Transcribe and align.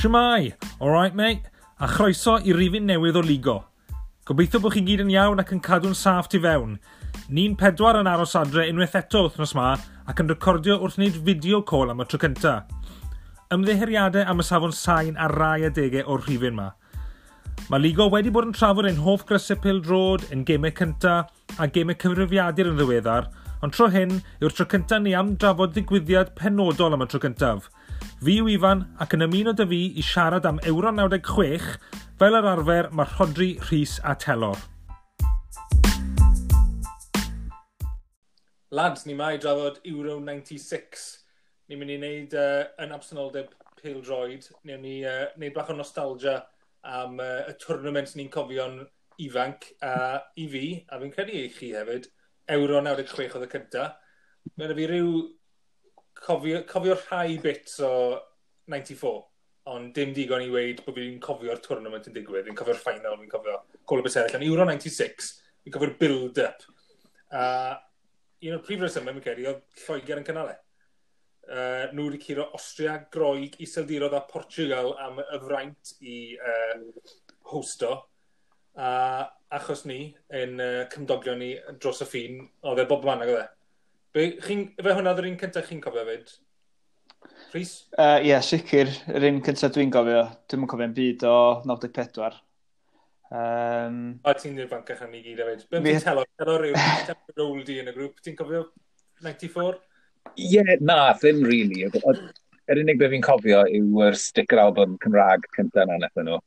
Shmai, 0.00 0.54
alright 0.80 1.14
mate, 1.14 1.42
a 1.78 1.86
chroeso 1.86 2.38
i 2.40 2.54
rifin 2.56 2.86
newydd 2.88 3.18
o 3.18 3.22
Ligo. 3.22 3.56
Gobeithio 4.24 4.56
bod 4.64 4.72
chi 4.72 4.80
gyd 4.86 5.02
yn 5.02 5.10
iawn 5.12 5.42
ac 5.42 5.50
yn 5.52 5.58
cadw'n 5.60 5.92
saff 5.92 6.30
tu 6.32 6.38
fewn. 6.40 6.78
Ni'n 7.28 7.52
pedwar 7.60 7.98
yn 7.98 8.08
aros 8.08 8.32
adre 8.40 8.64
unwaith 8.70 8.94
eto 8.96 9.26
wythnos 9.26 9.52
ma 9.58 9.74
ac 10.08 10.22
yn 10.22 10.30
recordio 10.32 10.78
wrth 10.78 10.96
wneud 10.96 11.18
fideo 11.26 11.60
col 11.68 11.92
am 11.92 12.00
y 12.00 12.06
tro 12.08 12.20
cynta. 12.22 12.54
Ymddeheriadau 13.52 14.24
am 14.24 14.40
y 14.40 14.46
safon 14.48 14.72
sain 14.78 15.20
a 15.20 15.26
rai 15.34 15.66
adegau 15.68 16.08
o'r 16.14 16.24
rhifin 16.24 16.56
ma. 16.56 16.70
Mae 17.68 17.84
Ligo 17.84 18.06
wedi 18.14 18.32
bod 18.32 18.48
yn 18.48 18.56
trafod 18.56 18.88
ein 18.88 19.02
hoff 19.04 19.26
grysau 19.28 19.60
pil 19.60 19.82
drod, 19.84 20.24
yn 20.32 20.46
gemau 20.48 20.72
cynta 20.80 21.18
a 21.58 21.68
gemau 21.68 22.00
cyfrifiadur 22.00 22.72
yn 22.72 22.80
ddiweddar, 22.80 23.28
ond 23.60 23.76
tro 23.76 23.90
hyn 23.92 24.16
yw'r 24.40 24.56
tro 24.56 24.64
cynta 24.64 24.96
ni 24.96 25.12
am 25.12 25.36
drafod 25.36 25.76
ddigwyddiad 25.76 26.32
penodol 26.40 26.96
am 26.96 27.04
y 27.04 27.10
tro 27.12 27.20
cyntaf– 27.26 27.68
Fi 28.20 28.34
yw 28.36 28.50
Ifan 28.52 28.82
ac 29.00 29.14
yn 29.16 29.24
ymuno 29.24 29.54
dy 29.56 29.64
fi 29.64 29.76
i 29.96 30.02
siarad 30.04 30.44
am 30.44 30.58
Euro 30.68 30.90
96 30.92 31.70
fel 32.20 32.34
yr 32.36 32.48
arfer 32.50 32.90
mae 32.92 33.08
Rhodri, 33.08 33.46
Rhys 33.62 33.94
a 34.04 34.12
Telor. 34.12 34.60
Lads, 38.76 39.06
ni 39.08 39.16
mae 39.16 39.40
drafod 39.40 39.80
Euro 39.88 40.18
96. 40.20 41.06
Ni'n 41.72 41.80
mynd 41.80 41.94
i 41.94 41.98
wneud 42.02 42.36
uh, 42.36 42.68
yn 42.84 42.92
absenoldeb 42.98 43.56
pil 43.80 44.04
droed. 44.04 44.50
Ni'n 44.68 44.84
ni, 44.84 44.98
uh, 45.08 45.32
wneud 45.40 45.56
bach 45.56 45.72
o 45.72 45.80
nostalgia 45.80 46.36
am 46.84 47.16
uh, 47.24 47.48
y 47.48 47.56
twrnament 47.64 48.12
ni'n 48.20 48.28
cofio'n 48.36 48.82
ifanc 49.24 49.72
a 49.80 49.96
uh, 49.96 50.22
i 50.36 50.44
fi, 50.52 50.66
a 50.92 51.00
fi'n 51.00 51.16
credu 51.16 51.40
i 51.40 51.48
chi 51.56 51.72
hefyd, 51.72 52.12
Euro 52.60 52.84
96 52.84 53.40
oedd 53.40 53.48
y 53.48 53.52
cyntaf. 53.56 53.96
Mae'n 54.60 54.76
fi 54.76 54.92
rhyw 54.92 55.20
cofio, 56.24 56.62
cofio 56.68 56.96
rhai 56.98 57.38
bits 57.42 57.80
o 57.86 57.92
94, 58.70 59.20
ond 59.70 59.92
dim 59.94 60.14
digon 60.16 60.44
i 60.44 60.50
weid 60.52 60.82
bod 60.84 60.96
fi'n 60.96 61.20
cofio'r 61.22 61.60
tournament 61.64 62.08
yn 62.08 62.16
digwydd, 62.16 62.48
fi'n 62.48 62.58
cofio'r 62.58 62.80
final, 62.80 63.18
fi'n 63.20 63.30
cofio 63.32 63.60
Cole 63.88 64.04
Bethel, 64.06 64.32
yn 64.38 64.46
Euro 64.48 64.66
96, 64.68 65.30
fi'n 65.64 65.74
cofio'r 65.74 65.96
build-up. 66.00 66.66
A 67.36 67.44
un 68.40 68.56
o'r 68.56 68.64
prif 68.64 68.82
resymau, 68.82 69.14
mi'n 69.14 69.24
credu, 69.24 69.46
oedd 69.50 69.80
Lloegr 69.84 70.20
yn 70.20 70.26
cynnal 70.26 70.52
e. 70.54 70.58
Uh, 71.50 71.88
nhw 71.90 72.06
wedi 72.06 72.20
curo 72.22 72.46
Austria, 72.54 72.94
Groeg, 73.12 73.56
Iseldirodd 73.64 74.14
a 74.14 74.20
Portugal 74.28 74.92
am 75.02 75.18
y 75.22 75.40
fraint 75.42 75.94
i 76.06 76.18
uh, 76.38 76.76
hosto. 77.50 77.96
A 78.78 78.90
achos 79.58 79.82
ni, 79.90 80.04
yn 80.40 80.60
uh, 80.62 80.84
cymdogion 80.92 81.40
ni 81.42 81.50
dros 81.82 82.04
y 82.04 82.06
ffin, 82.06 82.44
oedd 82.70 82.84
e 82.84 82.86
bob 82.90 83.08
man 83.08 83.24
ag 83.24 83.32
oedd 83.32 83.42
e. 83.42 83.48
Fe 84.10 84.24
hwnna 84.42 85.12
ddwy'r 85.14 85.28
un 85.28 85.36
cyntaf 85.38 85.68
chi'n 85.70 85.80
cofio 85.82 86.02
fyd? 86.08 86.30
Rhys? 87.52 87.74
Ie, 87.94 88.02
uh, 88.02 88.16
yeah, 88.26 88.42
sicr. 88.42 88.90
Yr 89.14 89.26
un 89.28 89.42
cyntaf 89.46 89.74
dwi'n 89.74 89.92
gofio. 89.94 90.24
Dwi'n 90.50 90.64
yn 90.64 90.70
cofio'n 90.70 90.94
byd 90.96 91.26
o 91.30 91.34
94. 91.68 92.38
Um, 93.30 94.00
a 94.26 94.32
ti'n 94.34 94.58
ifancach 94.64 95.04
am 95.06 95.14
i 95.14 95.20
gyd 95.22 95.42
hefyd. 95.44 95.62
Be'n 95.70 95.86
ti'n 95.86 96.02
telo? 96.02 96.24
Telo 96.40 96.56
rhyw 96.58 96.74
rôl 97.38 97.60
di 97.66 97.76
yn 97.82 97.90
y 97.92 97.94
grŵp. 97.94 98.16
Ti'n 98.24 98.38
cofio 98.38 98.64
94? 99.22 99.78
Ie, 100.32 100.48
yeah, 100.56 100.72
na, 100.82 100.96
ddim 101.20 101.44
really. 101.46 101.86
Yr 101.86 102.80
unig 102.82 102.98
beth 102.98 103.14
fi'n 103.14 103.26
cofio 103.26 103.60
yw'r 103.78 104.18
sticker 104.18 104.62
album 104.62 104.96
Cymraeg 105.04 105.46
cyntaf 105.54 105.86
na 105.86 106.00
nethon 106.02 106.26
nhw. 106.32 106.40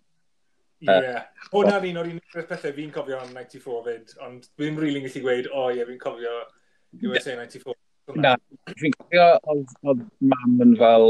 Ie. 0.83 0.89
Yeah. 0.91 1.23
Hwna'r 1.53 1.87
un 1.93 2.01
o'r 2.01 2.11
unig 2.11 2.35
beth 2.51 2.67
fi'n 2.75 2.91
cofio 2.91 3.21
am 3.23 3.31
94 3.31 3.87
fyd, 3.87 4.13
ond 4.27 4.51
dwi'n 4.59 4.83
rili'n 4.83 5.07
gallu 5.07 5.23
gweud, 5.23 5.49
o 5.53 5.63
oh, 5.63 5.71
ie, 5.71 5.79
yeah, 5.79 5.87
fi'n 5.87 6.03
cofio 6.03 6.35
USA 7.01 7.37
94. 7.39 7.75
Na, 8.19 8.33
fi'n 8.75 8.93
cofio 8.97 9.27
oedd 9.53 10.03
mam 10.19 10.59
yn 10.65 10.75
fel 10.79 11.07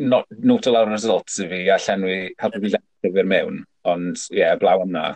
not 0.00 0.66
o 0.66 0.72
lawr 0.72 0.88
yn 0.88 0.96
results 0.96 1.40
i 1.42 1.48
fi 1.50 1.64
a 1.68 1.78
llenwi 1.82 2.18
helpu 2.40 2.60
fi 2.62 2.70
llenwi 2.72 3.24
mewn, 3.26 3.58
ond 3.90 4.22
ie, 4.30 4.40
yeah, 4.40 4.54
blaw 4.60 4.84
yna. 4.84 5.10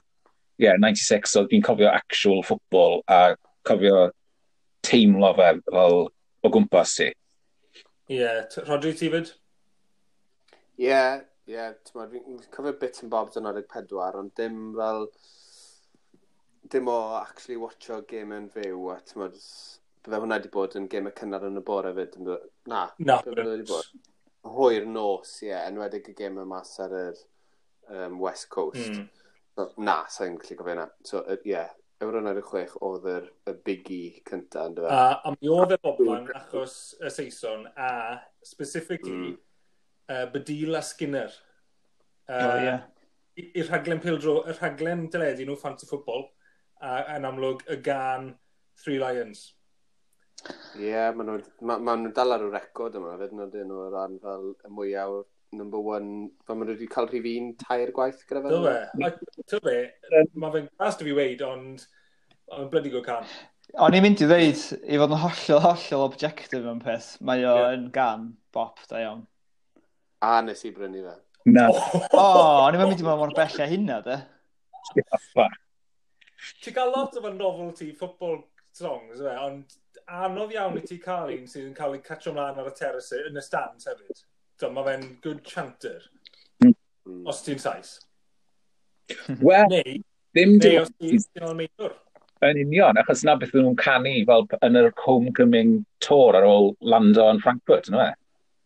Ie, 0.58 0.66
yeah, 0.66 0.78
96 0.80 1.36
oedd 1.40 1.50
fi'n 1.52 1.64
cofio 1.66 1.90
actual 1.90 2.42
ffwbol 2.46 3.00
a 3.10 3.20
cofio 3.66 4.08
teimlo 4.84 5.32
fe 5.38 5.52
fel 5.70 6.00
o 6.44 6.52
gwmpas 6.56 6.96
ti. 6.98 7.08
Ie, 8.10 8.18
yeah. 8.18 8.42
Rodri 8.68 8.92
ti 8.98 9.10
fyd? 9.14 9.30
Ie, 10.82 10.90
yeah, 10.90 11.22
ie, 11.46 11.70
fi'n 11.94 12.42
cofio 12.54 12.74
bit 12.80 13.00
yn 13.04 13.14
bobs 13.14 13.38
yn 13.40 13.48
94, 13.48 14.20
ond 14.20 14.34
dim 14.40 14.60
fel, 14.76 15.08
dim 16.74 16.90
o 16.90 16.98
actually 17.20 17.60
watcho 17.60 18.02
game 18.10 18.34
yn 18.36 18.50
fyw, 18.52 18.90
a 18.92 18.98
ti'n 19.06 19.24
Bydde 20.04 20.20
hwnna 20.20 20.36
wedi 20.36 20.50
bod 20.52 20.74
yn 20.76 20.88
gêm 20.92 21.08
y 21.08 21.14
cynnar 21.16 21.46
yn 21.48 21.60
y 21.60 21.64
bore 21.64 21.94
fyd. 21.96 22.18
Na, 22.68 22.82
na 23.00 23.20
bydde 23.24 23.46
wedi 23.48 23.68
bod. 23.70 24.10
Hwyr 24.44 24.84
nos, 24.84 25.38
ie, 25.40 25.48
yeah, 25.48 25.64
enwedig 25.70 26.10
y 26.12 26.16
gêm 26.18 26.36
y 26.42 26.44
mas 26.48 26.74
ar 26.84 26.92
yr 26.98 27.22
um, 27.88 28.18
West 28.20 28.50
Coast. 28.52 28.90
Mm. 28.90 29.06
No, 29.56 29.68
na, 29.86 29.94
sa'n 30.12 30.36
gallu 30.40 30.58
gofio 30.58 30.74
yna. 30.74 30.84
So, 31.06 31.22
ie, 31.24 31.38
uh, 31.38 31.48
yeah, 31.48 31.72
Euro 32.04 32.20
96 32.20 32.76
oedd 32.84 33.08
yr 33.08 33.26
y 33.48 33.54
biggie 33.64 34.22
cynta, 34.28 34.66
yn 34.68 34.76
dweud? 34.76 34.92
A, 34.92 35.20
a 35.24 35.32
mi 35.32 35.50
oedd 35.52 35.72
e 35.76 35.80
boblan 35.80 36.28
achos 36.36 36.76
y 37.00 37.12
Saeson, 37.12 37.64
a 37.76 37.90
specifically, 38.44 39.32
mm. 39.32 39.36
uh, 40.10 40.24
Badil 40.34 40.76
a 40.76 40.82
Skinner. 40.84 41.32
Uh, 42.28 42.36
oh, 42.36 42.56
yeah. 42.66 42.84
I'r 43.40 43.70
rhaglen 43.70 44.02
pildro, 44.02 44.40
y 44.44 44.54
rhaglen 44.58 45.08
dyledu 45.10 45.48
nhw 45.48 45.56
Fantasy 45.58 45.88
Football, 45.90 46.28
a, 46.82 46.98
yn 47.16 47.28
amlwg 47.30 47.64
y 47.72 47.80
gan 47.86 48.34
Three 48.82 49.00
Lions. 49.00 49.46
Ie, 50.44 50.88
yeah, 50.88 51.12
maen 51.14 51.28
nhw'n 51.30 51.44
ma, 51.68 51.78
ma 51.78 51.94
nhw 51.96 52.10
dal 52.16 52.34
ar 52.34 52.42
y 52.44 52.50
record 52.52 52.96
yma, 52.98 53.14
fyd 53.20 53.32
nhw 53.36 53.46
dyn 53.52 53.68
nhw 53.70 53.86
o 53.86 53.90
ran 53.92 54.18
fel 54.22 54.50
y 54.52 54.72
mwyaf 54.74 55.22
number 55.54 55.80
one, 55.80 56.28
fel 56.46 56.58
maen 56.58 56.68
nhw 56.68 56.76
wedi 56.76 56.88
cael 56.90 57.08
rhif 57.08 57.28
un 57.30 57.50
tair 57.60 57.92
gwaith 57.96 58.24
gyda 58.28 58.42
fe. 58.44 58.54
Dwi 58.54 59.10
fe, 59.10 59.28
dwi 59.52 59.60
fe, 59.66 60.24
mae 60.42 60.54
fe'n 60.56 60.70
glas 60.72 60.98
fi 61.00 61.16
weid, 61.16 61.44
ond 61.46 61.84
mae'n 62.50 62.70
blydi 62.72 62.92
go 62.94 63.02
can. 63.06 63.28
O'n 63.84 63.96
i'n 63.96 64.04
mynd 64.04 64.22
i 64.22 64.26
ddweud, 64.28 64.64
i 64.84 64.98
fod 65.00 65.14
yn 65.14 65.22
hollol, 65.22 65.62
hollol 65.64 66.06
objective 66.08 66.70
yn 66.70 66.82
peth, 66.82 67.14
mae 67.24 67.46
o 67.48 67.54
yeah. 67.62 67.78
gan 67.94 68.28
bop, 68.54 68.82
da 68.90 69.00
iawn. 69.02 69.24
A 70.24 70.36
nes 70.44 70.64
i 70.66 70.72
brynu 70.74 71.04
fe. 71.06 71.14
Na. 71.50 71.68
O, 71.70 72.02
oh, 72.18 72.66
o'n 72.66 72.76
i'n 72.76 72.84
mynd 72.84 73.02
i 73.02 73.06
mewn 73.06 73.20
mor 73.22 73.34
bell 73.36 73.62
a 73.62 73.70
hynna, 73.70 74.00
de. 74.04 74.18
Ti'n 74.94 76.76
cael 76.76 76.92
lot 76.92 77.16
o 77.16 77.24
fan 77.24 77.40
novelty 77.40 77.90
football 77.96 78.42
songs, 78.74 79.22
ond 79.32 79.78
anodd 80.06 80.52
iawn 80.54 80.78
i 80.78 80.84
ti 80.86 80.98
cael 81.02 81.32
un 81.34 81.48
sydd 81.50 81.68
yn 81.68 81.76
cael 81.76 81.96
ei 81.96 82.02
catch 82.04 82.28
ymlaen 82.30 82.60
ar 82.60 82.70
y 82.70 82.74
teres 82.78 83.10
e, 83.14 83.20
yn 83.28 83.40
y 83.40 83.44
stand 83.44 83.84
hefyd. 83.88 84.24
So, 84.60 84.70
mae 84.70 84.86
fe'n 84.88 85.06
good 85.24 85.42
chanter. 85.48 86.04
Mm. 86.62 86.74
Os 87.30 87.42
ti'n 87.46 87.60
sais. 87.62 87.96
Wel, 89.40 89.68
neu, 89.72 90.00
ddim 90.34 90.56
neu 90.60 90.82
os 90.84 90.92
ti'n 91.00 91.48
almeidwr. 91.48 91.96
Yn 92.44 92.60
union, 92.60 92.98
achos 93.00 93.24
na 93.24 93.36
beth 93.40 93.54
nhw'n 93.56 93.78
canu 93.80 94.14
fel 94.28 94.48
yn 94.66 94.80
yr 94.80 94.90
homecoming 95.04 95.78
tour 96.04 96.36
ar 96.36 96.46
ôl 96.48 96.74
lando 96.84 97.28
yn 97.32 97.40
Frankfurt, 97.44 97.88
yno 97.88 98.02
e? 98.04 98.10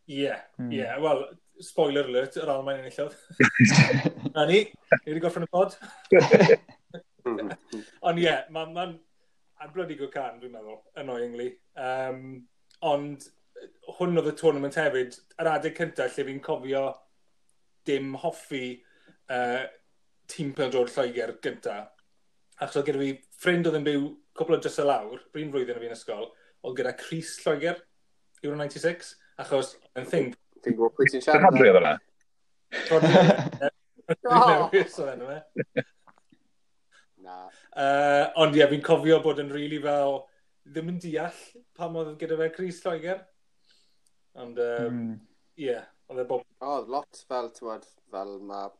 Ie, 0.09 0.22
yeah, 0.25 0.41
mm. 0.59 1.03
wel, 1.05 1.26
spoiler 1.62 2.09
alert, 2.09 2.38
yr 2.41 2.50
Almain 2.53 2.81
yn 2.81 2.88
enillodd. 2.88 3.15
na 4.34 4.47
ni, 4.49 4.65
ni 4.66 5.12
wedi 5.12 5.22
gorffen 5.22 5.47
y 5.47 5.50
pod. 5.53 5.76
Ond 7.28 8.19
ie, 8.19 8.25
yeah, 8.25 8.47
mae'n 8.55 8.72
ma, 8.72 8.87
ma 8.87 8.91
a 9.60 9.69
bloody 9.69 9.96
good 9.98 10.12
can, 10.14 10.38
dwi'n 10.41 10.54
meddwl, 10.54 10.78
annoyingly. 11.00 11.48
Um, 11.78 12.46
ond 12.86 13.26
hwn 13.98 14.20
oedd 14.20 14.30
y 14.30 14.34
tournament 14.38 14.78
hefyd, 14.78 15.16
yr 15.41 15.50
adeg 15.54 15.76
cyntaf 15.78 16.14
lle 16.14 16.26
fi'n 16.28 16.42
cofio 16.44 16.84
dim 17.88 18.12
hoffi 18.22 18.64
uh, 19.34 19.64
tîm 20.30 20.52
Peldrod 20.56 20.92
Lloegr 20.94 21.34
gyntaf. 21.44 21.91
Achos 22.58 22.80
oedd 22.80 22.91
gyda 22.91 23.02
fi 23.02 23.12
ffrind 23.38 23.69
oedd 23.70 23.78
yn 23.78 23.86
byw 23.86 24.08
cwbl 24.38 24.58
o 24.58 24.60
dros 24.62 24.78
y 24.78 24.86
lawr, 24.86 25.22
bryn 25.34 25.52
flwyddyn 25.54 25.78
o 25.78 25.84
fi'n 25.84 25.96
ysgol, 25.96 26.28
oedd 26.62 26.78
gyda 26.78 26.94
Chris 26.98 27.34
Lloegr, 27.44 27.82
Euro 28.44 28.58
96, 28.61 29.14
achos 29.43 29.75
yn 29.99 30.06
thing... 30.11 30.34
Ti'n 30.62 30.75
gwybod 30.78 30.94
pwy 30.99 31.11
ti'n 31.11 31.25
siarad? 31.25 31.43
Ti'n 31.43 31.49
hadri 31.49 31.70
oedd 31.72 31.81
yna? 31.82 31.94
Ti'n 32.78 32.94
oedd 35.02 35.14
yna? 35.14 35.87
Uh, 37.28 38.26
ond 38.42 38.56
ie, 38.56 38.62
yeah, 38.62 38.70
fi'n 38.70 38.84
cofio 38.84 39.20
bod 39.25 39.42
yn 39.42 39.52
rili 39.52 39.78
really 39.78 39.82
fel, 39.84 40.20
ddim 40.69 40.90
yn 40.92 41.00
deall 41.02 41.44
pam 41.78 41.96
oedd 42.00 42.16
gyda 42.20 42.38
fe 42.40 42.50
Chris 42.56 42.82
Lloegr. 42.84 43.22
Ond, 44.38 44.58
hmm. 44.58 44.66
ie, 44.66 44.88
um, 44.88 44.98
mm. 44.98 45.14
yeah, 45.60 45.86
oedd 46.10 46.22
e 46.22 46.26
bob... 46.28 46.44
Oedd 46.64 46.92
lot 46.92 47.22
fel, 47.30 47.50
ti'n 47.54 47.70
bod, 47.70 47.88
fel 48.12 48.36
mae 48.50 48.70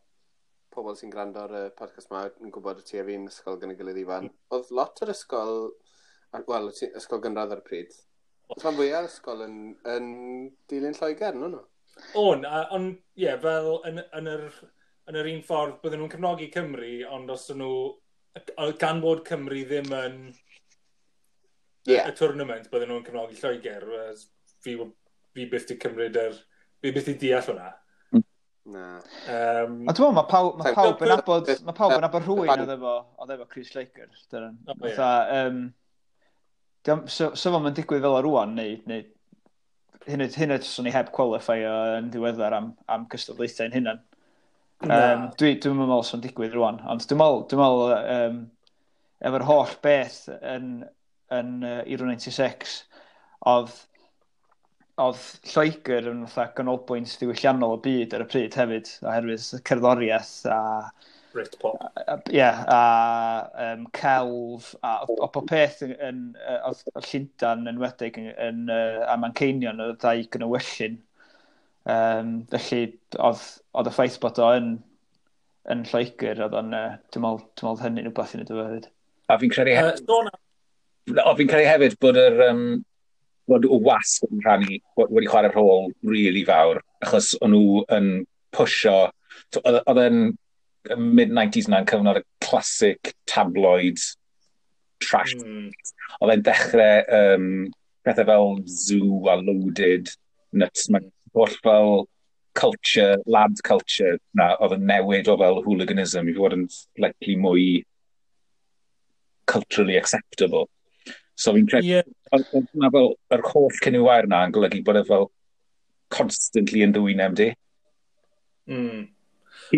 pobl 0.73 0.97
sy'n 0.97 1.11
gwrando 1.13 1.41
ar 1.43 1.55
y 1.57 1.63
podcast 1.77 2.11
yma 2.11 2.27
yn 2.43 2.53
gwybod 2.53 2.81
y 2.83 2.85
ti 2.85 2.99
a 3.01 3.05
fi'n 3.07 3.27
ysgol 3.29 3.57
gan 3.61 3.73
y 3.73 3.77
gilydd 3.79 4.03
ifan. 4.03 4.29
Oedd 4.55 4.69
lot 4.75 5.01
o'r 5.03 5.13
ysgol, 5.13 5.55
wel, 6.47 6.69
ysgol 6.89 7.23
gynradd 7.23 7.55
ar 7.55 7.63
y 7.63 7.65
pryd. 7.65 7.95
Oedd 8.49 8.63
rhan 8.63 8.77
fwyaf 8.77 9.09
ysgol 9.09 9.45
yn, 9.45 9.57
yn 9.89 10.11
dilyn 10.71 10.97
Lloegr, 10.97 11.37
no, 11.37 11.49
no? 11.55 11.63
O'n, 12.19 12.45
ond, 12.45 12.99
ie, 13.17 13.25
yeah, 13.25 13.39
fel 13.41 13.79
yn, 13.89 13.99
yn, 14.15 14.29
yr, 14.29 14.45
yn 15.09 15.19
yr 15.19 15.31
un 15.33 15.41
ffordd 15.45 15.81
bydden 15.83 16.03
nhw'n 16.03 16.13
cefnogi 16.13 16.51
Cymru, 16.53 16.93
ond 17.17 17.33
os 17.33 17.49
nhw 17.51 17.73
gan 18.81 19.01
bod 19.03 19.25
Cymru 19.27 19.63
ddim 19.65 19.91
yn 19.95 20.15
yeah. 21.89 22.07
y 22.07 22.15
tournament 22.17 22.69
bydden 22.71 22.93
nhw'n 22.93 23.05
cefnogi 23.07 23.37
Lloegr, 23.39 23.85
fi, 24.63 24.77
fi 25.35 25.49
byth 25.51 25.67
di 25.69 25.77
cymryd 25.81 26.17
yr... 26.19 26.39
Fi 26.79 26.93
byth 26.95 27.09
di 27.09 27.15
deall 27.19 27.43
hwnna. 27.43 27.69
Hmm. 28.13 28.25
Na. 28.71 28.85
Um, 29.27 29.73
a 29.89 29.95
dwi'n 29.95 30.13
meddwl, 30.15 30.15
mae 30.15 30.27
pawb, 30.31 30.61
ma 30.61 30.71
pawb 30.77 31.03
yn 31.03 31.13
abod, 31.17 31.49
ma 31.67 31.75
pawb 31.75 31.95
yn 31.97 32.07
abod 32.07 32.23
rhywun 32.23 32.51
oedd 32.53 32.73
efo, 32.77 32.93
oedd 33.19 33.33
efo 33.35 33.47
Chris 33.51 33.73
Laker. 33.75 34.07
Dyna, 34.31 34.53
oh, 34.71 34.87
yeah. 34.87 35.41
um, 35.41 37.01
so, 37.11 37.33
so 37.35 37.51
mae'n 37.57 37.75
digwydd 37.75 38.05
fel 38.05 38.15
o 38.15 38.21
rwan, 38.23 38.55
neu, 38.55 38.77
neu 38.87 39.03
hyn 40.07 40.23
oed, 40.23 40.37
hyn 40.39 40.55
oed, 40.55 40.69
i 40.87 40.93
heb 40.95 41.11
qualifio 41.15 41.73
yn 41.97 42.07
ddiweddar 42.13 42.55
am, 42.55 42.71
am 42.91 43.05
cystadlaethau 43.11 43.67
yn 43.67 43.75
hynna'n. 43.75 43.99
Um, 44.79 45.25
dwi, 45.35 45.57
dwi'n 45.59 45.75
meddwl 45.75 46.05
sy'n 46.07 46.21
digwydd 46.23 46.53
rwan, 46.55 46.77
ond 46.87 47.03
dwi'n 47.03 47.19
meddwl, 47.19 47.41
dwi'n 47.51 47.59
meddwl 47.59 47.89
um, 47.99 48.37
efo'r 49.27 49.43
holl 49.49 49.73
beth 49.83 50.21
yn, 50.39 50.69
yn 51.35 51.49
uh, 51.67 51.81
Euro 51.83 52.07
96, 52.07 52.77
oedd 53.51 53.75
oedd 54.99 55.19
Lloegr 55.53 56.09
yn 56.11 56.23
fatha 56.27 56.53
ganolbwynt 56.57 57.17
diwylliannol 57.19 57.77
y 57.77 57.81
byd 57.85 58.15
ar 58.15 58.23
y 58.23 58.27
pryd 58.31 58.55
hefyd, 58.59 58.91
oherwydd 59.03 59.45
cerddoriaeth 59.67 60.33
a... 60.51 60.59
Britpop. 61.29 61.83
Ie, 62.31 62.39
yeah, 62.39 62.63
a 62.73 63.67
um, 63.67 63.85
celf, 63.95 64.71
a 64.83 64.95
o 65.05 65.27
bob 65.27 65.45
peth 65.51 65.83
yn, 65.85 65.93
yn, 66.07 66.23
oedd 66.67 66.81
Llundan 67.05 67.69
yn 67.69 67.79
wedig 67.83 68.17
yn, 68.19 68.31
yn, 68.47 68.63
a 68.71 69.15
Manceinion, 69.21 69.83
y 69.83 69.91
ddau 70.01 70.25
gynywyllun 70.33 70.97
Um, 71.89 72.33
felly, 72.51 72.83
oedd, 73.17 73.45
oedd 73.77 73.89
y 73.89 73.93
ffaith 73.95 74.19
bod 74.21 74.41
o 74.43 74.49
yn, 74.57 74.73
yn 75.71 75.85
Lloegr, 75.89 76.43
oedd 76.45 76.57
o'n, 76.59 76.75
uh, 76.75 76.97
dwi'n 77.13 77.25
meddwl, 77.25 77.45
dwi'n 77.55 77.69
meddwl 77.69 77.85
hynny'n 77.85 78.09
rhywbeth 78.09 78.35
i 78.35 78.39
wneud 78.39 78.53
efo 78.53 78.67
hefyd. 78.67 78.89
A 79.29 79.39
fi'n 79.39 79.53
credu 79.53 79.77
hefyd... 79.77 80.11
Uh, 80.11 81.23
o, 81.23 81.33
fi'n 81.39 81.49
credu 81.49 81.69
hefyd 81.69 81.97
bod 82.03 82.19
yr 82.19 82.43
um, 82.49 82.63
bod 83.49 83.65
y 83.65 83.79
wasg 83.87 84.27
yn 84.29 84.43
rhannu 84.45 84.77
wedi 84.99 85.29
chwarae 85.31 85.53
rhôl 85.53 85.89
really 86.05 86.43
fawr, 86.47 86.83
achos 87.05 87.31
o'n 87.41 87.55
nhw 87.55 87.81
yn 87.95 88.11
pwysio, 88.55 89.09
oedd 89.63 90.03
yn 90.03 90.21
mid-90s 90.97 91.69
na'n 91.69 91.87
cyfnod 91.89 92.21
y 92.21 92.23
classic 92.43 93.13
tabloid 93.29 93.99
trash. 95.03 95.35
Mm. 95.39 95.69
Oedd 96.19 96.33
e'n 96.35 96.45
dechrau 96.45 97.03
um, 97.19 97.49
pethau 98.05 98.27
fel 98.29 98.55
Zoo 98.69 99.29
a 99.31 99.37
Loaded, 99.39 100.11
Nuts, 100.51 100.89
mm 100.89 101.09
holl 101.35 101.55
fel 101.63 102.07
culture, 102.59 103.17
lad 103.25 103.61
culture 103.63 104.17
na, 104.35 104.51
oedd 104.59 104.75
yn 104.79 104.87
newid 104.89 105.29
o 105.31 105.37
fel 105.39 105.61
hooliganism 105.65 106.29
i 106.29 106.35
fod 106.37 106.55
yn 106.57 106.65
slightly 106.73 107.37
mwy 107.39 107.67
culturally 109.49 109.97
acceptable. 109.97 110.67
So 111.39 111.53
fi'n 111.55 111.69
credu, 111.71 111.87
yeah. 111.87 112.03
na 112.75 112.91
fel, 112.93 113.13
yr 113.33 113.45
holl 113.53 113.71
cynnywair 113.83 114.27
na 114.29 114.43
yn 114.47 114.55
golygu 114.55 114.83
bod 114.85 114.99
e 114.99 115.05
fel 115.07 115.29
constantly 116.11 116.83
yn 116.85 116.93
ddwyneb 116.95 117.37
di. 117.39 117.49
Mm. 118.69 119.07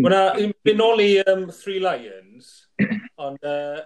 Wna, 0.01 0.21
yn 0.71 0.83
ôl 0.83 1.03
i 1.03 1.11
um, 1.27 1.47
Three 1.53 1.79
Lions, 1.83 2.51
ond 3.25 3.45
uh, 3.47 3.83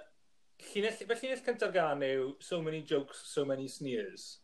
llinell, 0.72 0.96
fe 0.96 1.18
llinell 1.20 1.44
cyntaf 1.46 1.74
gan 1.74 2.04
yw 2.06 2.32
so 2.44 2.62
many 2.62 2.82
jokes, 2.86 3.26
so 3.28 3.46
many 3.46 3.68
sneers. 3.68 4.38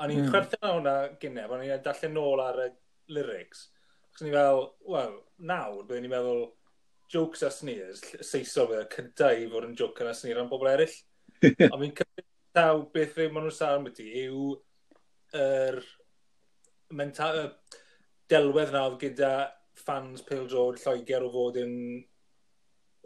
O'n 0.00 0.14
i'n 0.14 0.24
mm. 0.24 0.30
chwerthin 0.30 0.64
ar 0.66 0.76
hwnna 0.76 0.94
gynnau, 1.22 1.52
o'n 1.56 1.66
i'n 1.66 1.84
darllen 1.84 2.16
nôl 2.16 2.42
ar 2.44 2.62
y 2.64 2.70
lyrics. 3.14 3.66
Chos 4.14 4.24
ni 4.26 4.32
fel, 4.34 4.64
wel, 4.88 5.14
nawr, 5.50 5.84
byddwn 5.88 6.08
i'n 6.08 6.14
meddwl, 6.14 6.44
jokes 7.10 7.42
a 7.42 7.50
sneers, 7.50 8.02
Saeso 8.22 8.66
fe, 8.70 8.84
cynta 8.94 9.32
i 9.34 9.48
fod 9.50 9.66
yn 9.66 9.76
joke 9.78 10.06
a 10.06 10.14
sneer 10.14 10.40
am 10.40 10.50
bobl 10.50 10.70
eraill. 10.70 10.94
Ond 11.72 11.80
fi'n 11.82 11.96
cymryd 12.02 12.26
taw 12.56 12.84
beth 12.94 13.16
fe 13.16 13.28
maen 13.30 13.46
nhw'n 13.46 13.56
sôn 13.56 13.80
am 13.80 13.88
ydy, 13.90 14.06
yw 14.26 14.44
yr 15.40 15.80
mental, 17.00 17.40
y 17.44 17.90
delwedd 18.30 18.74
nawr 18.74 18.96
gyda 19.00 19.32
fans 19.80 20.22
Pale 20.26 20.48
George 20.50 20.82
Lloegr 20.84 21.26
o 21.26 21.30
fod 21.34 21.58
yn 21.60 21.74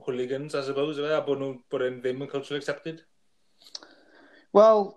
hooligans, 0.05 0.55
I 0.55 0.65
suppose, 0.67 1.01
a 1.01 1.21
bod 1.25 1.41
nhw 1.41 1.53
bod 1.71 1.85
yn 1.87 2.01
ddim 2.03 2.25
yn 2.25 2.31
culturally 2.31 2.61
accepted? 2.61 3.05
Wel, 4.55 4.91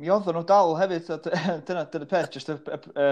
mi 0.00 0.10
oedden 0.10 0.34
nhw 0.34 0.44
dal 0.48 0.74
hefyd, 0.80 1.10
dyna, 1.68 1.84
dyna 1.90 2.08
peth, 2.10 2.34
jyst 2.34 2.50
y, 2.50 2.56
y, 2.58 2.78
y, 2.98 3.08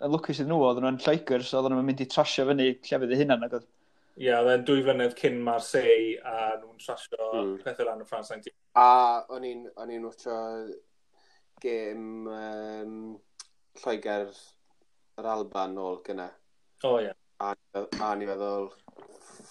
y 0.00 0.10
lwcus 0.10 0.40
iddyn 0.40 0.50
nhw, 0.50 0.64
oedden 0.66 0.86
nhw'n 0.86 1.00
Lloegr, 1.04 1.44
so 1.46 1.60
oedden 1.60 1.76
nhw'n 1.76 1.88
mynd 1.90 2.02
i 2.02 2.08
trasio 2.10 2.46
fyny 2.48 2.70
llefydd 2.74 3.14
eu 3.14 3.20
hunan 3.22 3.46
ac 3.46 3.58
oedd. 3.60 3.68
Ie, 4.14 4.28
yeah, 4.28 4.42
oedd 4.42 4.64
dwy 4.66 4.82
flynedd 4.86 5.14
cyn 5.18 5.40
Marseille 5.46 6.16
a 6.26 6.54
nhw'n 6.58 6.80
trasio 6.82 7.30
mm. 7.30 7.52
pethau 7.62 7.88
lan 7.88 8.02
y 8.02 8.08
Ffrans 8.08 8.32
19. 8.34 8.56
A 8.78 8.88
o'n 9.34 9.46
i'n 9.46 10.08
wtio 10.10 10.38
gêm 11.62 12.26
um, 12.30 12.96
Lloegr 13.82 14.34
yr 15.20 15.30
Alban 15.36 15.78
nôl 15.78 16.00
gyna. 16.06 16.30
O, 16.82 16.96
oh, 16.96 16.98
ie. 16.98 17.10
Yeah. 17.10 17.20
A, 17.42 17.54
a 17.82 18.10
ni'n 18.16 18.30
meddwl, 18.30 18.68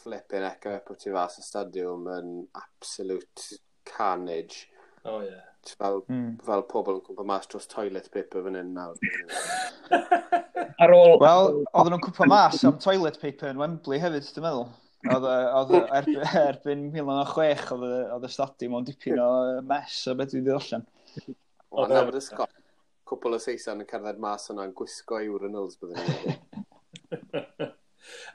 flipping 0.04 0.46
eco 0.48 0.76
bod 0.88 1.00
ti 1.00 1.12
fas 1.14 1.40
y 1.40 1.44
stadiwm 1.46 2.08
yn 2.12 2.30
absolute 2.60 3.60
carnage 3.88 4.73
O, 5.04 5.18
oh, 5.18 5.24
ie. 5.24 5.32
Yeah. 5.32 5.50
Fel, 5.64 6.02
mm. 6.12 6.32
fel 6.44 6.64
pobl 6.68 6.98
yn 6.98 7.04
cwmpa 7.06 7.24
mas 7.28 7.48
dros 7.48 7.70
toilet 7.72 8.10
paper 8.12 8.44
fan 8.44 8.58
hyn 8.60 8.74
nawr. 8.76 8.98
Ar 10.84 10.92
ôl... 10.96 11.14
Wel, 11.22 11.52
oedden 11.72 11.94
nhw'n 11.96 12.04
cwmpa 12.04 12.28
mas 12.28 12.64
am 12.68 12.80
toilet 12.84 13.20
paper 13.22 13.54
yn 13.54 13.62
Wembley 13.62 14.02
hefyd, 14.04 14.28
dwi'n 14.36 14.48
meddwl. 14.48 14.66
Oedd 15.14 15.74
erbyn, 15.82 16.20
erbyn 16.42 16.84
2006 16.96 17.72
oedd 17.76 18.28
y 18.28 18.32
stadiwm 18.32 18.78
ond 18.80 18.92
dipyn 18.92 19.20
o 19.24 19.30
mes 19.68 19.98
o 20.08 20.18
beth 20.20 20.36
dwi'n 20.36 20.46
ddollen. 20.50 20.86
Ond 21.72 21.96
hefyd 21.96 22.20
y 22.20 22.24
ysgol. 22.24 22.52
cwpl 23.10 23.36
o 23.36 23.40
Seisan 23.44 23.84
yn 23.84 23.90
cerdded 23.90 24.20
mas 24.24 24.48
yna'n 24.52 24.76
gwisgo 24.78 25.20
i 25.20 25.28
urinals 25.32 25.76
byddwn 25.82 26.00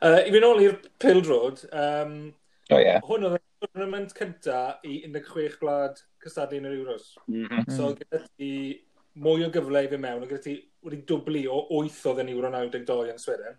uh, 0.04 0.20
I 0.26 0.28
fi 0.32 0.42
ôl 0.44 0.64
i'r 0.64 0.76
Pildrod, 1.00 1.64
um, 1.72 2.14
oh, 2.70 2.80
yeah. 2.80 3.00
hwn 3.08 3.28
oedd 3.28 3.38
y 3.38 3.42
tournament 3.64 4.12
cynta 4.16 4.60
i 4.86 5.00
16 5.08 5.58
gwlad 5.60 6.00
cystadlu 6.22 6.60
yn 6.60 6.68
yr 6.70 6.76
Euros. 6.80 7.14
Mhm. 7.26 7.62
Mm. 7.62 7.76
So 7.76 7.92
gyda 7.98 8.22
ti 8.26 8.50
mwy 9.18 9.46
o 9.46 9.52
gyfle 9.54 9.84
i 9.84 9.90
fi 9.90 10.00
mewn, 10.00 10.26
gyda 10.26 10.42
ti 10.44 10.58
wedi 10.86 11.00
dwblu 11.08 11.46
o 11.52 11.62
8 11.80 12.02
oedd 12.10 12.22
yn 12.24 12.34
Euro 12.34 12.52
92 12.54 13.14
yn 13.14 13.22
Sweden. 13.22 13.56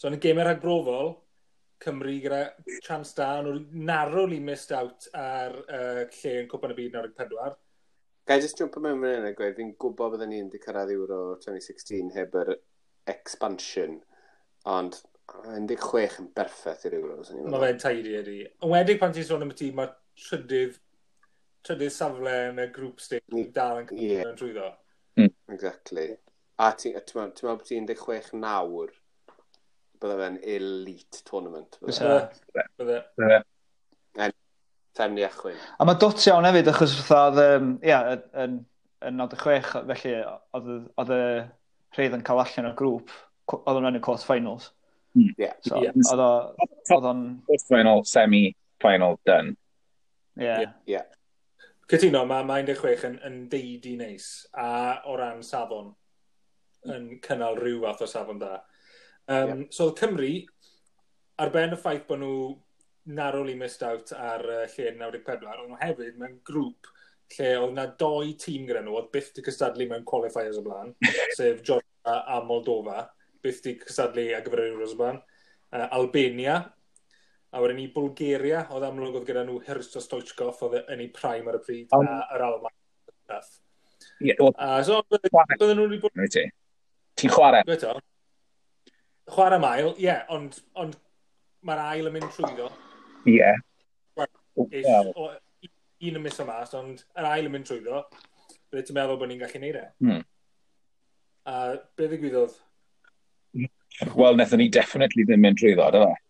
So 0.00 0.08
yn 0.08 0.16
y 0.16 0.22
gemau 0.22 0.46
rhagbrofol, 0.46 1.12
Cymru 1.80 2.12
gyda 2.20 2.40
chance 2.84 3.14
da, 3.16 3.38
nhw'n 3.40 3.84
narwl 3.88 4.34
i 4.36 4.40
missed 4.44 4.72
out 4.76 5.06
ar 5.16 5.54
uh, 5.62 6.02
lle 6.12 6.32
yn 6.42 6.48
cwpan 6.50 6.74
y 6.74 6.76
byd 6.76 6.96
94. 6.98 7.54
Gai 8.28 8.36
i 8.36 8.42
just 8.44 8.60
jump 8.60 8.76
mewn 8.76 9.00
fan 9.00 9.14
hyn 9.16 9.28
a 9.30 9.32
gweud, 9.36 9.56
fi'n 9.56 9.72
gwybod 9.80 10.12
byddwn 10.14 10.32
ni'n 10.34 10.50
di 10.52 10.60
cyrraedd 10.60 10.92
Euro 10.92 11.20
2016 11.40 12.12
heb 12.18 12.36
yr 12.42 12.52
expansion, 13.08 13.96
ond 14.68 15.00
16 15.30 16.20
yn 16.20 16.28
berffaith 16.36 16.84
i'r 16.88 16.98
Euros. 17.00 17.32
Mae 17.32 17.64
fe'n 17.64 17.80
tidy 17.80 18.14
ydi. 18.20 18.38
Yn 18.60 18.72
wedig 18.74 19.00
pan 19.00 19.16
ti'n 19.16 19.26
sôn 19.26 19.46
am 19.46 19.54
y 19.54 19.56
tîm, 19.56 19.80
mae 19.80 19.90
trydydd 20.26 20.76
trydydd 21.66 21.94
safle 21.94 22.34
yn 22.50 22.60
y 22.62 22.66
grŵp 22.74 23.02
stage 23.02 23.44
dal 23.54 23.82
yn 23.82 23.88
cael 23.90 24.02
yeah. 24.04 24.32
trwyddo. 24.38 24.72
Mm. 25.20 25.32
Exactly. 25.54 26.08
A 26.60 26.72
ti'n 26.76 26.96
meddwl 26.96 27.54
bod 27.54 27.64
ti'n 27.68 27.88
16 27.88 28.34
nawr, 28.40 28.92
bydde 30.00 30.18
fe'n 30.20 30.40
elite 30.56 31.22
tournament. 31.28 31.78
Bydde. 31.84 32.18
Bydde. 32.80 33.00
Bydde. 33.20 33.40
Ta'n 34.98 35.14
ni 35.14 35.22
achwyn. 35.24 35.56
A 35.78 35.86
mae 35.86 35.98
dot 36.02 36.24
iawn 36.26 36.48
hefyd, 36.48 36.68
achos 36.72 36.96
fatha, 37.06 37.56
um, 37.60 37.76
ia, 37.86 38.00
yn, 38.42 38.58
yn 39.06 39.20
96, 39.20 39.70
felly, 39.92 40.16
oedd 40.58 41.14
y 41.14 41.22
rhaid 41.96 42.16
yn 42.16 42.24
cael 42.26 42.42
allan 42.42 42.72
o'r 42.72 42.76
grŵp, 42.80 43.14
oedd 43.60 43.78
yn 43.78 43.88
enw 43.92 44.02
quarter 44.04 44.26
finals. 44.26 44.72
Mm. 45.14 45.30
Yeah. 45.38 45.54
So, 45.66 45.80
yeah. 45.82 45.94
Oedd 46.10 47.06
o'n... 47.12 47.24
Quarter 47.46 47.64
final, 47.68 48.04
semi 48.08 48.42
final, 48.82 49.18
done. 49.28 49.54
Yeah. 50.36 50.66
Yeah. 50.66 50.74
yeah. 50.96 51.08
Cytuno, 51.90 52.22
mae 52.28 52.44
ma 52.46 52.60
16 52.62 53.08
yn, 53.08 53.16
yn 53.26 53.38
deud 53.50 53.86
i 53.90 53.96
neis, 53.98 54.26
a 54.54 55.00
o 55.10 55.16
ran 55.18 55.40
safon, 55.42 55.88
yn 56.94 57.08
cynnal 57.24 57.58
rhyw 57.58 57.80
fath 57.82 58.04
o 58.06 58.08
safon 58.10 58.38
da. 58.38 58.52
Um, 59.26 59.48
yeah. 59.48 59.62
So 59.74 59.88
oedd 59.88 59.98
Cymru, 59.98 60.30
ar 61.42 61.50
ben 61.50 61.74
y 61.74 61.78
ffaith 61.80 62.06
bod 62.06 62.22
nhw 62.22 62.36
narwli 63.18 63.56
missed 63.58 63.82
out 63.82 64.12
ar 64.14 64.46
uh, 64.46 64.62
lle 64.70 64.94
94, 65.00 65.50
oedd 65.50 65.72
nhw 65.72 65.80
hefyd 65.80 66.20
mewn 66.20 66.38
grŵp 66.46 66.92
lle 67.34 67.50
oedd 67.58 67.74
na 67.74 67.88
doi 67.98 68.36
tîm 68.38 68.68
gyda 68.68 68.84
nhw, 68.84 68.94
oedd 69.00 69.10
byth 69.14 69.32
di 69.34 69.44
cystadlu 69.46 69.88
mewn 69.90 70.06
qualifiers 70.06 70.58
o 70.60 70.64
blaen, 70.66 70.94
sef 71.38 71.64
Georgia 71.66 72.20
a 72.36 72.38
Moldova, 72.46 73.04
byth 73.42 73.64
di 73.66 73.74
cystadlu 73.82 74.28
ar 74.36 74.46
gyfer 74.46 74.62
yr 74.62 74.76
Euros 74.76 74.94
o 74.94 75.00
blaen. 75.02 75.18
Uh, 75.70 75.88
Albania, 75.98 76.60
a 77.50 77.60
wedyn 77.62 77.80
ni 77.80 77.88
Bulgaria, 77.90 78.62
oedd 78.70 78.86
amlwg 78.86 79.18
oedd 79.18 79.26
gyda 79.26 79.42
nhw 79.46 79.58
Hirsto 79.66 80.02
Stoichkov, 80.02 80.60
oedd 80.66 80.78
e 80.78 80.84
yn 80.94 81.02
ei 81.02 81.10
prime 81.14 81.50
ar 81.50 81.58
y 81.58 81.62
pryd, 81.64 81.96
um, 81.96 82.06
a 82.06 82.20
yr 82.36 82.46
Alman. 82.46 82.76
Ie, 84.20 84.30
yeah, 84.30 84.38
uh, 84.52 84.78
so, 84.86 85.00
bydden 85.10 85.76
nhw'n 85.78 85.90
wedi 85.90 86.00
bod... 86.04 86.38
Ti'n 87.20 87.34
chwarae? 87.34 87.66
Beto? 87.66 87.96
Chwarae 89.30 89.60
mael, 89.62 89.92
ie, 89.96 90.06
yeah, 90.06 90.22
ond, 90.32 90.60
ond 90.78 90.96
mae'r 91.66 91.82
ail 91.88 92.10
yn 92.10 92.16
mynd 92.16 92.30
trwyddo. 92.36 92.70
Ie. 93.26 93.36
Yeah. 93.40 93.60
Well, 94.16 94.30
well. 94.56 95.36
Un 96.00 96.16
yn 96.16 96.24
mis 96.24 96.40
o 96.40 96.46
mas, 96.48 96.72
ond 96.78 97.02
yr 97.18 97.28
ail 97.28 97.50
yn 97.50 97.54
mynd 97.56 97.68
trwyddo, 97.68 98.06
bydde 98.70 98.86
ti'n 98.88 98.96
meddwl 98.96 99.20
bod 99.20 99.30
ni'n 99.32 99.42
gallu 99.42 99.60
neud 99.60 99.82
e? 99.82 99.86
Hmm. 100.06 100.24
A 101.50 101.60
uh, 101.74 101.76
beth 101.98 102.14
ddigwyddodd? 102.14 102.58
Wel, 104.14 104.38
nethon 104.38 104.62
ni 104.62 104.70
definitely 104.72 105.26
ddim 105.26 105.42
mynd 105.44 105.58
trwyddo, 105.60 105.90
dyna. 105.92 106.14
E? 106.14 106.29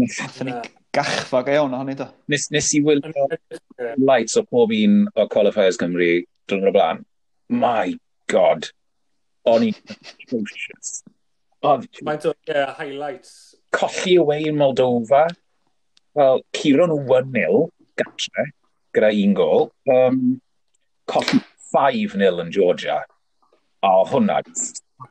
Nethon 0.00 0.48
ni 0.48 0.54
gachfag 0.94 1.50
iawn 1.54 1.74
ohonyn 1.76 1.98
do. 1.98 2.06
Nes, 2.30 2.46
nes 2.54 2.70
i 2.76 2.80
wylio 2.84 3.26
lights 3.98 4.38
o 4.40 4.44
pob 4.46 4.72
un 4.76 5.04
o 5.16 5.26
Qualifiers 5.32 5.80
Cymru 5.80 6.10
drwy'n 6.48 6.68
o'r 6.68 6.76
blaen. 6.76 7.04
My 7.48 7.96
god. 8.30 8.70
O'n 9.50 9.66
i'n 9.68 9.76
atrocious. 9.94 11.02
Mae'n 11.64 12.20
dod, 12.20 12.36
yeah, 12.48 12.74
highlights. 12.76 13.54
Colli 13.72 14.16
away 14.20 14.44
in 14.50 14.58
Moldova. 14.60 15.26
Wel, 16.14 16.44
Ciro 16.54 16.86
nhw 16.86 17.00
1-0 17.10 17.64
gatre, 17.98 18.46
gyda 18.94 19.10
un 19.24 19.34
gol. 19.36 19.68
Um, 19.90 20.20
colli 21.10 21.40
5-0 21.74 22.42
yn 22.44 22.52
Georgia. 22.54 23.00
O, 23.84 24.04
hwnna, 24.08 24.40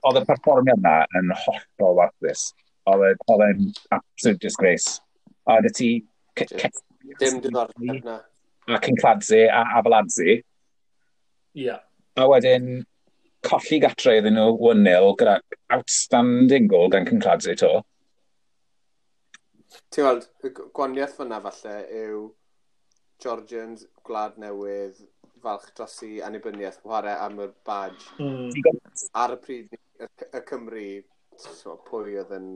oedd 0.02 0.22
y 0.22 0.26
perfformiad 0.30 0.80
yna 0.80 0.96
yn 1.20 1.34
hollol 1.44 1.98
warthus. 2.00 2.52
E, 2.84 3.14
oedd 3.32 3.46
e'n 3.48 3.68
absolute 3.96 4.42
disgrace. 4.44 5.00
A 5.48 5.60
oedd 5.60 5.72
ti... 5.78 5.92
Dim 7.20 7.40
diddordeb 7.44 8.04
na. 8.04 8.20
A 8.72 8.80
Cincladze 8.80 9.46
a 9.52 9.64
Afaladze. 9.80 10.40
Ie. 11.60 11.76
A 12.16 12.28
wedyn, 12.30 12.68
colli 13.44 13.80
gatre 13.84 14.18
iddyn 14.20 14.38
nhw 14.40 14.54
1-0 14.72 15.10
gyda 15.20 15.40
outstanding 15.76 16.70
goal 16.72 16.92
gan 16.94 17.08
Cincladze 17.10 17.56
to. 17.60 17.74
Ti'n 19.94 20.08
gweld, 20.08 20.30
y 20.46 20.54
gwaniaeth 20.54 21.18
fyna 21.20 21.42
falle 21.44 21.76
yw 22.04 22.22
Georgians, 23.24 23.86
Gwlad 24.06 24.40
Newydd, 24.42 25.02
falch 25.44 25.70
dros 25.76 25.98
i 26.08 26.18
annibyniaeth 26.26 26.80
chwarae 26.84 27.16
am 27.26 27.40
y 27.44 27.50
badge. 27.68 28.08
Mm. 28.20 28.50
Ar 29.24 29.36
y 29.36 29.40
pryd, 29.44 29.76
y, 30.00 30.08
y 30.30 30.42
Cymru, 30.50 30.88
so, 31.42 31.76
pwy 31.90 32.18
oedd 32.22 32.34
yn 32.38 32.48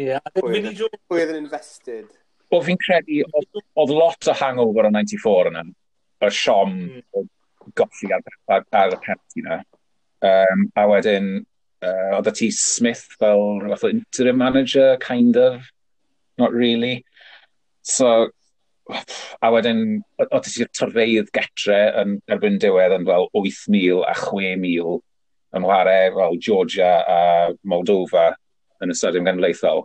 Ie. 0.00 0.16
Pwy 0.40 1.20
oedd 1.20 1.32
yn 1.32 1.42
invested? 1.42 2.08
O 2.50 2.60
fi'n 2.66 2.80
credu, 2.82 3.20
oedd 3.30 3.92
lot 3.94 4.30
o 4.30 4.34
hangover 4.40 4.88
o 4.88 4.94
94 4.94 5.52
yna. 5.52 5.66
Y 6.20 6.32
siom 6.36 6.72
mm. 6.74 7.04
o 7.16 7.24
golli 7.78 8.10
ar, 8.16 8.24
ar, 8.50 8.66
ar 8.82 8.96
y 8.96 8.98
penalty 9.04 9.44
yna. 9.44 9.60
Um, 10.26 10.66
a 10.76 10.86
wedyn, 10.90 11.30
uh, 11.86 12.16
oedd 12.18 12.32
y 12.32 12.34
ti 12.36 12.50
Smith 12.54 13.06
fel 13.20 13.46
rhywbeth 13.62 13.86
o 13.86 13.92
interim 13.94 14.40
manager, 14.42 14.96
kind 15.00 15.38
of, 15.40 15.62
not 16.40 16.52
really. 16.52 17.04
So, 17.86 18.28
a 18.90 19.52
wedyn, 19.54 20.00
oedd 20.26 20.48
ti'r 20.48 20.72
tyrfeidd 20.76 21.30
getre 21.36 21.78
yn 22.02 22.18
erbyn 22.34 22.58
diwedd 22.60 22.96
yn 22.98 23.06
fel 23.08 23.30
8,000 23.38 24.02
a 24.02 24.16
6,000 24.18 24.66
yn 24.66 24.98
ymware 25.60 26.12
fel 26.16 26.38
Georgia 26.42 26.90
a 27.06 27.20
Moldova 27.62 28.32
yn 28.84 28.92
y 28.92 28.96
stadiwm 28.96 29.26
genedlaethol, 29.28 29.84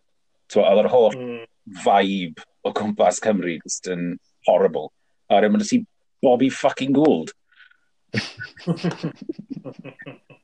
oedd 0.56 0.82
yr 0.84 0.92
holl 0.92 1.18
mm. 1.18 1.42
vibe 1.86 2.46
o 2.66 2.74
gwmpas 2.76 3.22
Cymru 3.24 3.58
just 3.64 3.90
yn 3.92 4.16
horrible. 4.48 4.90
A 5.30 5.42
rydym 5.42 5.58
yn 5.60 5.66
ysi 5.66 5.82
Bobby 6.24 6.50
fucking 6.54 6.96
Gould. 6.96 7.34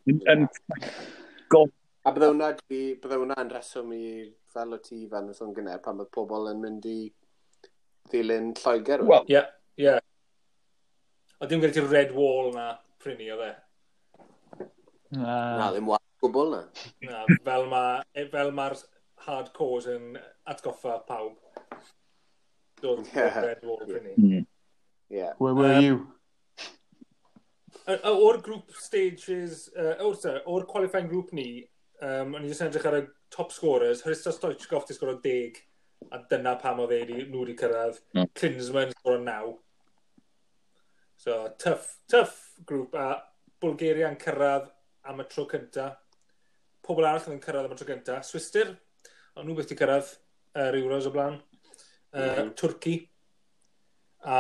yn 0.06 0.48
gold. 1.54 1.74
A 2.02 2.12
bydde 2.14 2.32
hwnna, 2.32 2.52
di, 2.66 2.82
bydde 2.98 3.18
hwnna 3.22 3.38
yn 3.44 3.52
reswm 3.54 3.92
i 3.94 4.06
fel 4.52 4.74
o 4.74 4.80
ti 4.82 5.04
fan 5.10 5.30
y 5.30 5.36
sôn 5.38 5.54
gynnau 5.56 5.82
pan 5.86 6.00
bydd 6.00 6.10
pobl 6.16 6.50
yn 6.50 6.62
mynd 6.64 6.88
i 6.90 7.00
ddilyn 8.10 8.52
Lloegr. 8.58 9.06
Wel, 9.06 9.28
ie, 9.30 9.44
ie. 9.86 9.98
Ond 11.42 11.52
dim 11.52 11.62
gyda 11.62 11.78
ti'r 11.78 11.92
red 11.92 12.16
wall 12.18 12.50
na 12.56 12.72
prynu 13.02 13.30
o 13.36 13.38
fe. 13.44 13.52
Na, 15.14 15.70
ddim 15.70 15.94
wa 15.94 16.01
gwbl 16.22 16.54
na. 16.54 16.62
na 17.08 17.26
fel 17.46 17.68
mae'r 17.72 18.32
fel 18.34 18.52
ma 18.56 18.70
hardcores 19.26 19.88
yn 19.92 20.16
atgoffa 20.50 21.00
pawb. 21.08 21.38
Doedd 22.82 23.10
yeah. 23.14 23.38
Red 23.46 23.66
Wolf 23.68 23.90
yn 23.90 24.08
ni. 24.08 24.16
Hmm. 24.16 24.50
Yeah. 25.12 25.34
Where 25.38 25.54
were 25.54 25.76
um, 25.76 25.84
you? 25.84 25.96
O'r 27.92 28.40
grŵp 28.46 28.72
stages, 28.78 29.66
uh, 29.76 29.98
o'r 30.06 30.42
or 30.46 30.66
qualifying 30.70 31.10
group 31.12 31.34
ni, 31.36 31.66
um, 32.02 32.38
o'n 32.38 32.46
i 32.46 32.52
jyst 32.52 32.64
edrych 32.68 32.88
ar 32.88 33.00
y 33.02 33.04
top 33.34 33.52
scorers, 33.52 34.04
Hrista 34.06 34.34
Stoichkov 34.34 34.88
di 34.88 34.96
sgoro 34.96 35.18
10, 35.24 35.60
a 36.12 36.22
dyna 36.32 36.56
pam 36.62 36.82
oedd 36.84 36.94
ei 36.96 37.06
nhw 37.10 37.44
wedi 37.44 37.58
cyrraedd. 37.60 38.00
Mm. 38.16 38.30
Klinsman 38.38 38.94
sgoro 38.96 39.20
9. 39.26 39.58
So, 41.22 41.42
tough, 41.62 41.98
tough 42.10 42.38
grŵp, 42.66 42.96
a 42.98 43.20
Bulgaria'n 43.62 44.18
cyrraedd 44.22 44.72
am 45.12 45.22
y 45.22 45.28
tro 45.30 45.46
cyntaf 45.50 46.01
pobl 46.86 47.08
arall 47.08 47.32
yn 47.32 47.42
cyrraedd 47.44 47.70
am 47.70 47.76
y 47.76 47.80
tro 47.80 47.88
gynta. 47.88 48.20
Swister, 48.26 48.74
ond 49.36 49.48
nhw 49.48 49.56
beth 49.58 49.70
wedi 49.70 49.80
cyrraedd 49.80 50.14
yr 50.62 50.78
uh, 50.78 50.84
Euros 50.84 51.08
o 51.10 51.14
blaen. 51.16 51.40
Uh, 52.12 52.20
mm 52.20 52.32
-hmm. 52.36 52.54
Twrci 52.60 52.96
a 54.28 54.40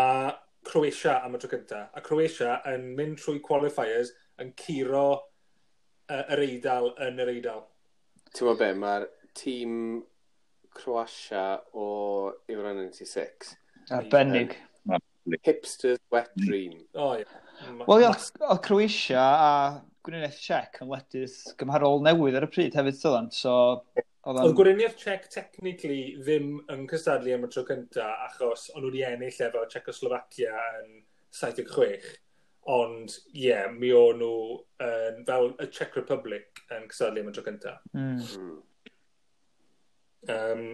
Croatia 0.64 1.22
am 1.26 1.36
y 1.36 1.42
tro 1.42 1.52
gynta. 1.52 1.82
A 1.94 2.02
Croatia 2.06 2.60
yn 2.74 2.92
mynd 2.98 3.22
trwy 3.22 3.42
qualifiers 3.46 4.14
yn 4.42 4.54
curo 4.58 5.06
uh, 5.14 6.24
yr 6.34 6.44
eidl 6.48 6.92
yn 7.08 7.22
yr 7.24 7.34
eidl. 7.36 7.64
Ti'n 8.32 8.48
gwybod 8.48 8.60
be, 8.64 8.74
mae'r 8.80 9.08
tîm 9.38 9.78
Croatia 10.76 11.62
o 11.74 11.88
Euro 12.48 12.74
96. 12.74 13.56
Arbennig. 13.92 14.58
Hipsters 15.46 16.00
wet 16.12 16.32
dream. 16.36 16.74
Mm. 16.74 16.86
Oh, 16.96 17.14
yeah. 17.14 17.86
Wel, 17.86 18.08
oedd 18.08 18.62
Croatia 18.66 19.22
a 19.22 19.52
Gwyriniaeth 20.06 20.40
Czech 20.42 20.80
yn 20.82 20.90
wledydd 20.90 21.36
gymharol 21.60 22.02
newydd 22.06 22.38
ar 22.40 22.48
y 22.48 22.50
pryd 22.50 22.78
hefyd, 22.78 22.98
Dylan. 22.98 23.30
So, 23.36 23.54
oedd 24.26 24.40
an... 24.42 24.56
Gwyriniaeth 24.58 24.98
Czech 24.98 25.28
technically 25.34 26.16
ddim 26.18 26.56
yn 26.74 26.88
cystadlu 26.90 27.36
am 27.36 27.46
y 27.46 27.52
tro 27.54 27.64
cynta 27.68 28.08
achos 28.26 28.70
o'n 28.74 28.82
nhw 28.82 28.90
wedi 28.90 29.06
ennill 29.06 29.42
efo 29.48 29.64
Czechoslovacia 29.70 30.56
yn 30.82 31.04
76. 31.38 32.12
Ond, 32.72 33.14
ie, 33.34 33.48
yeah, 33.48 33.70
mi 33.74 33.90
o'n 33.98 34.22
nhw 34.22 34.34
um, 34.58 35.22
fel 35.30 35.52
y 35.62 35.70
Czech 35.74 35.98
Republic 36.00 36.64
yn 36.74 36.90
cystadlu 36.90 37.26
am 37.26 37.30
y 37.30 37.36
tro 37.38 37.46
cynta. 37.46 37.76
Mm. 37.98 38.58
Um, 40.32 40.66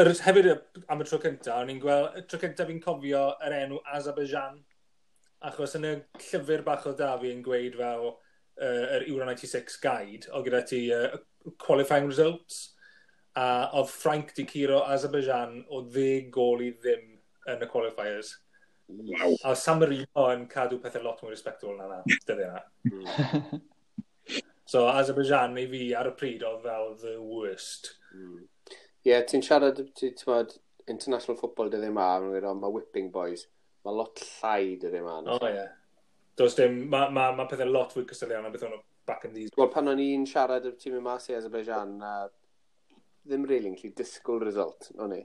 yr, 0.00 0.12
hefyd 0.24 0.50
am 0.54 1.04
y 1.04 1.08
tro 1.08 1.20
cynta, 1.22 1.60
o'n 1.60 1.72
i'n 1.74 1.84
gweld, 1.84 2.16
y 2.16 2.24
tro 2.28 2.40
cynta 2.40 2.66
fi'n 2.68 2.80
cofio 2.84 3.26
yr 3.44 3.60
enw 3.62 3.84
Azerbaijan 3.96 4.60
Achos 5.46 5.76
yn 5.78 5.86
y 5.86 5.92
llyfr 6.18 6.64
bach 6.66 6.88
o 6.90 6.94
da 6.98 7.12
fi 7.20 7.30
yn 7.30 7.44
gweud 7.46 7.76
fel 7.78 8.08
uh, 8.08 8.84
yr 8.96 9.06
Euro 9.06 9.28
96 9.28 9.78
guide, 9.82 10.26
o 10.34 10.42
gyda 10.42 10.64
ti 10.66 10.80
uh, 10.94 11.14
qualifying 11.62 12.08
results, 12.10 12.74
a 13.38 13.70
oedd 13.78 13.90
Frank 13.92 14.34
di 14.34 14.44
curo 14.48 14.82
Azerbaijan 14.82 15.60
o 15.70 15.82
ddeg 15.86 16.30
gol 16.34 16.64
i 16.64 16.72
ddim 16.74 17.18
yn 17.48 17.64
y 17.64 17.68
qualifiers. 17.70 18.34
Wow. 18.88 19.36
A 19.44 19.54
San 19.56 19.78
Marino 19.82 20.28
yn 20.32 20.46
cadw 20.50 20.78
pethau 20.82 21.04
lot 21.04 21.20
mwy 21.22 21.34
respectable 21.34 21.76
na 21.76 21.88
na, 21.90 21.98
dyddi 22.26 22.48
na. 22.48 22.62
Hmm. 22.88 23.60
so 24.72 24.86
Azerbaijan 24.88 25.58
i 25.60 25.66
fi 25.70 25.82
ar 25.98 26.10
y 26.10 26.14
pryd 26.18 26.46
oedd 26.48 26.64
fel 26.64 26.94
the 27.04 27.14
worst. 27.20 27.92
Hmm. 28.10 28.40
Ie, 28.40 28.40
mm. 28.40 28.80
yeah, 29.06 29.22
ti'n 29.28 29.44
siarad, 29.44 29.84
ti'n 30.00 30.56
international 30.88 31.38
football 31.38 31.70
dyddi 31.70 31.92
yma, 31.92 32.08
mae 32.24 32.72
whipping 32.72 33.12
boys. 33.12 33.46
Mae 33.88 33.96
lot 33.96 34.20
llai 34.20 34.76
dyddi 34.76 35.00
yma. 35.00 35.14
an. 35.22 35.28
O, 35.32 35.38
ie. 35.48 35.64
Does 36.36 36.54
dim, 36.58 36.82
mae 36.92 37.08
ma, 37.14 37.30
ma 37.32 37.46
pethau 37.48 37.70
lot 37.72 37.94
fwy 37.96 38.04
cysylian 38.10 38.44
na 38.44 38.50
beth 38.52 38.66
o'n 38.66 38.74
back 39.08 39.24
in 39.24 39.32
these. 39.32 39.54
Wel, 39.56 39.70
pan 39.72 39.88
o'n 39.88 40.02
i'n 40.02 40.26
siarad 40.28 40.66
y 40.68 40.74
tîm 40.76 40.98
yma 40.98 41.14
i 41.16 41.36
Azerbaijan, 41.38 41.94
na 42.02 42.10
ddim 42.28 43.46
rili'n 43.48 43.72
really, 43.72 43.72
gallu 43.80 43.94
disgwyl 43.96 44.44
result, 44.44 44.90
o'n 45.00 45.14
i, 45.16 45.22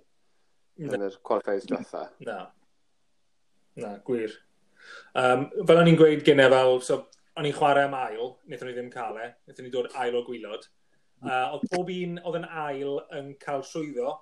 yn 0.79 1.03
yr 1.10 1.20
qualifiers 1.27 1.67
diwetha. 1.67 2.05
Na. 2.24 2.38
Na, 3.84 3.91
gwir. 4.08 4.38
Um, 5.20 5.50
fel 5.67 5.82
o'n 5.82 5.91
i'n 5.91 6.00
gweud 6.00 6.24
gynnau 6.24 6.55
fel, 6.55 6.79
so, 6.88 7.01
o'n 7.36 7.50
i'n 7.50 7.58
chwarae 7.58 7.89
am 7.89 7.98
ail, 8.00 8.38
wnaethon 8.48 8.72
ni 8.72 8.77
ddim 8.77 8.91
cael 8.96 9.20
e, 9.20 9.29
wnaethon 9.43 9.67
ni 9.67 9.75
dod 9.75 9.91
ail 10.05 10.15
o 10.22 10.24
gwylod. 10.29 10.70
Uh, 11.24 11.27
hmm. 11.27 11.58
oedd 11.58 11.70
pob 11.75 11.91
un 11.91 12.15
oedd 12.24 12.39
yn 12.39 12.50
ail 12.63 12.98
yn 13.20 13.34
cael 13.43 13.67
swyddo, 13.67 14.15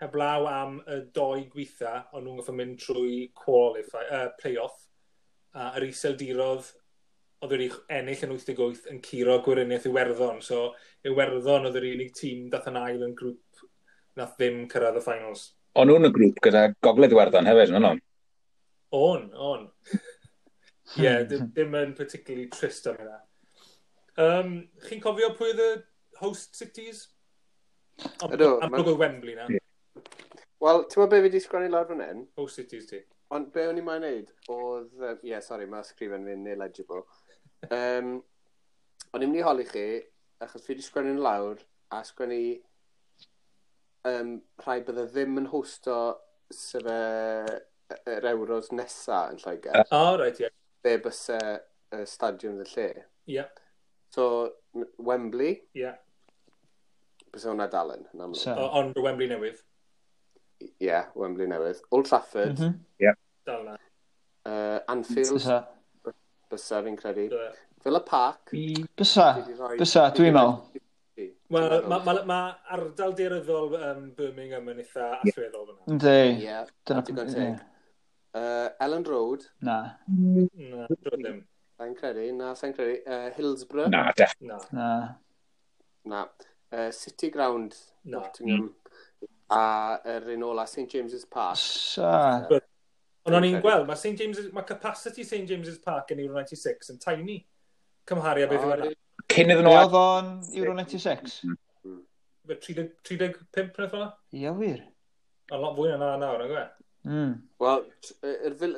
heblaw 0.00 0.48
am 0.50 0.80
y 0.92 0.98
doi 1.16 1.46
gweitha, 1.52 1.94
ond 2.12 2.26
nhw'n 2.26 2.40
goffa 2.40 2.54
mynd 2.56 2.80
trwy 2.82 3.30
qualify, 3.36 4.02
uh, 4.12 4.26
play-off, 4.40 4.82
a 5.56 5.70
yr 5.78 5.86
iseldirodd 5.88 6.68
oedd 7.44 7.52
wedi 7.52 7.68
ennill 7.92 8.24
yn 8.26 8.34
88 8.34 8.90
yn 8.92 9.00
curo 9.04 9.38
gwiryniaeth 9.44 9.88
Iwerddon. 9.90 10.42
So, 10.44 10.70
Iwerddon 11.08 11.68
oedd 11.68 11.78
yr 11.80 11.88
unig 11.92 12.12
tîm 12.16 12.48
dath 12.52 12.68
yn 12.70 12.78
ail 12.80 13.04
yn 13.06 13.16
grŵp 13.16 13.64
nath 14.16 14.36
ddim 14.38 14.64
cyrraedd 14.72 15.00
y 15.00 15.04
finals. 15.04 15.48
O'n 15.76 15.90
nhw'n 15.90 16.08
y 16.08 16.12
grŵp 16.12 16.40
gyda 16.44 16.66
gogledd 16.84 17.16
Iwerddon 17.16 17.48
hefyd, 17.48 17.74
yn 17.76 17.90
o'n? 17.90 18.02
On, 18.96 19.26
on. 19.52 19.66
Ie, 20.96 21.02
yeah, 21.02 21.22
dim, 21.28 21.50
dim 21.56 21.74
yn 21.76 21.92
particularly 21.98 22.48
trist 22.52 22.86
am 22.88 23.00
hynna. 23.00 23.20
Um, 24.16 24.56
Chi'n 24.86 25.02
cofio 25.04 25.32
pwy 25.36 25.52
oedd 25.52 25.62
y 25.64 25.70
host 26.22 26.56
cities? 26.56 27.06
Ydw. 28.24 28.56
Am, 28.60 28.70
Amlwg 28.70 28.92
oedd 28.94 29.00
Wembley 29.02 29.36
na. 29.36 29.48
Yeah. 29.50 29.65
Wel, 30.64 30.86
ti'n 30.88 31.02
meddwl 31.02 31.12
be 31.12 31.20
fi 31.20 31.28
wedi 31.28 31.42
sgwennu 31.44 31.68
lawr 31.72 31.88
fan 31.90 32.02
hyn? 32.04 32.24
Oh, 32.36 32.44
Post-it 32.46 32.72
ti? 32.88 33.02
Ond 33.36 33.50
be 33.52 33.66
o'n 33.68 33.80
i 33.80 33.84
mae'n 33.84 34.04
neud 34.06 34.30
oedd... 34.52 34.92
Ie, 34.96 35.10
uh, 35.10 35.24
yeah, 35.26 35.42
sori, 35.44 35.66
mae 35.68 35.84
sgrifen 35.84 36.24
fi'n 36.28 36.46
illegible. 36.54 37.02
Um, 37.68 38.14
o'n 39.12 39.24
i'n 39.24 39.32
mynd 39.32 39.42
i 39.42 39.44
holi 39.44 39.66
chi, 39.68 39.86
achos 40.44 40.64
fi 40.64 40.72
wedi 40.72 40.86
sgwennu'n 40.86 41.20
lawr, 41.24 41.60
a 41.92 42.00
sgwennu 42.06 42.40
um, 44.08 44.32
rhai 44.64 44.78
bydde 44.86 45.08
ddim 45.10 45.42
yn 45.42 45.50
hosto 45.52 45.98
sef 46.54 46.86
yr 46.86 48.30
euros 48.32 48.72
nesa 48.72 49.26
yn 49.32 49.42
Lloegr. 49.42 49.82
O, 49.82 50.00
oh, 50.00 50.16
right, 50.22 50.40
ie. 50.40 50.46
Yeah. 50.46 50.56
Be 50.86 50.96
bysau 51.02 51.54
uh, 51.58 52.02
stadiwm 52.06 52.62
y 52.62 52.68
lle. 52.72 52.88
Ie. 52.94 53.38
Yeah. 53.38 53.64
So, 54.14 54.26
Wembley. 55.02 55.52
Ie. 55.74 55.84
Yeah. 55.84 55.98
Bysau 57.34 57.52
hwnna 57.52 57.68
dalen. 57.72 58.06
Ond 58.16 59.02
Wembley 59.02 59.28
newydd. 59.34 59.65
Ie, 60.66 60.88
yeah, 60.88 61.06
Wembley 61.14 61.48
newydd. 61.50 61.82
Old 61.90 62.08
Trafford. 62.08 62.58
Mm 62.58 62.64
-hmm. 62.64 62.78
yeah. 63.02 63.16
Dawna. 63.46 63.76
Uh, 64.46 64.80
Anfield. 64.92 65.38
Bysa. 65.38 65.60
Bysa, 66.50 66.82
fi'n 66.82 66.98
credu. 66.98 67.28
Fel 67.82 68.00
y 68.00 68.02
parc. 68.10 68.52
Bysa. 68.98 69.28
Bysa, 69.78 70.10
dwi'n 70.16 70.34
meddwl. 70.34 70.82
Wel, 71.48 71.86
mae 71.88 72.02
ma, 72.04 72.14
ma 72.26 72.40
ardal 72.74 73.14
diryddol 73.16 73.76
um, 73.78 74.10
Birmingham 74.16 74.66
yn 74.72 74.82
eitha 74.82 75.12
allweddol 75.20 75.68
fyna. 75.68 75.80
Ynddi. 75.94 76.18
Ie, 76.42 76.60
dyna 76.90 77.56
Uh, 78.36 78.68
Ellen 78.84 79.04
Road. 79.04 79.46
Na. 79.64 79.76
Na, 80.12 80.86
dwi'n 80.92 81.22
ddim. 81.22 81.38
Sa'n 81.80 81.94
credu, 81.96 82.24
na, 82.36 82.50
sa'n 82.58 82.74
credu. 82.76 82.98
Uh, 83.08 83.30
Hillsborough. 83.32 83.88
Na, 83.88 84.10
def. 84.18 84.34
Na. 84.44 84.58
Na. 84.76 84.88
na. 86.04 86.26
Uh, 86.68 86.90
City 86.92 87.30
Ground. 87.32 87.78
Na. 88.04 88.18
Nottingham 88.18 88.74
a 89.52 89.98
yr 90.16 90.32
un 90.34 90.46
ola 90.46 90.66
St 90.66 90.88
James's 90.92 91.26
Park. 91.30 91.58
Sa. 91.60 92.14
Ond 93.26 93.36
o'n 93.38 93.46
i'n 93.46 93.60
gweld, 93.62 93.86
mae 93.88 93.98
St 93.98 94.18
James's, 94.22 94.50
mae 94.54 94.66
capacity 94.66 95.24
St 95.26 95.46
James's 95.50 95.78
Park 95.82 96.12
yn 96.14 96.22
Euro 96.22 96.38
96 96.38 96.92
yn 96.94 97.00
tiny 97.02 97.40
cymharu 98.06 98.46
a 98.46 98.50
beth 98.50 98.66
yw 98.66 98.74
e. 98.86 98.90
Cyn 99.32 99.50
iddyn 99.54 99.66
nhw... 99.66 99.74
Oedd 99.74 99.96
o'n 99.98 100.28
Euro 100.60 100.76
96? 100.78 101.40
35 102.46 103.80
neu 103.82 103.90
ffona? 103.90 104.10
Ia 104.38 104.52
wir. 104.54 104.84
A 105.50 105.58
lot 105.58 105.74
fwy 105.78 105.94
na 105.98 106.12
nawr, 106.20 106.44
yn 106.44 106.52
gwe? 106.52 106.66
Mm. 107.06 107.34
Wel, 107.62 107.84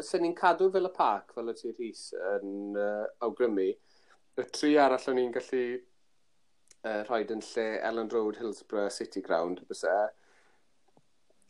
sy'n 0.05 0.25
ni'n 0.25 0.37
cadw 0.37 0.69
fel 0.73 0.89
y 0.89 0.93
parc, 0.97 1.33
fel 1.37 1.53
y 1.53 1.55
ti 1.57 1.73
Rhys, 1.73 2.09
yn 2.37 2.77
uh, 2.77 3.05
awgrymu, 3.25 3.69
y 4.39 4.47
tri 4.53 4.75
arall 4.81 5.09
o'n 5.13 5.21
i'n 5.23 5.33
gallu 5.33 5.63
uh, 5.77 7.03
rhoi 7.09 7.23
yn 7.25 7.45
lle 7.45 7.67
Ellen 7.89 8.11
Road, 8.13 8.41
Hillsborough, 8.41 8.93
City 8.93 9.25
Ground, 9.25 9.65
bys 9.69 9.85
e, 9.89 9.97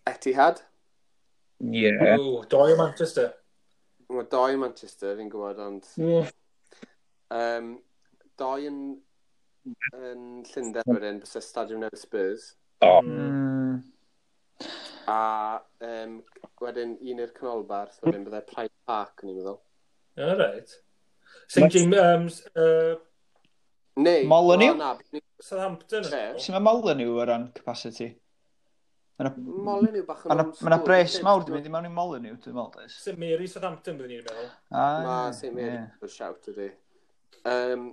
Etihad. 0.08 0.62
Ie. 1.64 1.88
Yeah. 1.88 2.24
Doi 2.50 2.72
o 2.72 2.78
Manchester. 2.78 3.32
Mae 4.08 4.24
doi 4.32 4.54
o 4.56 4.62
Manchester, 4.62 5.16
fi'n 5.18 5.28
gwybod, 5.32 5.60
ond... 5.60 5.88
Mm. 6.00 6.28
Um, 7.38 7.72
doi 8.40 8.68
yn, 8.70 8.80
yn 9.98 10.22
Llundain 10.48 10.94
wedyn, 10.94 11.18
bys 11.20 11.36
y 11.36 11.42
Stadiwm 11.44 11.82
Newydd 11.84 12.00
Spurs. 12.00 12.52
O. 12.80 12.88
Oh. 12.88 13.00
Mm. 13.04 13.82
A 15.08 15.20
um, 15.86 16.14
wedyn 16.60 16.96
un 17.00 17.20
i'r 17.24 17.34
canolbarth, 17.36 18.00
wedyn 18.02 18.18
hmm. 18.20 18.28
byddai 18.28 18.44
Pride 18.48 18.74
Park 18.88 19.22
yn 19.24 19.30
ei 19.30 19.36
meddwl. 19.38 19.60
All 20.20 20.40
right. 20.40 20.72
St. 21.46 21.68
James... 21.72 21.96
Um, 21.96 22.26
uh, 22.60 22.96
Neu... 23.98 24.24
Molyneux? 24.30 24.78
Southampton. 25.40 26.04
Sut 26.04 26.52
mae 26.54 26.64
Molyneux 26.64 27.14
o 27.14 27.24
ran 27.28 27.48
capacity? 27.54 28.12
Molineux 29.18 30.04
bach 30.06 30.20
yn 30.24 30.30
ymwneud. 30.30 30.60
Mae 30.62 30.70
yna 30.70 30.78
bres 30.86 31.16
mawr 31.26 31.42
dwi'n 31.46 31.56
mynd 31.56 31.66
i 31.66 31.72
mewn 31.74 31.88
i 31.88 31.94
Molineux, 31.94 32.36
dwi'n 32.44 32.54
meddwl. 32.54 32.90
St 32.92 33.18
Mary 33.18 33.48
Southampton, 33.50 33.96
byddwn 33.98 34.14
i'n 34.14 34.28
meddwl. 34.28 34.52
Ah, 34.70 35.00
mae 35.02 35.32
St 35.34 35.50
Mary 35.56 35.80
yn 35.82 36.12
shout 36.12 36.46
ydi. 36.52 36.68
Um, 37.48 37.88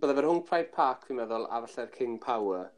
Bydde 0.00 0.16
fe 0.16 0.24
rhwng 0.24 0.42
Pride 0.48 0.70
Park, 0.74 1.06
fi'n 1.08 1.18
meddwl, 1.18 1.46
a 1.48 1.62
falle'r 1.64 1.88
King 1.94 2.18
Power, 2.22 2.68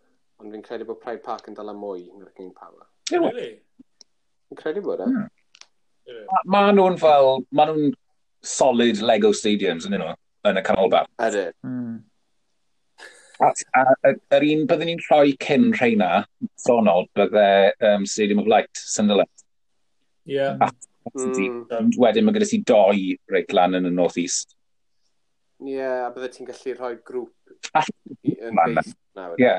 ond 0.41 0.55
fi'n 0.55 0.63
credu 0.65 0.87
bod 0.89 1.01
Pride 1.03 1.23
Park 1.27 1.51
yn 1.51 1.59
dal 1.59 1.73
am 1.73 1.83
mwy 1.83 2.07
na'r 2.15 2.31
King 2.39 2.55
Power. 2.55 2.87
Really? 3.11 3.51
Fi'n 4.49 4.63
credu 4.63 4.85
bod 4.87 5.03
e. 5.03 5.11
Hmm. 5.11 5.27
Mae 6.51 6.73
nhw'n 6.79 6.99
fel, 7.03 7.43
mae 7.51 7.69
nhw'n 7.69 7.93
solid 8.55 9.03
Lego 9.03 9.35
stadiums, 9.37 9.87
yn 9.91 9.99
nhw, 9.99 10.15
yn 10.51 10.63
y 10.63 10.65
canolbarth. 10.67 11.11
Ydyn. 11.27 11.53
Mm. 11.67 12.01
A, 13.43 13.51
a, 13.81 14.13
yr 14.37 14.47
un 14.47 14.65
byddwn 14.71 14.91
ni'n 14.93 15.05
rhoi 15.09 15.35
cyn 15.43 15.71
rheina, 15.75 16.23
sonol, 16.63 17.09
bydde 17.19 17.47
um, 17.89 18.07
Stadium 18.07 18.43
of 18.43 18.51
Light, 18.51 18.71
Sunderland. 18.79 19.33
Ie. 20.29 20.37
Yeah. 20.37 20.59
A, 20.63 20.71
mm. 21.17 21.65
Ond 21.79 21.99
wedyn 21.99 22.27
mae 22.27 22.37
gyda 22.37 22.49
ti 22.49 22.61
doi 22.69 23.17
reit 23.33 23.55
lan 23.57 23.79
yn 23.79 23.91
y 23.91 23.95
North 23.95 24.19
East. 24.23 24.55
Ie, 25.63 25.77
yeah, 25.77 26.05
a 26.07 26.11
bydde 26.15 26.31
ti'n 26.37 26.51
gallu 26.51 26.77
rhoi 26.79 26.95
grŵp 27.07 27.57
yn 28.33 28.63
base 28.77 28.95
nawr. 29.19 29.35
Ie. 29.39 29.57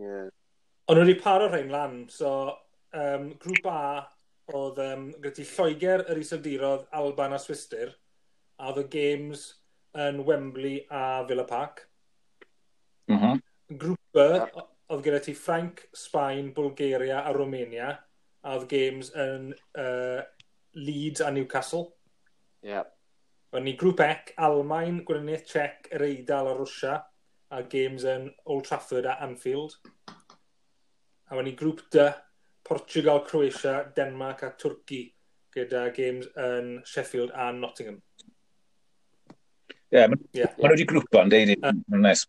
Yeah. 0.00 0.28
Ond 0.90 1.00
wedi 1.00 1.16
paro 1.20 1.48
rhain 1.48 1.72
lan, 1.72 2.02
so 2.12 2.34
um, 2.92 3.30
grŵp 3.40 3.70
A 3.72 3.86
oedd 4.52 4.78
um, 4.84 5.04
gyda 5.22 5.38
ti 5.38 5.44
Lloegr, 5.48 6.04
yr 6.12 6.20
Isafdirodd, 6.20 6.84
Alban 6.92 7.32
a 7.32 7.38
Swister, 7.40 7.94
a 8.60 8.68
oedd 8.68 8.82
y 8.82 8.86
games 8.92 9.46
yn 9.96 10.20
Wembley 10.26 10.82
a 10.90 11.24
Villa 11.28 11.46
Park. 11.48 11.86
Mhm. 13.10 13.42
Grŵp 13.80 14.00
B, 14.14 14.24
oedd 14.92 15.04
gyda 15.04 15.20
ti 15.24 15.34
Ffranc, 15.34 15.86
Sbaen, 15.96 16.52
Bulgaria 16.56 17.22
a 17.24 17.32
Romania, 17.36 17.92
a 18.44 18.56
oedd 18.56 18.68
games 18.68 19.10
yn 19.16 19.52
uh, 19.80 20.20
Leeds 20.76 21.24
a 21.24 21.30
Newcastle. 21.32 21.86
Ie. 22.64 22.74
Yeah. 22.74 22.90
O'n 23.54 23.62
ni 23.68 23.76
grŵp 23.78 24.00
Ec, 24.02 24.32
Almain, 24.42 25.04
Gwynedd 25.06 25.44
Czech, 25.46 25.88
yr 25.94 26.02
Eidal 26.08 26.50
a 26.50 26.54
Rwsia, 26.58 26.96
a 27.54 27.62
games 27.70 28.02
yn 28.08 28.26
Old 28.50 28.66
Trafford 28.66 29.06
a 29.06 29.14
Anfield. 29.22 29.76
A 31.30 31.38
o'n 31.38 31.46
ni 31.46 31.54
grŵp 31.56 31.84
D, 31.94 32.08
Portugal, 32.66 33.22
Croatia, 33.28 33.76
Denmark 33.94 34.42
a 34.42 34.50
Twrci, 34.58 35.04
gyda 35.54 35.86
games 35.94 36.26
yn 36.34 36.80
Sheffield 36.88 37.30
a 37.30 37.52
Nottingham. 37.54 38.00
Ie, 39.94 40.00
yeah, 40.00 40.08
maen 40.10 40.22
yeah. 40.34 40.54
ma 40.58 40.72
wedi 40.72 40.88
grŵpa 40.90 41.22
yn 41.22 41.30
deud 41.30 41.54
i'n 41.54 41.82
nes. 42.02 42.24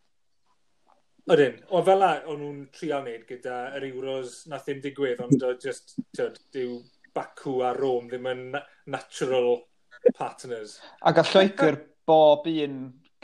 Ydyn, 1.26 1.56
o 1.74 1.80
fel 1.82 1.98
la, 1.98 2.12
o'n 2.30 2.38
nhw'n 2.38 2.58
trial 2.74 3.00
wneud 3.02 3.24
gyda 3.26 3.56
yr 3.74 3.88
Euros 3.88 4.44
na 4.46 4.60
ddim 4.62 4.78
digwydd, 4.84 5.22
ond 5.24 5.42
o 5.42 5.48
just, 5.58 5.96
tyd, 6.14 6.36
dyw 6.54 6.76
Baku 7.16 7.56
a 7.66 7.72
Rome 7.74 8.06
ddim 8.12 8.28
yn 8.30 8.42
natural 8.94 9.56
partners. 10.14 10.76
A 11.02 11.10
gall 11.16 11.32
Lloegr 11.32 11.80
bob 12.06 12.46
un 12.52 12.76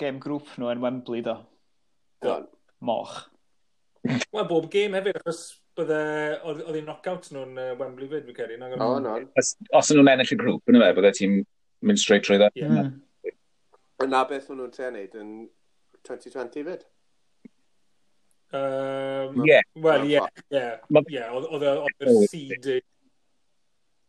gêm 0.03 0.19
grŵp 0.25 0.51
nhw 0.59 0.73
yn 0.73 0.83
Wembley, 0.83 1.23
do. 1.23 1.37
Do. 2.27 2.41
Moch. 2.83 3.21
Wel, 4.03 4.49
bob 4.51 4.67
gêm 4.73 4.97
hefyd, 4.99 5.21
achos 5.21 5.45
bydde, 5.79 6.01
oedd 6.43 6.73
hi'n 6.75 6.89
knockout 6.89 7.29
nhw'n 7.31 7.55
uh, 7.55 7.69
Wembley 7.79 8.11
fyd, 8.11 8.27
fi'n 8.27 8.39
credu. 8.41 8.57
O, 8.67 8.89
oh, 8.89 8.97
no. 9.05 9.15
Os, 9.39 9.53
os 9.79 9.93
nhw'n 9.95 10.11
ennill 10.17 10.35
y 10.35 10.41
grŵp, 10.41 10.73
yna 10.73 10.83
fe, 10.89 10.97
bydde 10.99 11.13
ti'n 11.21 11.37
mynd 11.87 12.03
straight 12.03 12.27
trwy 12.27 12.41
dda. 12.43 12.51
Yna 12.59 12.83
hmm. 12.83 14.19
beth 14.35 14.51
o'n 14.51 14.59
nhw'n 14.59 14.75
te 14.75 14.91
wneud 14.91 15.15
yn 15.23 15.31
2020 16.11 16.67
fyd. 16.73 16.83
Um, 18.53 19.47
yeah. 19.47 19.63
Wel, 19.75 20.05
ie, 20.05 20.19
ie, 20.53 20.65
ie, 21.09 21.23
oedd 21.33 22.03
yr 22.05 22.11
seed. 22.29 22.67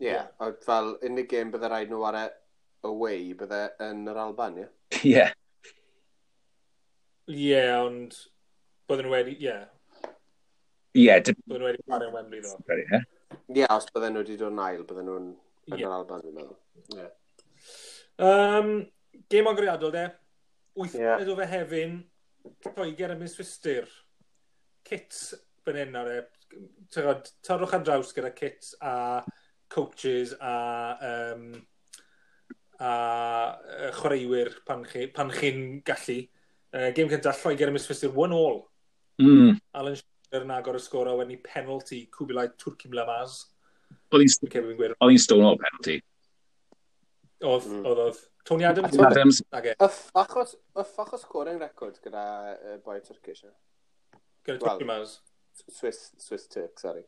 Ie, 0.03 0.17
oedd 0.43 0.57
fel 0.65 0.89
unig 1.07 1.29
gêm 1.31 1.53
bydde 1.53 1.69
rhaid 1.71 1.93
nhw 1.93 2.03
ar 2.09 2.17
e 2.19 2.23
away, 2.89 3.29
bydde 3.39 3.61
yn 3.85 4.03
yr 4.11 4.19
Alban, 4.25 4.59
ie? 4.59 4.67
Ie. 5.13 5.23
Ie, 7.31 7.63
ond 7.77 8.19
bydden 8.91 9.07
nhw 9.07 9.15
wedi, 9.15 9.37
ie. 9.47 9.55
Ie, 10.99 11.15
bydden 11.23 11.55
nhw 11.55 11.69
wedi 11.69 11.83
chwarae 11.85 12.11
Wembley, 12.11 12.43
ddo. 12.43 13.01
Ie, 13.55 13.65
os 13.69 13.87
bydden 13.95 14.17
nhw 14.17 14.25
wedi 14.25 14.39
dod 14.43 14.51
yn 14.51 14.63
ail, 14.67 14.83
bydden 14.89 15.07
nhw'n 15.07 15.33
yn 15.71 15.79
yr 15.79 15.97
Alban, 16.01 16.27
dwi'n 16.27 16.35
meddwl. 16.41 16.59
Ie. 16.99 17.09
Um, 18.27 18.75
gêm 19.31 19.53
agoriadol, 19.55 19.95
de. 19.95 20.09
Wyth 20.75 20.99
yeah. 20.99 21.23
fe 21.39 21.47
hefyn, 21.47 22.01
Lloegr 22.73 23.13
yn 23.15 23.21
mynd 23.23 23.31
Swistyr 23.31 23.87
kits 24.87 25.33
fan 25.65 25.79
hyn 25.79 25.99
ar 25.99 26.11
e. 26.11 26.21
Tyrod, 26.93 27.29
torwch 27.41 27.73
ar 27.73 27.85
draws 27.85 28.11
gyda 28.13 28.29
kits 28.35 28.75
a 28.81 29.23
coaches 29.73 30.35
a, 30.37 30.53
um, 31.09 31.47
a 32.79 32.91
chwaraewyr 33.97 34.51
pan, 34.67 34.83
chi, 34.85 35.07
pan 35.07 35.31
chi'n 35.33 35.81
gallu. 35.87 36.19
Uh, 36.73 36.89
game 36.93 37.09
cyntaf, 37.09 37.41
Lloegr 37.41 37.69
yn 37.69 37.77
misfisir 37.77 38.13
one 38.13 38.33
all. 38.37 38.63
Mm. 39.21 39.57
Alan 39.77 39.97
Shearer 39.97 40.45
yn 40.47 40.53
agor 40.55 40.77
y 40.77 40.81
sgor 40.81 41.09
a 41.09 41.17
wedyn 41.17 41.41
penalty 41.45 42.03
Kubilai 42.13 42.47
Turkim 42.57 42.95
Lamaz. 42.97 43.43
Oedd 44.13 44.25
hi'n 44.25 45.21
stone 45.21 45.49
o'r 45.49 45.59
penalty. 45.61 45.99
Oedd, 47.43 47.67
mm. 47.69 47.83
oedd, 47.89 48.05
oedd. 48.07 48.23
Tony 48.45 48.65
Adams. 48.65 48.95
Tony 48.95 49.09
Adams. 49.09 49.43
Adams. 49.51 49.75
E. 49.77 49.91
ffachos 49.97 50.55
Achos, 50.73 50.95
achos 50.97 51.21
scoring 51.25 51.61
record 51.61 52.01
gyda 52.03 52.23
uh, 52.53 52.79
boi 52.85 52.99
Turkish. 53.05 53.45
Eh? 53.45 53.53
Gyda 54.47 54.59
i 54.59 54.67
well, 54.67 54.85
Mouse. 54.87 55.19
Swiss, 55.69 56.11
Swiss 56.17 56.47
Turk, 56.47 56.79
sorry. 56.79 57.03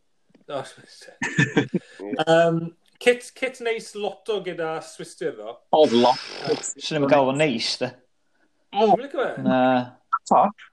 Oh, 0.50 0.64
Swiss 0.64 1.04
Turk. 1.04 1.72
um, 2.28 2.76
kit, 3.00 3.32
kit 3.36 3.60
neis 3.66 3.94
loto 3.96 4.40
gyda 4.46 4.78
Swiss 4.86 5.16
Turk, 5.20 5.40
ddo. 5.40 5.58
Oedd 5.76 5.96
lot. 5.98 6.30
Swn 6.78 7.02
i'n 7.02 7.10
gael 7.12 7.34
o'n 7.34 7.42
neis, 7.42 7.74
da. 7.82 7.92
O, 8.76 8.94
oh, 8.94 9.36
Na. 9.44 9.60
Top. 10.30 10.66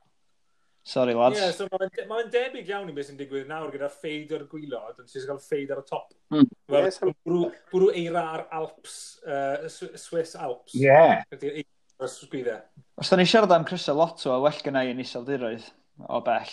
Sorry, 0.85 1.15
lads. 1.15 1.39
Yeah, 1.39 1.53
so 1.55 1.69
mae'n 1.71 2.09
ma 2.11 2.23
debyg 2.27 2.71
iawn 2.73 2.89
i 2.91 2.95
beth 2.95 3.07
sy'n 3.07 3.19
digwydd 3.19 3.51
nawr 3.51 3.71
gyda 3.71 3.87
ffeid 3.93 4.33
o'r 4.35 4.49
gwylod, 4.51 4.97
ond 4.99 5.11
sy'n 5.11 5.29
cael 5.29 5.39
ffeid 5.43 5.71
ar 5.71 5.83
y 5.83 5.85
top. 5.87 6.09
Mm. 6.35 6.49
Fel 6.73 6.89
yes, 6.89 6.99
bwrw 7.03 7.45
bwrw 7.71 7.93
eira'r 8.01 8.49
Alps, 8.59 8.97
uh, 9.23 9.69
Swiss 9.71 10.35
Alps. 10.35 10.75
Ie. 10.75 10.89
Yeah. 10.89 11.63
Os 12.03 13.13
da 13.13 13.19
ni 13.21 13.29
siarad 13.31 13.55
am 13.55 13.67
Chris 13.69 13.87
Lotto, 13.95 14.33
a 14.35 14.41
well 14.43 14.59
gynnau 14.67 14.91
yn 14.91 15.05
iseldiroedd, 15.05 15.69
o 16.09 16.21
bell. 16.25 16.53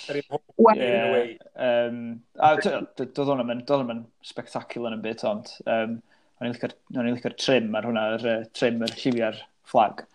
Yeah, 0.77 1.35
um, 1.55 2.01
a 2.37 2.55
doedd 2.59 3.21
hwnna'm 3.23 3.49
mynd 3.49 3.65
doedd 3.69 3.93
yn 3.95 4.03
spectacular 4.25 4.95
yn 4.95 5.03
byd, 5.05 5.23
ond 5.29 5.53
um, 5.65 5.95
o'n 6.39 6.49
i'n 6.49 7.13
licio'r 7.13 7.37
trim 7.39 7.73
ar 7.77 7.87
hwnna, 7.87 8.05
yr 8.17 8.27
uh, 8.31 8.43
trim, 8.55 8.81
yr 8.85 8.95
lliwiau'r 8.95 9.39
fflag. 9.69 10.05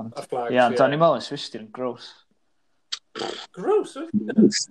Ond, 0.00 0.14
a 0.18 0.24
flags, 0.26 0.52
yeah, 0.54 0.66
ond 0.66 0.78
yeah. 0.78 0.84
o'n 0.86 0.96
i'n 0.96 1.02
meddwl 1.02 1.20
yn 1.20 1.26
Swistir 1.26 1.62
yn 1.62 1.72
gross. 1.74 2.10
Gross? 3.54 3.96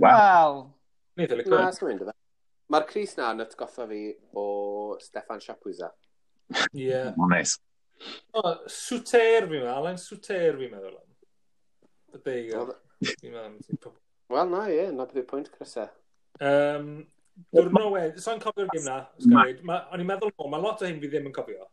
Wel... 0.04 0.64
Ni 1.14 1.28
ddili 1.30 1.46
gwrdd. 1.46 2.14
Mae'r 2.74 2.88
Cris 2.90 3.14
na 3.20 3.30
yn 3.36 3.44
atgoffa 3.44 3.86
fi 3.90 4.08
o 4.40 4.46
Stefan 5.04 5.44
Siapwysa. 5.44 5.92
Ie. 6.74 6.88
Yeah. 6.88 7.14
neis. 7.30 7.58
Oh, 8.34 8.56
Souter 8.68 9.46
fi'n 9.46 9.60
meddwl, 9.60 9.74
Alan 9.76 10.00
swter 10.02 10.58
fi'n 10.60 10.74
meddwl. 10.74 10.98
Y 12.14 12.24
beigar. 12.26 12.74
Fi'n 13.04 13.36
meddwl, 13.36 13.94
Wel, 14.32 14.50
na, 14.50 14.64
ie, 14.72 14.88
na 14.96 15.06
bydd 15.10 15.24
y 15.24 15.26
pwynt 15.30 15.52
Crysau. 15.54 15.90
Um, 16.40 16.96
Dwi'n 17.54 17.74
no 17.74 17.90
way, 17.94 18.12
sa'n 18.22 18.42
cofio'r 18.42 18.70
gym 18.74 18.86
na, 18.86 18.98
o'n 19.26 20.02
i'n 20.02 20.08
meddwl, 20.08 20.34
o, 20.38 20.48
mae 20.52 20.62
lot 20.62 20.84
o 20.84 20.88
hyn 20.88 21.00
fi 21.02 21.10
ddim 21.10 21.30
yn 21.30 21.36
cofio. 21.36 21.68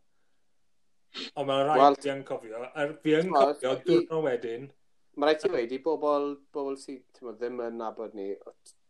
Ond 1.34 1.48
mae'n 1.48 1.64
rhaid 1.66 1.82
well, 1.82 1.98
fi 2.00 2.12
yn 2.12 2.22
cofio, 2.26 2.62
a 2.64 2.86
fi 3.04 3.16
yn 3.18 3.32
cofio 3.34 3.74
diwrnod 3.84 4.24
wedyn. 4.26 4.68
Mae 5.16 5.28
rhaid 5.28 5.42
ti 5.42 5.50
wedi, 5.52 5.80
bobl, 5.84 6.30
bobl 6.54 6.78
sydd 6.80 7.20
ddim 7.36 7.60
yn 7.66 7.80
nabod 7.80 8.16
ni, 8.16 8.30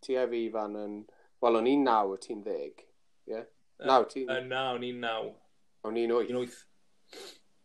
ti 0.05 0.19
a 0.21 0.27
fi 0.31 0.45
fan 0.55 0.79
yn, 0.79 0.99
wel, 1.43 1.59
o'n 1.61 1.71
i'n 1.71 1.87
naw 1.89 2.15
o 2.15 2.19
ti'n 2.23 2.45
ddeg, 2.47 2.85
ie? 3.33 3.45
Naw, 3.89 4.05
ti'n... 4.11 4.31
Na, 4.49 4.67
o'n 4.75 4.85
i'n 4.87 5.01
naw. 5.03 5.31
O'n 5.89 5.97
i'n 5.97 6.13
wyth. 6.13 6.31
O'n 6.31 6.43
wyth. 6.43 6.59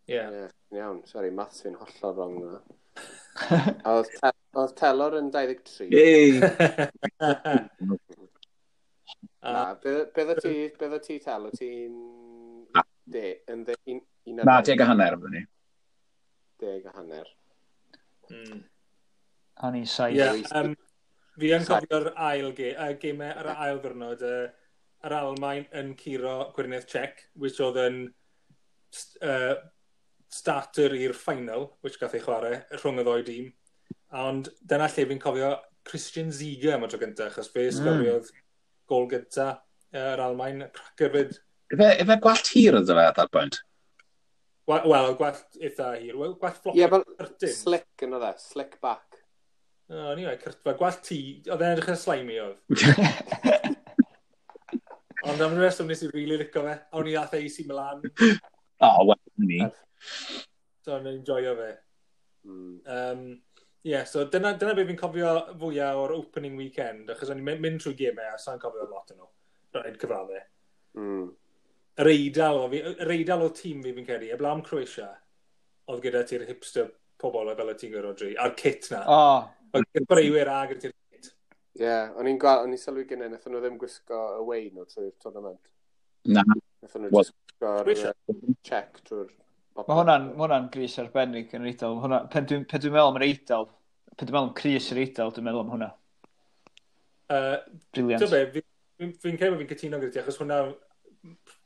Ie. 0.07 0.21
Iawn, 0.75 1.01
sori, 1.09 1.31
maths 1.35 1.65
fi'n 1.65 1.77
hollol 1.79 2.15
wrong 2.17 2.37
yna. 2.41 2.61
a 3.85 3.97
oedd 3.97 4.11
Oedd 4.55 4.75
telor 4.79 5.17
yn 5.19 5.31
23. 5.33 5.89
Ei! 5.91 6.39
Na, 9.45 9.71
uh, 9.75 10.05
beth 10.15 10.31
o 10.31 10.35
ti, 10.39 10.53
beth 10.79 10.95
o 10.95 10.99
ti 11.03 11.19
telor? 11.23 11.51
Ti'n... 11.59 11.97
De, 13.05 13.25
yn 13.51 13.59
de, 13.67 13.75
un, 13.91 13.99
un 14.31 14.39
Na, 14.41 14.61
deg 14.65 14.81
a 14.81 14.87
hanner 14.89 15.13
am 15.13 15.25
ni. 15.29 15.43
Deg 16.63 16.87
a 16.89 16.93
hanner. 16.95 17.27
Mm. 18.31 18.63
O'n 19.67 19.77
i'n 19.77 19.85
saith. 19.89 20.17
Yeah, 20.17 20.39
um, 20.57 20.73
fi 21.37 21.51
yn 21.53 21.67
cofio'r 21.67 22.09
ail 22.31 22.49
ge, 22.57 22.71
uh, 22.73 22.93
gemau 23.01 23.29
ar 23.43 23.51
y 23.51 23.55
ail 23.67 23.81
gyrnod, 23.83 24.23
uh, 24.25 24.47
yr 25.05 25.15
Almain 25.19 25.67
yn 25.77 25.93
curo 25.99 26.37
Gwynedd 26.55 26.87
Czech, 26.89 27.27
which 27.37 27.61
oedd 27.61 27.77
yn 27.83 28.01
st 28.95 29.21
uh, 29.21 29.53
starter 30.31 30.95
i'r 30.97 31.13
final, 31.15 31.69
which 31.85 31.99
gath 32.01 32.15
ei 32.17 32.23
chwarae 32.23 32.63
rhwng 32.79 33.03
y 33.03 33.05
ddoi 33.05 33.21
dîm. 33.27 33.53
Ond 34.15 34.49
dyna 34.63 34.87
lle 34.87 35.07
fi'n 35.09 35.21
cofio 35.21 35.51
Christian 35.85 36.31
Ziga 36.33 36.75
am 36.75 36.85
y 36.85 36.89
tro 36.89 36.99
gyntaf, 37.01 37.33
achos 37.33 37.51
fe 37.51 37.67
sgoriodd 37.73 38.29
mm. 38.29 38.43
gol 38.89 39.09
gyntaf 39.11 39.61
yr 39.95 40.21
Almain, 40.23 40.65
cracker 40.75 41.11
fyd. 41.13 41.37
efe 41.73 41.89
ife 42.03 42.19
gwallt 42.23 42.51
hir 42.53 42.77
ydw 42.79 42.95
yn 42.95 43.01
at 43.03 43.17
that 43.19 43.31
point? 43.33 43.59
Wel, 44.69 45.11
gwallt 45.19 45.59
eitha 45.61 45.91
hir. 45.99 46.15
Wel, 46.17 46.33
gwallt 46.41 46.61
floc. 46.61 46.75
Ie, 46.75 46.81
yeah, 46.81 46.97
cyrtyn. 47.19 47.53
slick 47.53 48.05
yn 48.05 48.15
oedd 48.17 48.27
e, 48.31 48.33
slick 48.41 48.79
back. 48.81 49.19
O, 49.85 49.93
oh, 49.93 50.07
ni 50.17 50.23
anyway, 50.23 50.39
cyrtfa, 50.41 50.73
gwallt 50.79 51.03
ti, 51.05 51.19
oedd 51.45 51.61
e'n 51.61 51.75
edrych 51.75 51.91
yn 51.93 51.99
slimy 52.01 52.39
oedd. 52.41 52.61
Ond 55.25 55.41
am 55.41 55.53
y 55.53 55.61
reswm 55.61 55.89
nes 55.89 56.01
i 56.05 56.09
rili 56.09 56.23
really 56.23 56.39
licio 56.41 56.63
fe, 56.65 56.73
Awn 56.93 57.03
o'n 57.03 57.11
i 57.11 57.13
ddath 57.13 57.35
e 57.37 57.43
AC 57.45 57.59
Milan. 57.69 58.01
O, 58.05 58.87
oh, 58.89 59.03
wel, 59.11 59.21
ni. 59.45 59.59
So, 60.81 60.97
o'n 60.97 61.11
enjoyo 61.13 61.53
fe. 61.59 61.69
Mm. 62.49 62.73
Um, 62.95 63.21
Yeah, 63.85 64.03
so 64.03 64.25
dyna, 64.25 64.55
dyna 64.57 64.73
beth 64.73 64.87
fi'n 64.89 64.97
cofio 64.97 65.31
fwyaf 65.61 65.99
o'r 66.01 66.13
opening 66.15 66.55
weekend, 66.57 67.09
achos 67.13 67.29
o'n 67.29 67.37
i'n 67.37 67.45
mynd, 67.45 67.59
mynd 67.61 67.83
trwy 67.83 67.93
gemau 67.99 68.31
a 68.33 68.39
sa'n 68.41 68.57
cofio 68.63 68.87
lot 68.89 69.11
yn 69.13 69.19
nhw, 69.19 69.27
rhaid 69.77 69.99
cyfraddau. 70.01 70.41
Mm. 70.97 71.27
Yr 72.01 72.09
eidl, 72.09 72.61
o 72.63 72.71
fi, 72.71 72.79
yr 73.05 73.13
eidl 73.13 73.45
o 73.45 73.51
tîm 73.53 73.83
fi 73.85 73.93
fi'n 73.93 74.07
credu, 74.07 74.31
y 74.33 74.39
blam 74.41 74.65
Croatia, 74.65 75.11
oedd 75.93 76.01
gyda 76.01 76.23
ti'r 76.25 76.47
hipster 76.49 76.89
pobol 77.21 77.53
fel 77.53 77.69
y 77.75 77.77
ti'n 77.77 77.93
gwybod, 77.93 78.07
Rodri, 78.07 78.31
a'r 78.41 78.57
kit 78.57 78.89
na. 78.89 79.03
O. 79.05 79.21
Oh. 79.21 79.69
Oedd 79.75 79.85
gyda'r 79.91 80.09
breiwyr 80.15 80.53
a 80.55 80.57
gyda'r 80.73 80.97
kit. 80.97 81.31
Ie, 81.77 81.85
yeah, 81.85 82.09
o'n 82.17 82.33
i'n 82.33 82.41
gweld, 82.41 82.65
o'n 82.65 82.73
i'n 82.73 82.83
sylwi 82.87 83.05
gynnau, 83.05 83.35
nath 83.35 83.45
nhw 83.45 83.61
ddim 83.61 83.77
gwisgo 83.85 84.25
away 84.41 84.71
nhw 84.71 84.89
trwy'r 84.89 85.13
tournament. 85.21 85.61
Na. 86.33 86.41
Nath 86.81 86.97
nhw 86.97 87.13
gwisgo'r 87.13 87.93
check 88.65 89.03
trwy'r 89.05 89.29
Mae 89.75 89.97
hwnna'n 89.97 90.27
hwnna 90.39 90.57
gris 90.71 90.93
arbennig 91.01 91.51
yn 91.55 91.65
yr 91.65 91.73
eidl. 91.73 91.97
Hwnna, 91.99 92.21
pen 92.31 92.45
dwi'n 92.47 92.63
dwi 92.69 92.91
meddwl 92.93 93.09
am 93.09 93.17
yr 93.19 93.25
eidl, 93.25 93.65
pen 94.15 94.29
dwi'n 94.29 94.35
meddwl 94.37 94.47
am 94.47 94.53
Cris 94.55 94.87
yr 94.93 95.01
eidl, 95.01 95.33
dwi'n 95.35 95.47
meddwl 95.49 95.65
am 95.65 95.73
hwnna. 95.73 95.89
Uh, 97.27 97.57
Briliant. 97.91 98.23
Dwi'n 98.23 98.53
fi'n 98.53 98.53
fi, 98.55 99.09
fi 99.19 99.33
credu 99.41 99.59
fi'n 99.59 99.69
cytuno 99.73 99.99
gyda 99.99 100.13
ti, 100.13 100.21
achos 100.21 100.39
hwnna, 100.39 100.61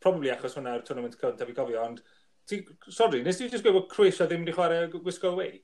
probably 0.02 0.34
achos 0.34 0.58
hwnna 0.58 0.74
yw'r 0.80 0.88
tournament 0.88 1.20
a 1.22 1.50
fi 1.52 1.56
gofio, 1.60 1.84
ond, 1.86 2.02
ti, 2.50 2.64
sorry, 2.88 3.22
nes 3.22 3.38
ti'n 3.38 3.54
just 3.54 3.68
gwybod 3.68 3.86
Cris 3.94 4.24
a 4.24 4.30
ddim 4.32 4.42
wedi 4.42 4.58
chwarae 4.58 4.90
gwisgo 4.96 5.36
away? 5.36 5.60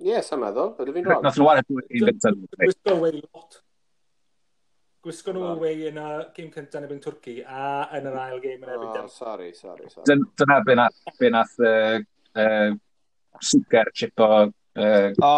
Ie, 0.00 0.14
yes, 0.14 0.32
sa'n 0.32 0.40
meddwl. 0.40 0.72
Ydw 0.80 0.96
fi'n 0.96 1.10
wrong? 1.10 1.26
Nath 1.26 1.36
nhw 1.36 1.50
wario 1.50 1.66
dwy 1.68 1.84
un 1.84 2.08
gyntaf. 2.14 2.40
Gwisgo 2.64 2.96
away 2.96 3.20
lot. 3.20 3.60
Gwisgo 5.00 5.32
nhw 5.32 5.46
away 5.54 5.86
yn 5.88 5.96
y 5.96 6.06
gêm 6.36 6.50
cyntaf 6.52 6.76
yn 6.82 6.86
ebyn 6.86 6.98
Twrci 7.00 7.38
a 7.40 7.66
yn 7.96 8.08
yr 8.10 8.18
ail 8.20 8.40
gêm 8.42 8.60
yn 8.60 8.68
ebyn. 8.68 8.88
oh, 8.90 8.94
Denmark. 8.98 9.14
Sorry, 9.14 9.50
sorry, 9.56 9.88
sorry. 9.88 10.20
Dyna 10.36 10.58
be 10.66 10.76
nath, 10.76 10.98
be 11.18 11.30
nath 11.32 11.54
uh, 11.64 12.00
uh, 12.36 12.70
Sugar 13.40 13.88
chip 13.96 14.20
o... 14.20 14.30
Uh, 14.76 15.08
o, 15.24 15.30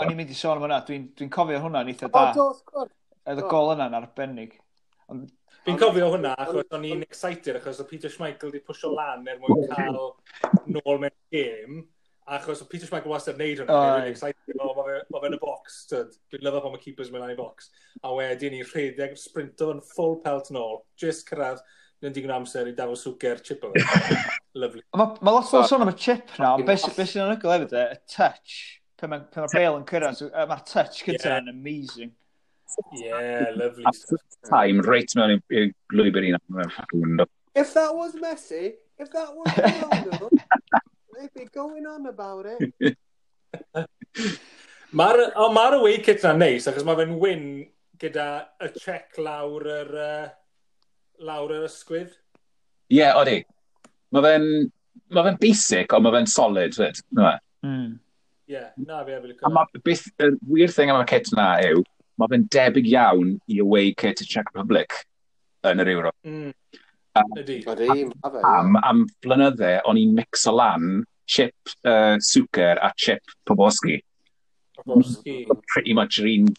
o'n 0.00 0.10
i'n 0.10 0.16
mynd 0.18 0.32
i 0.32 0.36
sôn 0.38 0.56
am 0.56 0.64
hwnna. 0.64 0.80
Dwi'n 0.88 1.08
dwi 1.20 1.28
cofio 1.36 1.60
hwnna 1.66 1.84
yn 1.84 1.92
eitha 1.92 2.08
da. 2.14 2.26
O, 2.32 2.48
do, 2.72 2.86
Oedd 3.24 3.40
y 3.40 3.48
gol 3.48 3.74
yna'n 3.74 3.98
arbennig. 4.00 4.56
Fi'n 5.64 5.78
cofio 5.80 6.08
hwnna, 6.12 6.32
achos 6.40 6.72
o'n 6.76 6.88
i'n 6.88 7.04
excited, 7.04 7.56
achos 7.60 7.80
o 7.80 7.86
Peter 7.88 8.12
Schmeichel 8.12 8.50
wedi 8.50 8.64
pwysio 8.64 8.90
lan 8.96 9.28
er 9.28 9.38
mwyn 9.40 9.68
cael 9.70 9.96
nôl 9.96 10.98
mewn 11.04 11.14
gêm. 11.32 11.84
Achos 12.24 12.62
o 12.62 12.66
Peter 12.70 12.88
Schmeichel 12.88 13.12
wastad 13.12 13.36
wneud 13.36 13.60
hwnna. 13.60 13.74
Oh, 13.76 14.08
exciting. 14.08 14.56
O, 14.56 14.70
mae 14.78 14.86
fe, 14.86 15.00
ma 15.12 15.20
fe 15.20 15.28
yn 15.28 15.36
y 15.36 15.40
box. 15.42 15.80
Dwi'n 15.92 16.44
lyfo 16.46 16.62
pan 16.64 16.72
mae 16.72 16.80
keepers 16.80 17.10
mewn 17.12 17.26
i'n 17.28 17.36
box. 17.36 17.68
A 18.00 18.12
wedyn 18.16 18.54
ni'n 18.56 18.68
rhedeg 18.70 19.18
sprinto 19.20 19.68
yn 19.74 19.82
full 19.94 20.16
pelt 20.24 20.48
yn 20.52 20.60
ôl. 20.60 20.78
Just 21.00 21.28
cyrraedd 21.28 21.60
yn 22.04 22.14
digon 22.16 22.32
amser 22.38 22.70
i 22.70 22.72
dafod 22.76 23.00
swger 23.00 23.42
chip 23.44 23.66
o 23.66 23.72
fe. 23.74 24.16
Lovely. 24.62 24.84
Mae 24.96 25.20
ma 25.20 25.36
lot 25.36 25.52
o 25.52 25.62
sôn 25.68 25.84
am 25.84 25.92
y 25.92 25.96
chip 26.00 26.32
na. 26.38 26.54
ond 26.54 26.66
Beth 26.68 26.86
sy'n 26.96 27.26
anhygoel 27.26 27.64
hefyd 27.66 27.76
e, 27.76 27.84
y 27.92 28.00
touch. 28.14 28.58
Pan 29.00 29.10
mae'r 29.12 29.50
bel 29.52 29.78
yn 29.80 29.86
cyrraedd, 29.88 30.24
mae'r 30.48 30.64
touch 30.70 31.02
gyda 31.04 31.40
yn 31.42 31.50
amazing. 31.52 32.14
Yeah, 32.96 33.52
lovely. 33.54 33.84
Time, 34.48 34.80
reit 34.86 35.12
mewn 35.18 35.36
i'n 35.36 35.74
glwyber 35.92 36.24
un. 36.26 37.20
If 37.54 37.74
that 37.74 37.94
was 37.94 38.16
Messi, 38.16 38.74
if 38.98 39.10
that 39.12 39.34
was 39.34 39.52
Ronaldo, 39.54 40.30
They've 41.18 41.34
been 41.34 41.50
going 41.54 41.86
on 41.86 42.06
about 42.06 42.46
it. 42.46 42.96
Mae'r 44.94 45.32
oh, 45.34 45.52
ma 45.52 45.68
away 45.74 45.98
kit 45.98 46.22
na'n 46.22 46.38
neis, 46.38 46.68
achos 46.70 46.84
mae 46.86 46.98
fe'n 47.00 47.16
win 47.18 47.46
gyda 47.98 48.26
y 48.62 48.68
check 48.78 49.18
lawr 49.18 49.66
yr, 49.80 49.90
uh, 49.98 50.28
lawr 51.26 51.56
yr 51.56 51.66
ysgwydd. 51.66 52.12
Ie, 52.92 53.00
yeah, 53.00 53.18
odi. 53.18 53.40
Mae 54.14 54.22
fe'n 54.26 54.46
ma 55.14 55.24
fe 55.26 55.34
basic, 55.40 55.94
ond 55.96 56.06
mae 56.06 56.14
fe'n 56.14 56.30
solid, 56.30 56.78
fyd. 56.78 57.00
Mm. 57.16 57.96
Ie, 58.46 58.54
yeah, 58.54 58.70
na 58.86 59.02
fi 59.06 59.16
efo 59.16 59.34
A 59.48 59.52
mae 59.54 59.82
beth, 59.86 60.06
y 60.14 60.28
uh, 60.28 60.38
weird 60.46 60.74
thing 60.74 60.92
am 60.94 61.02
y 61.02 61.08
kit 61.10 61.30
na 61.34 61.48
yw, 61.64 61.82
mae 62.20 62.30
fe'n 62.30 62.46
debyg 62.54 62.90
iawn 62.92 63.34
i 63.50 63.60
away 63.64 63.94
kit 63.98 64.22
y 64.22 64.28
Czech 64.30 64.50
Republic 64.54 65.00
yn 65.66 65.82
yr 65.82 65.90
Euro. 65.96 66.14
Mm. 66.28 66.52
Ydy. 67.14 67.60
Ydy, 67.62 68.04
ma 68.10 68.30
fe. 68.34 68.42
Am, 68.48 68.76
am 68.82 69.04
blynydde, 69.22 69.76
o'n 69.86 70.00
i'n 70.00 70.14
mix 70.16 70.46
o 70.50 70.54
lan 70.56 71.04
chip 71.30 71.74
uh, 71.86 72.16
sucr 72.18 72.80
a 72.82 72.90
chip 72.98 73.34
poboski. 73.46 74.00
Poboski. 74.80 75.44
Pretty 75.72 75.94
much 75.94 76.18
yr 76.22 76.30
un 76.32 76.52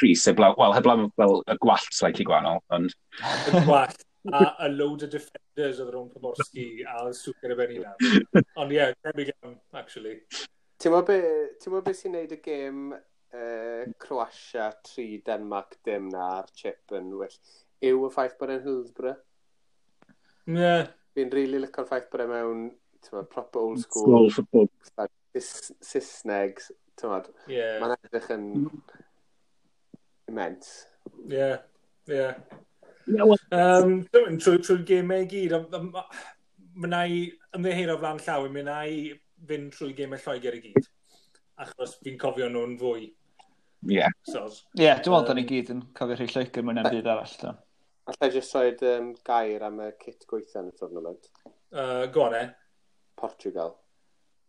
Cris, 0.00 0.24
heblaw, 0.26 0.54
wel, 0.56 0.72
heblaw 0.72 1.02
fel 1.18 1.42
y 1.50 1.56
gwallt 1.60 1.92
slightly 1.92 2.24
gwahanol, 2.24 2.62
ond... 2.72 2.94
Y 3.20 3.62
gwallt, 3.66 4.02
a 4.32 4.42
a 4.64 4.68
load 4.72 5.04
o 5.04 5.08
defenders 5.10 5.80
oedd 5.82 5.92
rhwng 5.92 6.10
Poborski 6.14 6.66
a 6.88 7.10
Swker 7.16 7.54
y 7.54 7.58
Benny 7.58 7.80
nawr. 7.82 8.44
Ond 8.60 8.72
ie, 8.72 8.78
yeah, 8.78 8.94
debyg 9.06 9.32
iawn, 9.34 9.58
actually. 9.76 10.18
Ti'n 10.80 10.94
mwyn 10.94 11.06
beth 11.10 11.84
be 11.86 11.94
sy'n 11.96 12.16
neud 12.16 12.32
y 12.32 12.40
gêm 12.44 12.84
uh, 12.94 13.82
Croatia 14.00 14.70
3 14.88 15.20
Denmark 15.26 15.78
dim 15.84 16.08
na 16.12 16.30
ar 16.40 16.48
chip 16.56 16.96
yn 16.96 17.12
well? 17.20 17.36
Yw 17.84 18.06
y 18.08 18.12
ffaith 18.14 18.38
bod 18.40 18.54
e'n 18.54 18.64
Hillsborough? 18.64 19.20
Yeah. 20.56 20.90
Fi'n 21.14 21.30
rili 21.30 21.46
really 21.46 21.64
licio'r 21.66 21.88
ffaith 21.88 22.10
bod 22.12 22.24
e 22.24 22.28
mewn 22.30 22.68
tyma, 23.06 23.24
proper 23.28 23.64
old 23.64 23.80
school. 23.82 24.06
School 24.06 24.30
football. 24.30 24.68
Saesneg, 25.36 26.62
tymod. 27.00 27.30
Yeah. 27.50 27.78
Mae'n 27.82 27.96
edrych 27.98 28.30
yn 28.34 28.46
immense. 30.30 30.86
Yeah, 31.28 31.58
yeah. 32.06 32.34
yeah 33.06 33.24
well, 33.24 33.38
um, 33.50 33.96
trwy 34.12 34.60
trwy 34.62 34.84
gemau 34.88 35.24
i 35.24 35.28
gyd, 35.30 35.54
mae'n 36.80 36.98
i 37.00 37.22
ymddeheir 37.56 37.94
o 37.94 37.98
flan 38.00 38.20
llaw, 38.26 38.46
mae'n 38.52 38.70
i 38.76 39.00
fynd 39.48 39.74
trwy 39.76 39.94
gemau 39.98 40.20
Lloegr 40.24 40.58
i 40.58 40.62
gyd. 40.68 40.90
Achos 41.60 41.96
fi'n 42.04 42.20
cofio 42.20 42.48
nhw'n 42.52 42.76
fwy. 42.80 43.08
Ie. 43.08 43.96
Yeah. 43.96 44.12
Ie, 44.12 44.32
so, 44.32 44.46
yeah, 44.78 45.00
dwi'n 45.00 45.16
meddwl 45.16 45.24
um, 45.24 45.28
da 45.30 45.38
ni 45.38 45.46
gyd 45.48 45.74
yn 45.74 45.82
cofio 45.96 46.18
rhai 46.20 46.30
Lloegr 46.34 46.66
mwyn 46.66 46.82
am 46.82 46.90
byd 46.90 47.10
arall. 47.10 47.36
Da. 47.42 47.56
Alla 48.10 48.30
i 48.30 48.34
jyst 48.34 48.56
roed 48.56 48.80
um, 48.90 49.12
gair 49.26 49.62
am 49.66 49.78
y 49.84 49.90
kit 50.00 50.26
gweithio 50.30 50.64
yn 50.64 50.72
y 50.72 50.78
tournament. 50.78 51.30
Uh, 51.70 52.06
go 52.10 52.24
on 52.26 52.34
e. 52.34 52.42
Portugal. 53.20 53.76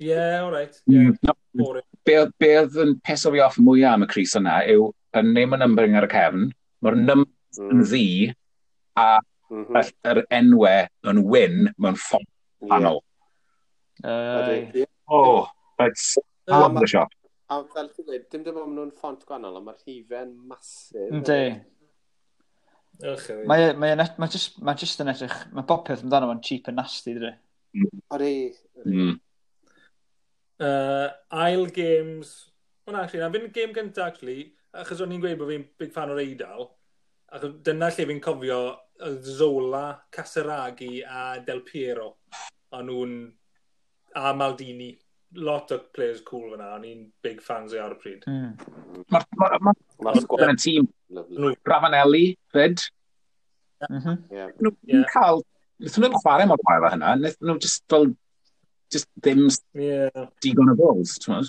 Ie, 0.02 0.08
yeah, 0.10 0.42
alright. 0.42 0.80
right. 0.88 0.90
Mm, 0.90 1.18
No, 1.54 1.68
be, 2.08 2.16
be 2.42 2.50
oedd 2.58 2.78
yn 2.82 2.96
peso 3.06 3.30
fi 3.34 3.42
off 3.44 3.60
mwyaf 3.62 4.00
am 4.00 4.06
y 4.06 4.10
Cris 4.10 4.34
yna 4.40 4.56
yw 4.72 4.88
y 5.14 5.24
name 5.28 5.54
and 5.54 5.62
numbering 5.66 5.98
ar 6.00 6.08
y 6.08 6.10
cefn, 6.14 6.48
mae'r 6.82 6.98
numbers 6.98 7.60
mm. 7.60 7.74
yn 7.76 7.84
ddi, 7.84 8.06
a 8.98 9.08
mm 9.52 9.66
-hmm. 9.68 9.92
yr 10.14 10.22
enwau 10.40 11.12
yn 11.12 11.24
wyn 11.34 11.74
mewn 11.78 12.00
ffordd 12.00 12.30
panel. 12.72 13.02
Yeah. 14.04 14.82
Uh, 14.82 14.86
oh, 15.14 15.48
it's 15.86 16.18
uh, 16.50 16.64
um, 16.64 16.80
the 16.80 16.88
shop. 16.88 17.14
A 17.52 17.60
fel 17.76 17.92
ti'n 17.92 18.08
dweud, 18.08 18.26
dim 18.32 18.48
dim 18.48 18.58
ond 18.64 18.74
nhw'n 18.78 18.96
ffont 18.96 19.28
gwannol, 19.28 19.60
ond 19.60 19.68
mae'r 19.68 19.86
hifen 19.86 20.34
masif. 20.50 21.12
Ynddi. 21.12 21.44
Mae 23.02 23.70
e, 23.70 23.74
mae 23.74 23.96
mae 23.98 24.08
mae 24.22 24.32
just 24.32 24.60
mae 24.62 24.78
just 24.80 25.02
yn 25.04 25.12
edrych 25.14 25.38
mae 25.56 25.68
popeth 25.68 26.04
amdano 26.06 26.30
fo'n 26.30 26.44
cheap 26.46 26.70
and 26.70 26.80
nasty 26.82 27.16
dydy. 27.18 27.34
Ori. 28.14 28.34
Mm. 28.86 29.16
Uh, 30.62 31.10
ail 31.32 31.66
games. 31.74 32.34
Wel 32.86 33.00
actually, 33.00 33.24
na 33.24 33.32
fy'n 33.34 33.52
game 33.56 33.74
gyntaf 33.78 34.12
actually, 34.12 34.52
achos 34.74 35.02
o'n 35.02 35.14
i'n 35.16 35.22
gweud 35.24 35.40
bod 35.40 35.52
fi'n 35.54 35.68
big 35.80 35.94
fan 35.96 36.14
o'r 36.14 36.22
Eidal. 36.24 36.70
achos 37.32 37.54
dyna 37.64 37.90
lle 37.92 38.08
fi'n 38.10 38.24
cofio 38.24 38.62
Zola, 39.24 39.86
Casaragi 40.12 41.02
a 41.02 41.40
Del 41.46 41.64
Piero. 41.66 42.10
O'n 42.76 42.86
nhw'n 42.90 43.16
a 44.20 44.34
Maldini. 44.38 44.92
Lot 45.40 45.72
o 45.72 45.78
players 45.96 46.20
cool 46.28 46.50
fyna, 46.52 46.74
o'n 46.76 46.84
i'n 46.84 47.06
big 47.24 47.40
fans 47.42 47.72
o'i 47.72 47.80
ar 47.80 47.94
y 47.96 48.00
pryd. 48.02 48.26
Mm. 48.28 48.50
Mae'r 49.14 49.26
ma, 49.40 49.48
ma, 49.48 49.72
ma 49.72 49.74
Yn 50.02 50.56
y 50.56 50.58
tîm. 50.62 50.90
Ravanelli, 51.68 52.26
fyd. 52.56 52.84
Mhm. 53.90 54.20
Nhw'n 54.62 55.08
cael... 55.14 55.44
Nethon 55.82 56.06
nhw'n 56.06 56.20
chwarae 56.22 56.46
mor 56.50 56.62
gwael 56.62 56.88
â 56.88 56.92
hynna. 56.96 57.16
Nethon 57.22 57.52
nhw 57.52 57.62
just 57.62 57.86
fel... 57.90 58.12
Just 58.92 59.08
ddim 59.24 59.46
yeah. 59.80 60.26
digon 60.44 60.68
o 60.68 60.76
bols, 60.76 61.14
ti'n 61.24 61.32
mwyn? 61.32 61.46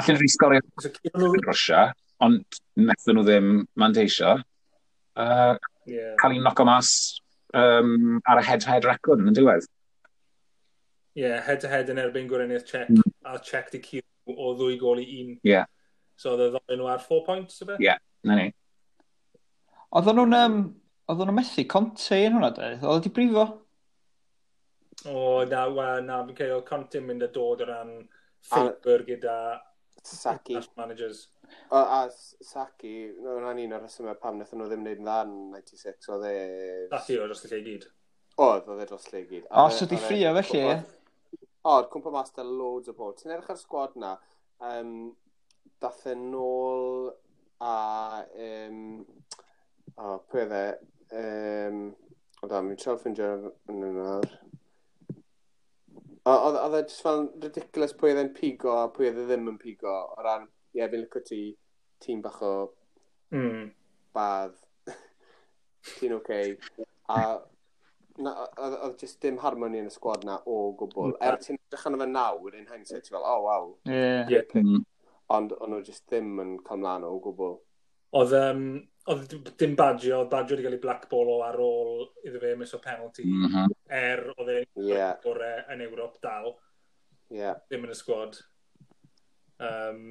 Allen 0.00 0.16
rhi 0.16 0.28
sgorio 0.32 0.62
yn 0.64 1.34
Rwysia, 1.44 1.82
ond 2.24 2.56
nethon 2.80 3.18
nhw 3.18 3.24
ddim 3.26 3.50
manteisio. 3.76 4.38
Uh, 5.12 5.58
yeah. 5.84 6.14
Cael 6.22 6.38
ei 6.38 6.40
noco 6.40 6.64
mas 6.64 6.94
um, 7.52 8.16
ar 8.24 8.40
y 8.40 8.46
head-to-head 8.48 8.88
record 8.88 9.20
yn 9.20 9.28
y 9.28 9.36
diwedd. 9.36 9.68
Ie, 11.12 11.26
yeah, 11.26 11.42
head-to-head 11.44 11.92
yn 11.92 12.00
erbyn 12.00 12.30
Gwyrnydd 12.30 12.64
Czech, 12.64 12.88
mm. 12.88 13.12
a 13.28 13.36
Czech 13.44 13.68
di 13.74 13.82
cyw 13.84 14.32
o 14.32 14.54
ddwy 14.56 14.78
gol 14.80 15.04
i 15.04 15.06
un. 15.18 15.34
Ie. 15.36 15.52
Yeah. 15.52 15.68
So 16.22 16.36
oedd 16.36 16.44
y 16.46 16.52
ddolyn 16.52 16.78
nhw 16.78 16.90
ar 16.92 17.02
4 17.02 17.24
points, 17.26 17.58
o 17.64 17.68
beth? 17.72 17.82
Ie, 17.82 17.96
na 18.28 18.38
ni. 18.38 18.46
Oedden 19.98 20.20
nhw'n... 20.20 20.38
Um, 20.38 20.62
oedden 21.10 21.28
nhw'n 21.28 21.38
methu 21.40 21.66
Conte 21.72 22.20
yn 22.28 22.36
hwnna, 22.38 22.52
de? 22.54 22.70
Oedd 22.78 23.00
wedi 23.00 23.14
brifo? 23.16 23.46
O, 25.10 25.42
na, 25.50 25.66
wa, 25.74 25.88
na, 26.04 26.20
fi'n 26.28 26.38
cael 26.38 26.62
Conte 26.68 27.00
yn 27.00 27.08
mynd 27.08 27.26
a 27.26 27.30
dod 27.34 27.64
o 27.64 27.68
ran 27.68 27.94
ffeibr 28.46 29.02
gyda 29.08 29.36
Saki. 30.06 30.60
managers. 30.78 31.24
O, 31.70 31.80
a 31.80 32.04
Saki, 32.12 32.94
hwnna'n 33.18 33.64
un 33.64 33.74
o'r 33.76 33.82
rhesymau 33.82 34.14
pam 34.22 34.38
wnaethon 34.38 34.62
nhw 34.62 34.70
ddim 34.70 34.84
wneud 34.86 35.02
yn 35.02 35.08
dda 35.08 35.18
yn 35.26 35.34
96, 35.56 36.10
oedd 36.14 36.28
e... 36.30 36.36
Saki 36.92 37.18
o 37.18 37.26
dros 37.26 37.42
y 37.48 37.50
lle 37.50 37.60
i 37.60 37.66
gyd. 37.66 37.88
Oedd, 38.46 38.70
oedd 38.70 38.84
e 38.84 38.86
dros 38.92 39.10
lle 39.10 39.24
i 39.24 39.26
gyd. 39.26 39.48
O, 39.50 39.66
e- 39.66 39.74
so 39.74 39.90
di 39.90 39.98
ffrio 39.98 40.30
e 40.30 40.44
felly? 40.46 40.62
O, 40.70 41.74
oedd 41.74 41.90
cwmpa 41.92 42.14
mas 42.14 42.34
da 42.38 42.46
loads 42.46 42.90
o 42.90 42.96
bod. 42.98 43.18
Ti'n 43.18 43.34
edrych 43.34 43.52
ar 43.52 43.60
sgwad 43.60 43.98
na, 44.02 44.14
um, 44.70 44.94
dath 45.82 46.06
e 46.10 46.14
nôl 46.18 47.10
a 47.62 47.74
um, 48.46 49.02
o, 49.96 50.06
oh, 50.06 50.16
pwy 50.30 50.46
e 50.46 50.64
um, 51.18 51.84
o 52.42 52.50
da, 52.50 52.62
mi'n 52.62 52.78
trafod 52.80 53.04
ffindio'r 53.04 53.50
yn 53.70 53.84
yna'r 53.90 54.30
Oedd 56.22 56.56
e, 56.56 56.78
e 56.78 56.82
just 56.86 57.02
fel 57.02 57.24
ridiculous 57.42 57.94
pwy 57.98 58.12
oedd 58.12 58.20
e'n 58.22 58.34
pigo 58.36 58.76
a 58.78 58.90
pwy 58.94 59.08
oedd 59.10 59.24
e 59.24 59.24
ddim 59.26 59.48
yn 59.50 59.58
pigo 59.58 59.90
o 59.90 60.22
ran, 60.22 60.44
ie, 60.70 60.78
yeah, 60.78 60.90
fi'n 60.90 61.02
lyco 61.02 61.22
ti, 61.26 61.40
ti'n 62.04 62.20
bach 62.22 62.38
o 62.46 62.52
mm. 63.34 63.64
badd, 64.14 64.54
ti'n 65.96 66.14
oce. 66.20 66.38
Okay. 66.38 66.86
A 67.10 67.18
oedd 68.22 69.00
just 69.00 69.18
dim 69.24 69.40
harmoni 69.42 69.82
yn 69.82 69.90
y 69.90 69.94
sgwad 69.94 70.22
na 70.28 70.38
o 70.46 70.60
gwbl. 70.78 71.16
Er 71.26 71.40
ti'n 71.42 71.58
edrych 71.58 71.88
arno 71.90 71.98
fe 72.04 72.08
nawr, 72.12 72.54
in 72.54 72.70
hindsight, 72.70 73.08
ti 73.08 73.14
fel, 73.16 73.26
oh, 73.26 73.42
wow. 73.48 73.68
Ie. 73.88 73.96
Yeah. 73.96 74.30
Yeah. 74.30 74.62
Mm 74.62 74.86
ond 75.36 75.54
o'n 75.58 75.72
nhw 75.72 75.82
jyst 75.86 76.06
ddim 76.08 76.40
yn 76.42 76.56
cael 76.66 76.80
mlaen 76.82 77.06
o 77.08 77.12
gwbl. 77.24 77.54
Oedd, 78.18 78.34
um, 78.36 78.64
oedd 79.12 79.36
dim 79.60 79.76
badio, 79.78 80.18
oedd 80.20 80.32
badio 80.32 80.56
wedi 80.56 80.66
cael 80.66 80.76
ei 80.76 80.82
blackball 80.82 81.30
o 81.32 81.38
ar 81.46 81.60
ôl 81.64 82.02
iddo 82.26 82.42
fe 82.42 82.52
mis 82.60 82.74
o 82.76 82.80
penalty, 82.82 83.24
mm 83.24 83.46
-hmm. 83.48 83.76
er 84.02 84.26
oedd 84.34 84.52
e'n 84.56 84.68
yeah. 84.88 85.14
gore 85.24 85.54
yn 85.72 85.86
Ewrop 85.86 86.18
dal, 86.24 86.52
yeah. 87.32 87.56
ddim 87.70 87.88
yn 87.88 87.94
y 87.94 87.98
sgwad. 87.98 88.38
Um, 89.62 90.04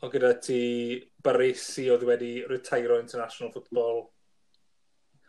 o 0.00 0.08
gyda 0.12 0.32
ti 0.40 0.62
Baresi 1.22 1.88
oedd 1.92 2.06
wedi 2.08 2.32
retiro 2.48 2.98
international 3.00 3.52
football. 3.52 4.06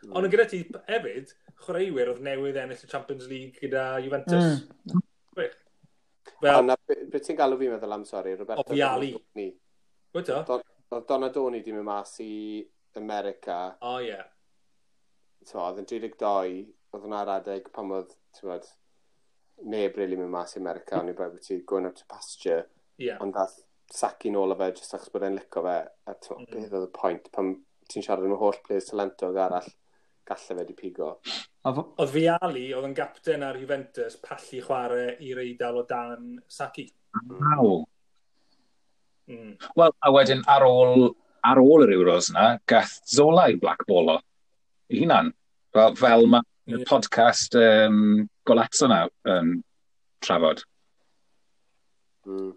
Mm. 0.02 0.12
Ond 0.12 0.18
o 0.18 0.26
hmm. 0.26 0.32
gyda 0.32 0.46
ti 0.50 0.62
hefyd, 0.88 1.34
chwaraewyr 1.62 2.10
oedd 2.12 2.22
newydd 2.26 2.58
ennill 2.62 2.86
y 2.86 2.90
Champions 2.90 3.28
League 3.30 3.60
gyda 3.60 3.84
Juventus. 4.02 4.62
Mm. 4.62 5.02
Well, 6.42 6.58
Ond 6.58 6.72
na, 6.72 6.76
beth 6.86 7.26
ti'n 7.28 7.38
galw 7.38 7.56
fi'n 7.60 7.76
meddwl 7.76 7.94
am, 7.94 8.04
sori, 8.06 8.34
Roberto 8.34 8.74
Obiali. 8.74 9.12
Wydo? 10.12 10.38
Oedd 10.92 11.06
Donadoni 11.08 11.62
di 11.62 11.72
mynd 11.72 11.86
mas 11.86 12.16
i 12.20 12.32
America. 12.98 13.58
O, 13.78 13.94
oh, 13.94 13.98
ie. 14.02 14.10
Yeah. 14.10 14.26
Oedd 15.62 15.78
yn 15.82 15.88
32, 15.88 16.64
oedd 16.92 17.06
yna'r 17.08 17.30
adeg 17.38 17.70
pan 17.74 17.94
oedd, 17.94 18.16
ti'n 18.34 18.50
bod, 18.50 18.66
neb 19.72 19.98
rili 19.98 20.18
mynd 20.18 20.34
mas 20.34 20.56
i 20.56 20.60
America, 20.60 20.98
ond 20.98 21.12
i 21.12 21.16
braidd 21.16 21.36
bod 21.36 21.46
ti 21.46 21.60
going 21.68 21.86
up 21.86 21.96
to 21.98 22.08
pasture. 22.10 22.66
Yeah. 22.98 23.22
Ond 23.22 23.38
dath 23.38 23.60
sac 23.92 24.26
nôl 24.32 24.54
o 24.54 24.58
fe, 24.58 24.72
jyst 24.74 24.98
achos 24.98 25.14
bod 25.14 25.28
e'n 25.28 25.38
lico 25.38 25.62
fe. 25.64 25.78
A 26.10 26.16
ti'n 26.18 26.42
mm. 26.42 26.50
beth 26.56 26.76
oedd 26.78 26.88
y 26.88 26.92
pwynt, 26.98 27.30
pan 27.34 27.54
ti'n 27.92 28.04
siarad 28.04 28.26
am 28.26 28.34
y 28.34 28.42
holl 28.42 28.60
players 28.66 28.90
talentog 28.90 29.38
arall, 29.46 29.70
gallai 30.28 30.58
fe 30.58 30.66
di 30.66 30.78
pigo. 30.78 31.14
Oedd 31.62 32.10
Fiali, 32.10 32.64
oedd 32.74 32.88
yn 32.88 32.94
gapten 32.96 33.44
ar 33.46 33.58
Juventus, 33.60 34.16
pallu 34.18 34.62
chwarae 34.64 35.12
i'r 35.22 35.40
eidal 35.44 35.78
o 35.78 35.84
dan 35.86 36.40
Saki. 36.50 36.88
Aw. 37.54 37.68
Mm. 39.30 39.52
Wel, 39.78 39.94
a 40.02 40.10
wedyn 40.10 40.42
ar 40.50 40.66
ôl, 40.66 41.12
ar 41.46 41.60
ôl 41.62 41.86
yr 41.86 41.92
Euros 41.94 42.32
yna, 42.32 42.56
gath 42.66 42.96
Zola 43.06 43.46
i 43.52 43.60
Black 43.62 43.86
Bolo. 43.86 44.18
I 44.90 45.04
hunan. 45.04 45.30
Fel, 45.72 45.94
fel 45.96 46.26
mae 46.32 46.42
y 46.66 46.74
yeah. 46.74 46.82
podcast 46.88 47.54
um, 47.58 48.26
Goletso 48.46 48.90
na 48.90 49.06
um, 49.30 49.54
trafod. 50.20 50.64
Mm. 52.26 52.50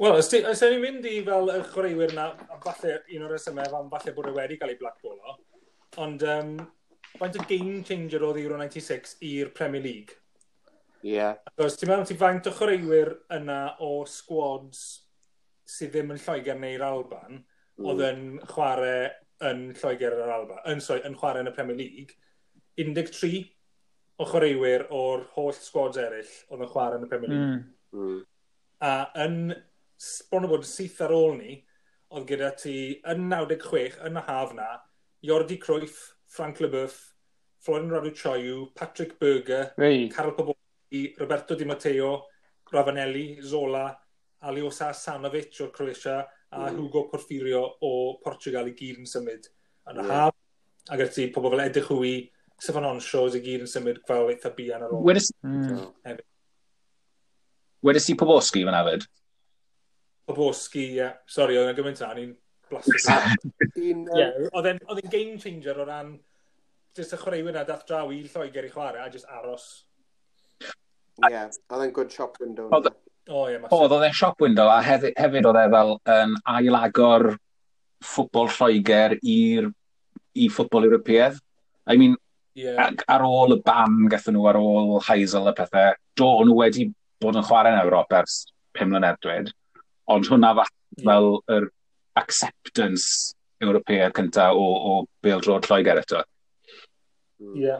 Wel, 0.00 0.18
os 0.20 0.30
ni'n 0.32 0.78
mynd 0.80 1.08
i 1.08 1.18
fel 1.24 1.50
y 1.56 1.58
chwaraewyr 1.72 2.14
na, 2.16 2.28
falle 2.62 3.00
un 3.16 3.24
o'r 3.26 3.34
resymau, 3.34 3.80
falle 3.96 4.14
bod 4.16 4.28
e 4.28 4.36
wedi 4.36 4.60
cael 4.60 4.76
ei 4.76 4.80
Black 4.80 5.00
Bolo, 5.04 5.36
ond 6.04 6.22
um, 6.36 6.54
faint 7.22 7.38
o 7.38 7.46
game 7.46 7.84
changer 7.86 8.26
oedd 8.26 8.40
Euro 8.42 8.58
96 8.58 9.16
i'r 9.28 9.52
Premier 9.54 9.84
League. 9.84 10.18
Ie. 11.02 11.14
Yeah. 11.14 11.38
Os 11.62 11.78
ti'n 11.78 11.90
meddwl, 11.90 12.08
ti 12.10 12.18
faint 12.18 12.48
o 12.50 12.52
chwaraewyr 12.56 13.12
yna 13.38 13.60
o 13.82 13.94
squads 14.10 14.82
sydd 15.72 15.94
ddim 15.94 16.12
yn 16.14 16.20
Lloegr 16.22 16.58
neu'r 16.58 16.84
Alban, 16.86 17.38
mm. 17.38 17.86
oedd 17.86 18.04
yn 18.08 18.24
chwarae 18.50 19.10
yn 19.48 19.64
Lloegr 19.78 20.18
yr 20.18 20.34
Alban, 20.34 20.62
yn, 20.70 20.82
sorry, 20.84 21.04
yn 21.08 21.18
chwarae 21.18 21.44
yn 21.44 21.50
y 21.50 21.54
Premier 21.56 21.78
League, 21.78 22.16
13 22.78 23.44
o 24.20 24.26
chwaraewyr 24.28 24.86
o'r 24.94 25.26
holl 25.36 25.54
squads 25.56 26.00
eraill 26.00 26.32
oedd 26.50 26.66
yn 26.66 26.72
chwarae 26.72 27.00
yn 27.00 27.06
y 27.06 27.10
Premier 27.10 27.32
League. 27.32 27.60
Mm. 27.94 28.02
Mm. 28.02 28.20
A 28.82 28.92
yn 29.24 29.38
bron 30.30 30.48
o 30.48 30.50
bod 30.50 30.66
syth 30.66 31.00
ar 31.06 31.14
ôl 31.14 31.36
ni, 31.38 31.60
oedd 32.12 32.26
gyda 32.28 32.50
ti 32.58 32.76
yn 33.08 33.28
96, 33.30 34.00
yn 34.06 34.18
y 34.18 34.26
haf 34.26 34.54
na, 34.58 34.68
Jordi 35.22 35.58
Cruyff, 35.62 36.12
Frank 36.26 36.58
Leboeuf, 36.60 37.11
Florin 37.62 37.90
Raduchoiw, 37.90 38.72
Patrick 38.74 39.18
Berger, 39.18 39.72
Rei. 39.76 40.08
Carol 40.08 40.34
Poboli, 40.34 41.14
Roberto 41.16 41.54
Di 41.54 41.64
Matteo, 41.64 42.26
Ravanelli, 42.72 43.40
Zola, 43.40 43.86
Aliosa 44.42 44.92
Sanovic 44.92 45.60
o'r 45.62 45.70
Croatia 45.70 46.16
a 46.50 46.70
mm. 46.70 46.76
Hugo 46.76 47.06
Porfirio 47.08 47.62
o 47.86 48.18
Portugal 48.22 48.66
i 48.66 48.74
gyd 48.74 48.98
yn 49.04 49.06
symud 49.06 49.46
yn 49.92 50.00
y 50.00 50.02
yeah. 50.02 50.10
haf. 50.24 50.34
Ac 50.90 51.04
ati 51.04 51.28
pobl 51.30 51.52
fel 51.54 51.62
Edrych 51.62 51.92
Hwy, 51.94 52.16
Stefan 52.58 52.88
Onshaws 52.88 53.38
i 53.38 53.42
gyd 53.44 53.62
yn 53.62 53.70
symud 53.70 54.02
fel 54.08 54.32
eitha 54.32 54.50
bian 54.56 54.82
ar 54.82 54.96
ôl. 54.96 55.04
Wedys 55.06 55.30
mm. 55.46 56.18
Wedys 57.86 58.10
i 58.10 58.18
Poboski 58.18 58.64
fan 58.66 58.78
afed? 58.78 59.06
Poboski, 60.26 60.88
ie. 60.88 60.98
Yeah. 60.98 61.14
Sori, 61.30 61.60
oedd 61.60 61.70
yna 61.70 61.78
gymaint 61.78 62.02
an, 62.06 62.20
i'n 62.24 62.34
blasus. 62.70 63.06
Oedd 64.50 64.70
e'n 64.74 65.10
game 65.14 65.38
changer 65.38 65.78
o 65.78 65.86
ran 65.86 66.16
jyst 66.98 67.14
y 67.16 67.20
chwaraewyr 67.20 67.56
na 67.56 67.64
dath 67.68 67.86
draw 67.88 68.10
i 68.12 68.22
Lloegr 68.26 68.68
i 68.68 68.72
chwarae 68.72 69.02
a 69.02 69.10
jyst 69.12 69.28
aros. 69.32 69.68
Ie, 70.62 71.44
oedd 71.70 71.84
e'n 71.84 71.94
good 71.94 72.12
shop 72.12 72.38
window. 72.40 72.68
Oedd 72.72 72.90
oh, 73.28 73.46
yeah, 73.50 73.64
oedd 73.76 73.96
e'n 73.98 74.16
shop 74.16 74.40
window 74.42 74.70
a 74.72 74.80
hefyd, 74.84 75.16
hefyd 75.18 75.48
oedd 75.48 75.60
e 75.60 75.68
fel 75.74 75.94
yn 76.16 76.34
ailagor 76.56 77.28
ffwbol 78.02 78.50
Lloegr 78.56 79.16
i'r 79.20 79.70
i 80.34 80.48
ffwbol 80.52 80.88
Ewropeaidd. 80.88 81.38
I 81.86 81.98
mean, 81.98 82.16
yeah. 82.58 82.92
ar 83.10 83.24
ôl 83.26 83.56
y 83.56 83.60
bam 83.64 84.06
gathen 84.12 84.36
nhw, 84.36 84.48
ar 84.50 84.58
ôl 84.60 84.98
Heisel 85.08 85.50
a 85.50 85.54
pethau, 85.56 85.96
do, 86.18 86.32
nhw 86.46 86.56
wedi 86.58 86.88
bod 87.22 87.38
yn 87.38 87.46
chwarae 87.46 87.74
yn 87.74 87.84
Ewrop 87.84 88.12
ers 88.18 88.42
5 88.78 88.90
mlynedd 88.90 89.20
dweud, 89.24 89.52
ond 90.12 90.28
hwnna 90.30 90.52
fath 90.58 90.72
yeah. 90.72 91.06
fel 91.06 91.30
yr 91.56 91.70
acceptance 92.20 93.32
Ewropeaidd 93.62 94.16
cyntaf 94.16 94.58
o, 94.58 94.66
o 94.66 94.94
Bêl 95.24 95.42
Drod 95.44 95.68
Lloegr 95.70 96.02
eto. 96.02 96.24
Hmm. 97.42 97.56
Ie. 97.58 97.78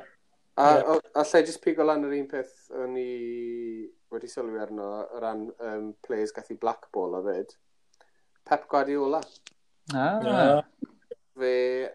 A, 0.61 0.65
yeah. 0.69 0.99
a, 1.15 1.23
a 1.23 1.43
jyst 1.47 1.63
pigo 1.65 1.85
lan 1.87 2.05
yr 2.05 2.19
un 2.19 2.29
peth 2.29 2.57
o'n 2.77 2.97
i 3.01 3.11
wedi 4.13 4.29
sylwi 4.29 4.61
arno 4.61 4.89
o 5.01 5.21
ran 5.23 5.47
um, 5.65 5.93
plays 6.05 6.35
gath 6.37 6.51
i 6.53 6.59
Blackball 6.61 7.17
o 7.17 7.23
fyd. 7.25 7.55
Pep 8.45 8.67
Guardiola. 8.69 9.23
Ah. 9.95 10.19
Yeah. 10.27 10.61
Fe 11.39 11.55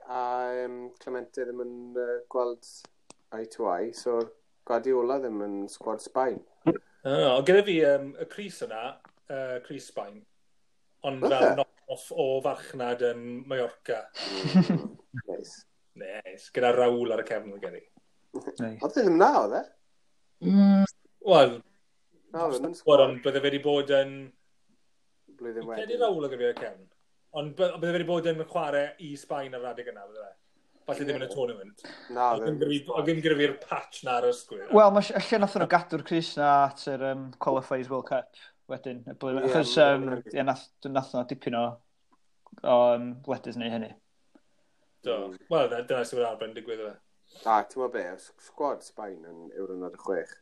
a 0.10 0.24
um, 0.64 0.78
Clemente 0.98 1.46
ddim 1.46 1.62
yn 1.62 1.76
uh, 2.02 2.16
gweld 2.32 2.66
eye 3.38 3.46
to 3.54 3.68
eye, 3.70 3.92
so 3.94 4.18
Guardiola 4.66 5.20
ddim 5.22 5.44
yn 5.46 5.60
squad 5.70 6.02
Sbaen. 6.02 6.40
Oh, 7.08 7.38
gyda 7.46 7.62
fi 7.68 7.78
um, 7.88 8.10
y 8.20 8.26
Cris 8.32 8.58
yna, 8.66 8.82
uh, 9.30 9.60
Cris 9.68 9.92
Sbaen, 9.92 10.18
ond 11.08 11.24
fel 11.24 11.54
knock-off 11.54 12.10
o 12.12 12.28
farchnad 12.44 13.06
yn 13.12 13.22
Mallorca. 13.48 14.02
Hmm, 14.18 14.98
nice. 15.30 15.62
Nes, 15.98 16.50
gyda 16.56 16.74
Rawl 16.76 17.14
ar 17.16 17.24
y 17.24 17.28
cefn 17.28 17.54
yn 17.56 17.62
gyrru. 17.64 17.84
Oedd 18.38 18.96
ddim 18.96 19.18
na, 19.20 19.32
oedd 19.44 19.56
e? 19.60 19.64
Mm. 20.46 20.84
Wel, 21.28 21.56
oedd 22.38 22.68
ond 22.98 23.22
bydde 23.24 23.40
fe 23.40 23.46
wedi 23.48 23.62
bod 23.64 23.94
yn... 23.98 24.18
Blwyddyn 25.38 25.70
wedyn. 25.70 25.86
Cedi 25.86 26.02
Rawl 26.02 26.26
o 26.26 26.32
gyfer 26.32 26.52
y 26.54 26.58
cefn. 26.58 26.84
Ond 27.38 27.56
bydde 27.58 27.86
fe 27.88 27.96
wedi 27.96 28.10
bod 28.10 28.30
yn 28.32 28.44
chwarae 28.50 28.92
i 29.06 29.16
Sbaen 29.20 29.58
ar 29.58 29.72
adeg 29.72 29.90
yna, 29.94 30.06
bydde 30.06 30.26
fe? 30.26 30.36
Falle 30.88 31.04
ddim 31.04 31.18
yn 31.20 31.26
y 31.26 31.32
tournament. 31.34 31.82
Na, 32.16 32.30
Oedd 32.38 32.62
ddim 33.04 33.18
gyda 33.20 33.36
fi'r 33.42 33.58
patch 33.60 34.06
na 34.08 34.22
ar 34.22 34.30
ysgwyr. 34.30 34.70
Wel, 34.72 35.02
lle 35.04 35.40
nath 35.42 35.58
nhw 35.60 35.68
gadw'r 35.74 36.04
Cris 36.08 36.30
na 36.40 36.52
at 36.70 36.86
yr 36.88 37.04
um, 37.10 37.26
Qualifiers 37.44 37.90
World 37.92 38.08
Cup 38.08 38.40
wedyn. 38.72 39.02
Achos, 39.12 39.74
um, 39.84 40.08
ie, 40.32 40.46
nath 40.48 40.70
nhw 40.88 41.26
dipyn 41.28 41.58
o, 41.60 41.66
o 42.64 42.78
um, 42.94 43.10
ledys 43.28 43.60
neu 43.60 43.74
hynny. 43.74 43.92
Do. 45.08 45.20
Wel, 45.52 45.70
dyna 45.72 46.04
sy'n 46.04 46.20
mynd 46.20 46.28
arbenn 46.28 46.56
digwydd 46.56 46.84
fe. 46.84 46.96
A, 47.46 47.62
ti'n 47.64 47.78
gwybod 47.78 47.94
be, 47.94 48.04
sgwad 48.48 48.84
Sbaen 48.84 49.24
yn 49.28 49.54
Euron 49.56 49.86
ar 49.88 49.96
y 49.96 50.02
chwech. 50.02 50.34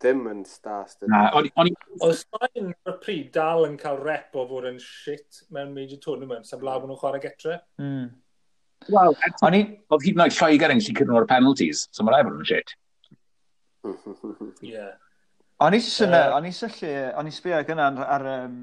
Ddim 0.00 0.24
yn 0.30 0.40
star-studded. 0.48 1.12
Na, 1.12 1.28
o'n 1.36 1.68
i... 1.68 1.74
Oedd 2.00 2.16
Sbaen 2.22 2.72
ar 2.72 2.94
y 2.94 2.96
pryd 3.04 3.28
dal 3.36 3.68
yn 3.68 3.76
cael 3.80 4.00
rep 4.00 4.34
o 4.34 4.46
fod 4.50 4.66
yn 4.70 4.80
shit 4.82 5.42
mewn 5.54 5.74
major 5.76 6.00
tournament, 6.02 6.48
sef 6.48 6.64
law 6.66 6.80
nhw'n 6.80 6.98
chwarae 6.98 7.22
getre. 7.22 7.60
Mm. 7.82 8.08
Wel, 8.88 9.16
o'n 9.46 9.58
i... 9.58 9.62
Oedd 9.92 10.06
hyd 10.08 10.16
yn 10.16 10.24
oed 10.24 10.36
Lloegr 10.38 10.74
yn 10.74 10.82
gallu 10.82 10.98
cynnwyr 11.02 11.30
penalties, 11.30 11.86
so 11.94 12.06
mae'r 12.06 12.24
efo'n 12.24 12.46
shit. 12.48 12.74
Ie. 14.72 14.86
O'n 15.60 15.76
i 15.76 15.82
sy'n... 15.84 16.16
O'n 16.38 16.48
i 16.48 16.54
sy'n... 16.56 16.78
O'n 17.20 17.28
i 17.28 17.34
sbio 17.36 17.60
gyna 17.68 17.90
ar... 17.92 18.06
ar 18.16 18.30
um, 18.38 18.62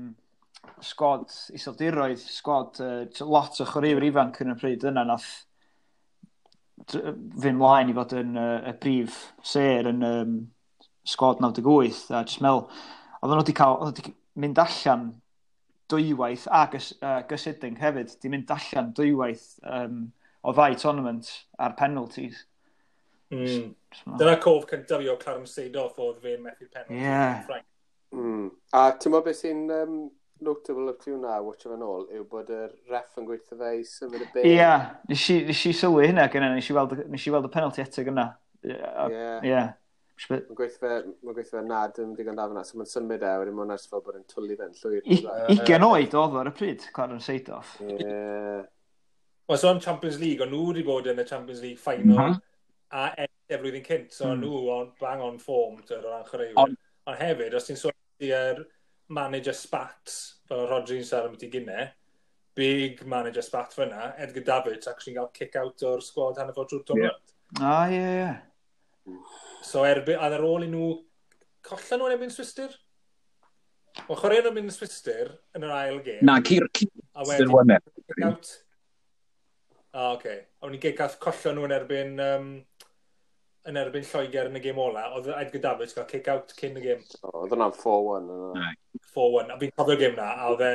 sgwad 0.83 1.33
iseldiroedd, 1.57 2.21
sgwad 2.21 2.81
uh, 2.83 3.27
lot 3.27 3.61
o 3.61 3.67
chwaraewyr 3.67 4.07
ifanc 4.09 4.41
yn 4.43 4.53
y 4.53 4.57
pryd 4.59 4.87
yna 4.91 5.05
nath 5.07 5.29
fynd 6.87 7.57
mlaen 7.57 7.89
i 7.91 7.95
fod 7.97 8.13
yn 8.17 8.37
uh, 8.37 8.59
y 8.69 8.73
brif 8.81 9.21
ser 9.45 9.89
yn 9.89 10.03
um, 10.05 10.35
sgwad 11.07 11.41
98 11.43 12.11
a 12.13 12.23
jyst 12.23 12.43
mel, 12.45 12.67
oedd 13.21 13.31
nhw 13.31 13.41
wedi 13.41 13.55
cael, 13.57 13.79
oedd 13.79 13.97
nhw 13.97 14.05
wedi 14.05 14.15
mynd 14.43 14.61
allan 14.61 15.07
dwywaith 15.91 16.45
a 16.51 16.65
gys, 16.71 16.91
uh, 17.01 17.21
gysiding 17.29 17.79
hefyd, 17.81 18.13
di 18.21 18.31
mynd 18.31 18.51
allan 18.53 18.91
dwywaith 18.95 19.47
um, 19.63 20.05
o 20.43 20.53
ddau 20.55 20.77
tournament 20.79 21.31
ar 21.59 21.75
penalties. 21.79 22.43
Mm. 23.33 23.73
Dyna 24.19 24.37
cof 24.43 24.67
cyntaf 24.69 25.01
fi 25.01 25.09
o 25.11 25.17
Clarence 25.19 25.57
Seidoff 25.57 25.97
oedd 25.99 26.21
fe'n 26.23 26.43
methu 26.43 26.67
penalty. 26.69 27.01
Yeah. 27.01 27.41
Frank. 27.47 27.65
Mm. 28.15 28.51
A 28.75 28.83
ti'n 28.95 29.11
meddwl 29.11 29.25
beth 29.25 29.41
sy'n 29.41 29.65
um, 29.81 29.97
notable 30.43 30.91
o'r 30.91 30.97
cliw 31.01 31.17
na, 31.21 31.39
watch 31.43 31.65
efo'n 31.67 31.83
ôl, 31.85 32.05
yw 32.13 32.23
bod 32.29 32.49
y 32.53 32.61
ref 32.91 33.17
yn 33.19 33.27
gweithio 33.27 33.57
fe 33.59 33.73
i 33.79 33.83
symud 33.87 34.21
y 34.21 34.27
beth. 34.33 34.45
Ie, 34.45 34.53
yeah, 34.57 34.87
nes 35.09 35.25
i, 35.33 35.39
nes 35.47 35.63
i 35.69 35.73
sylwi 35.75 36.07
hynna 36.09 36.27
gyda, 36.33 36.51
nes 36.53 36.69
i 36.69 36.75
weld, 36.77 36.95
nes 37.13 37.27
i 37.27 37.33
weld 37.33 37.49
y 37.49 37.51
penalty 37.53 37.83
eto 37.83 38.05
gyna. 38.07 38.29
Ie. 38.65 38.73
Yeah. 38.73 39.45
yeah. 39.45 39.75
Mae'n 40.27 40.47
gweithio 40.57 41.43
fe 41.51 41.61
nad 41.65 41.99
yn 42.01 42.15
digon 42.17 42.39
da 42.39 42.47
fyna, 42.49 42.63
so 42.65 42.79
mae'n 42.79 42.89
symud 42.89 43.21
e, 43.21 43.33
wedyn 43.41 43.57
mae'n 43.57 43.75
ers 43.75 43.85
fel 43.89 44.01
bod 44.05 44.17
yn 44.17 44.25
twlu 44.31 44.57
fe'n 44.57 44.73
llwyr. 44.79 45.11
Igen 45.53 45.85
oed 45.85 46.15
oedd 46.17 46.37
o 46.37 46.41
ar 46.41 46.49
y 46.49 46.53
pryd, 46.57 46.87
Clarence 46.95 47.29
Seidoff. 47.29 47.75
Ie. 47.85 48.63
Wel, 49.47 49.59
so 49.61 49.69
am 49.69 49.81
Champions 49.83 50.17
League, 50.19 50.41
o'n 50.43 50.49
nhw 50.51 50.71
wedi 50.71 50.83
bod 50.87 51.07
yn 51.07 51.21
y 51.21 51.27
Champions 51.27 51.61
League 51.63 51.79
final, 51.79 52.17
mm 52.17 52.33
-hmm. 52.33 52.41
a 52.97 53.05
e-, 53.23 53.29
e 53.47 53.59
flwyddyn 53.61 53.85
cynt, 53.85 54.09
so 54.15 54.31
mm. 54.31 54.41
nhw 54.41 54.63
on, 54.73 54.89
bang 54.99 55.21
on 55.23 55.37
form, 55.39 55.77
ty, 55.85 55.95
o 55.95 56.01
ran 56.03 56.25
chwaraewyr. 56.27 56.73
Ond 57.07 57.21
hefyd, 57.21 57.53
os 57.55 57.69
ti'n 57.69 57.79
sôn 57.79 57.95
i'r 58.25 58.65
manager 59.09 59.55
spats, 59.55 60.17
fel 60.47 60.67
Rodri'n 60.69 61.05
siarad 61.05 61.31
am 61.31 61.39
ti 61.39 61.49
gynne, 61.51 61.87
big 62.57 63.05
manager 63.05 63.43
spat 63.45 63.75
fyna, 63.77 64.11
Edgar 64.17 64.43
Davids 64.43 64.87
actually 64.87 65.15
gael 65.17 65.29
kick-out 65.33 65.83
o'r 65.87 66.03
sgwad 66.03 66.39
hanner 66.41 66.55
fod 66.55 66.71
trwy'r 66.71 66.85
domlad. 66.87 67.21
Yeah. 67.21 67.61
Ah, 67.61 67.85
ie, 67.87 67.95
yeah, 67.95 68.11
ie. 68.11 68.19
Yeah. 68.19 69.23
So 69.63 69.85
erbyn, 69.87 70.19
ar 70.19 70.43
ôl 70.43 70.65
i 70.65 70.69
nhw, 70.71 70.91
collan 71.67 72.01
nhw'n 72.01 72.15
erbyn 72.17 72.33
Swister? 72.33 72.73
O 74.07 74.15
chwarae 74.17 74.43
nhw'n 74.43 74.55
mynd 74.59 74.75
Swister 74.75 75.35
yn 75.57 75.65
yr 75.67 75.75
ail 75.75 75.99
gêm. 76.05 76.23
Na, 76.27 76.39
Cyr, 76.45 76.67
Cyr, 76.77 76.91
Swister 77.23 77.51
wna. 77.53 77.79
Kick-out. 78.03 78.49
E. 78.51 78.63
Ah, 79.93 80.11
oce. 80.13 80.17
Okay. 80.17 80.41
A 80.61 80.69
wni 80.69 80.81
gigath 80.81 81.17
collan 81.23 81.57
nhw'n 81.57 81.73
erbyn 81.77 82.19
um, 82.21 82.49
yn 83.67 83.79
erbyn 83.81 84.05
Lloegr 84.07 84.49
yn 84.49 84.59
y 84.59 84.61
gêm 84.63 84.79
ola, 84.79 85.07
oedd 85.17 85.29
Edgar 85.35 85.63
Davids 85.63 85.95
gael 85.97 86.07
kick-out 86.09 86.53
cyn 86.57 86.79
y 86.79 86.83
gêm. 86.85 87.03
Oedd 87.33 87.53
hwnna'n 87.53 87.75
4-1. 87.75 88.29
4-1, 89.13 89.53
a 89.53 89.59
fi'n 89.61 89.75
cofio 89.75 89.99
gêm 89.99 90.15
na, 90.17 90.29
a 90.37 90.51
oedd 90.53 90.63
e... 90.65 90.73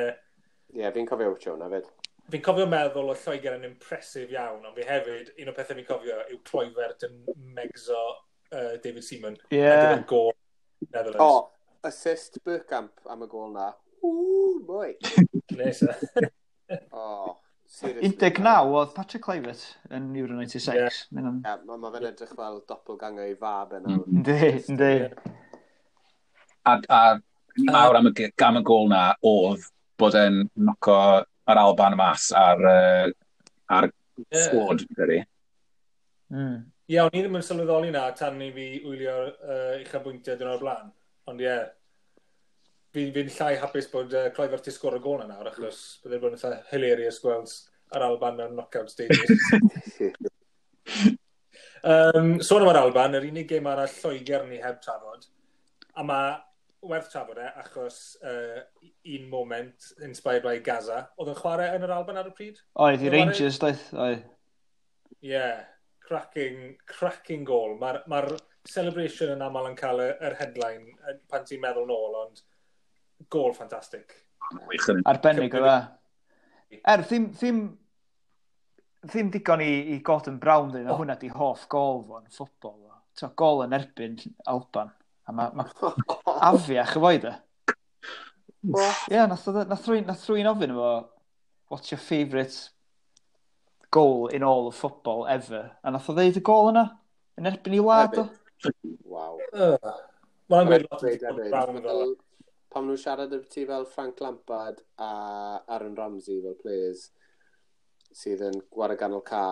Ie, 0.76 0.90
fi'n 0.94 1.08
cofio 1.08 1.32
wyt 1.32 1.46
hwnna 1.48 1.70
fyd. 1.72 1.88
Fi'n 2.32 2.44
cofio 2.44 2.66
meddwl 2.70 3.12
o 3.12 3.16
Lloegr 3.16 3.56
yn 3.56 3.66
impresif 3.70 4.32
iawn, 4.34 4.66
ond 4.68 4.76
fi 4.76 4.86
hefyd, 4.88 5.32
un 5.42 5.52
o 5.52 5.56
pethau 5.56 5.78
fi'n 5.78 5.88
cofio 5.88 6.20
yw 6.28 6.42
Cloivert 6.48 7.08
yn 7.08 7.18
megso 7.56 7.98
uh, 8.52 8.76
David 8.84 9.06
Seaman. 9.08 9.40
Ie. 9.50 9.62
Yeah. 9.62 10.04
gol 10.08 10.32
Netherlands. 10.90 11.20
O, 11.20 11.28
oh, 11.28 11.88
assist 11.88 12.38
Burkamp 12.44 13.08
am 13.10 13.24
y 13.24 13.30
gol 13.32 13.52
na. 13.54 13.70
Ww, 14.02 14.60
boi. 14.66 14.92
Nes. 15.58 15.82
E. 15.82 16.28
o, 16.96 17.36
19 17.80 18.46
oedd 18.68 18.92
Patrick 18.92 19.24
Clivert 19.24 19.62
yn 19.96 20.10
Euro 20.20 20.36
96. 20.36 20.76
Yeah. 20.76 20.96
Mae'n 21.16 21.38
yeah, 21.40 21.60
ma, 21.66 21.78
ma 21.80 21.90
fe'n 21.94 22.08
edrych 22.10 22.34
fel 22.36 22.60
doppelganger 22.68 23.30
i 23.30 23.36
fab 23.40 23.72
yna. 23.78 23.96
Mm. 23.96 24.02
Ynddi, 24.18 24.50
ynddi. 24.74 24.90
A, 26.68 26.76
a 26.76 27.00
mawr 27.72 27.98
am 27.98 28.10
y, 28.10 28.28
gam 28.38 28.60
y 28.60 28.64
gol 28.68 28.90
na 28.92 29.06
oedd 29.28 29.64
bod 30.00 30.18
e'n 30.20 30.42
noco 30.68 30.98
yr 31.22 31.62
Alban 31.62 31.96
mas 31.98 32.28
ar, 32.36 32.60
uh, 32.60 33.08
ar 33.72 33.88
yeah. 33.88 34.44
squad, 34.44 34.84
dydy. 34.98 35.22
Mm. 36.32 36.58
Iawn, 36.92 37.08
yeah, 37.08 37.08
ni 37.14 37.24
ddim 37.24 37.38
yn 37.40 37.46
sylweddoli 37.46 37.92
na 37.94 38.08
tan 38.18 38.36
ni 38.36 38.50
fi 38.52 38.66
wylio 38.84 39.16
uh, 39.32 39.78
eich 39.78 39.96
abwyntiau 39.96 40.36
dyn 40.36 40.52
o'r 40.52 40.60
blaen. 40.60 40.92
Ond 41.30 41.40
ie, 41.40 41.48
yeah, 41.48 41.70
fi'n 42.92 43.12
fi 43.14 43.24
llai 43.38 43.56
hapus 43.62 43.88
bod 43.92 44.14
uh, 44.16 44.28
Clive 44.36 44.58
Artis 44.58 44.76
sgwr 44.78 44.98
y 44.98 45.02
gol 45.04 45.22
nawr, 45.24 45.48
achos 45.50 45.82
byddai'n 46.02 46.18
e 46.18 46.22
bod 46.22 46.34
yn 46.34 46.40
eitha 46.40 46.60
hilarious 46.72 47.20
gweld 47.22 47.52
yr 47.96 48.06
Alban 48.06 48.40
yn 48.44 48.56
knockout 48.56 48.92
stages. 48.92 49.44
um, 51.88 52.38
sôn 52.46 52.64
am 52.64 52.72
yr 52.72 52.80
Alban, 52.82 53.18
yr 53.18 53.28
unig 53.30 53.48
gêm 53.50 53.68
arall 53.70 53.98
Lloegr 54.02 54.46
ni 54.48 54.60
heb 54.62 54.80
trafod, 54.84 55.28
a 55.96 56.06
mae 56.06 56.36
werth 56.92 57.10
trafod 57.12 57.38
e, 57.38 57.48
achos 57.62 57.98
uh, 58.26 58.60
un 59.16 59.28
moment 59.30 59.90
inspired 60.04 60.44
by 60.44 60.58
Gaza, 60.64 61.04
oedd 61.16 61.32
yn 61.32 61.40
chwarae 61.40 61.72
yn 61.76 61.86
yr 61.86 61.96
Alban 61.96 62.20
ar 62.20 62.32
y 62.32 62.36
pryd? 62.36 62.62
Oedd, 62.86 63.04
i 63.06 63.12
Rangers, 63.12 63.60
doedd, 63.62 63.84
oedd. 63.94 64.24
Ie, 65.22 65.34
yeah, 65.34 65.60
cracking, 66.02 66.74
cracking 66.90 67.44
goal. 67.46 67.76
Mae'r 67.80 68.02
ma 68.10 68.24
celebration 68.68 69.32
yn 69.34 69.42
aml 69.42 69.68
yn 69.70 69.76
cael 69.78 70.02
yr 70.02 70.36
headline 70.38 71.14
pan 71.30 71.46
ti'n 71.46 71.62
meddwl 71.62 71.88
nôl, 71.88 72.18
ond 72.24 72.42
gol 73.30 73.52
ffantastig. 73.56 74.16
Arbennig 75.08 75.54
o 75.54 75.62
dda. 75.62 75.76
E. 76.72 76.80
Er, 76.80 77.04
ddim, 77.04 77.28
ddim, 77.36 77.62
ddim 79.06 79.30
digon 79.34 79.62
i, 79.64 79.70
i 79.94 80.00
Gordon 80.04 80.38
Brown 80.40 80.72
dyn, 80.72 80.88
oh. 80.88 80.98
hwnna 81.00 81.18
di 81.20 81.30
hoff 81.32 81.66
gol 81.72 82.02
fo'n 82.08 82.26
ffobol. 82.32 82.78
Fo. 83.18 83.28
gol 83.36 83.66
yn 83.66 83.76
erbyn 83.76 84.16
Alban. 84.48 84.92
A 85.28 85.34
mae 85.36 85.52
ma 85.54 85.66
afiach 86.50 86.96
y 86.96 87.02
foedd 87.02 87.26
e. 87.28 87.34
Ie, 88.62 88.86
yeah, 89.10 89.26
nath, 89.26 89.48
nath, 89.52 89.88
nath 90.06 90.28
rwy'n 90.30 90.48
ofyn 90.50 90.72
efo, 90.74 90.92
what's 91.70 91.90
your 91.92 92.00
favourite 92.00 92.54
goal 93.90 94.28
in 94.28 94.42
all 94.42 94.68
of 94.68 94.74
football 94.78 95.26
ever? 95.26 95.70
A 95.82 95.90
nath 95.90 96.08
o 96.10 96.16
ddeud 96.16 96.38
y 96.38 96.44
gol 96.46 96.70
yna? 96.72 96.86
Yn 97.38 97.50
erbyn 97.50 97.76
i 97.76 97.82
wlad 97.82 98.18
o? 98.22 98.26
Waw. 99.12 99.38
Mae'n 100.52 100.70
gweud 100.70 100.86
lot 100.86 101.02
o 101.02 102.12
pam 102.72 102.86
nhw'n 102.88 103.00
siarad 103.00 103.34
ambytu 103.36 103.66
fel 103.68 103.88
Frank 103.94 104.20
Lampard 104.24 104.82
a 104.98 105.10
Aaron 105.68 105.96
Ramsey 105.98 106.40
fel 106.44 106.58
players 106.60 107.10
sydd 108.12 108.44
yn 108.48 108.60
gwarae 108.72 108.98
ganol 109.00 109.24
ca, 109.24 109.42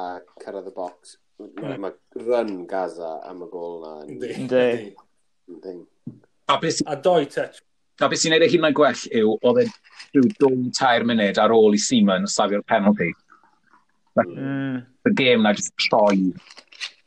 cyrraedd 0.42 0.72
y 0.72 0.76
box 0.76 1.18
Mae 1.40 1.78
ma 1.80 1.90
run 2.26 2.66
Gaza 2.68 3.20
am 3.28 3.44
y 3.44 3.48
gol 3.52 3.80
na. 3.82 3.92
Ynddi. 4.10 4.92
Ynddi. 5.48 5.74
A 6.52 6.58
beth 6.60 6.82
a 6.86 6.96
doi 6.96 7.24
touch. 7.32 7.62
A 8.00 8.08
beth 8.08 8.22
sy'n 8.22 8.34
neud 8.34 8.44
ei 8.44 8.52
hunan 8.52 8.76
gwell 8.76 9.04
yw, 9.20 9.34
oedd 9.48 9.62
e 9.62 9.66
rhyw 10.16 10.30
dwy 10.42 10.70
tair 10.76 11.06
munud 11.08 11.40
ar 11.40 11.54
ôl 11.56 11.76
i 11.76 11.80
Seaman 11.80 12.28
safio'r 12.28 12.64
penalty. 12.68 13.10
Mm. 14.20 14.82
The 15.06 15.14
game 15.16 15.44
na 15.46 15.54
just 15.56 15.72
troi 15.86 16.32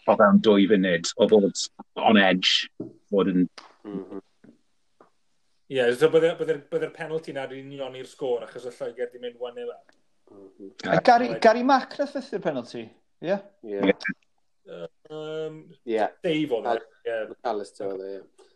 o 0.08 0.18
fewn 0.18 0.42
dwy 0.46 0.68
funud, 0.72 1.10
o 1.18 1.30
fod 1.30 1.66
on 2.10 2.22
edge, 2.22 2.70
fod 3.14 3.30
yn 3.34 3.44
mm 3.44 4.00
-hmm. 4.00 4.24
Ie, 5.74 5.80
yeah, 5.80 5.94
so 5.98 6.06
bydde'r 6.14 6.36
bydde, 6.38 6.56
bydde 6.70 6.88
penalty 6.94 7.34
na 7.34 7.48
dwi'n 7.50 7.72
union 7.72 7.96
i'r 7.98 8.06
sgôr 8.06 8.44
achos 8.46 8.68
y 8.70 8.72
Lloegr 8.76 9.08
di 9.10 9.22
mynd 9.24 9.40
1-0. 9.42 9.72
A 10.94 11.00
Gary, 11.02 11.32
Gary 11.42 11.64
Mac 11.66 11.96
na 11.98 12.06
thythu'r 12.12 12.44
penalty? 12.44 12.84
Ie? 13.26 13.38
Ie. 13.66 13.94
Ie. 15.90 16.04
Dave 16.22 16.60
o'n 16.60 16.68
McAllister 16.68 17.88
e, 17.88 17.96
oedd 17.96 18.04
e, 18.06 18.12
ie. 18.12 18.52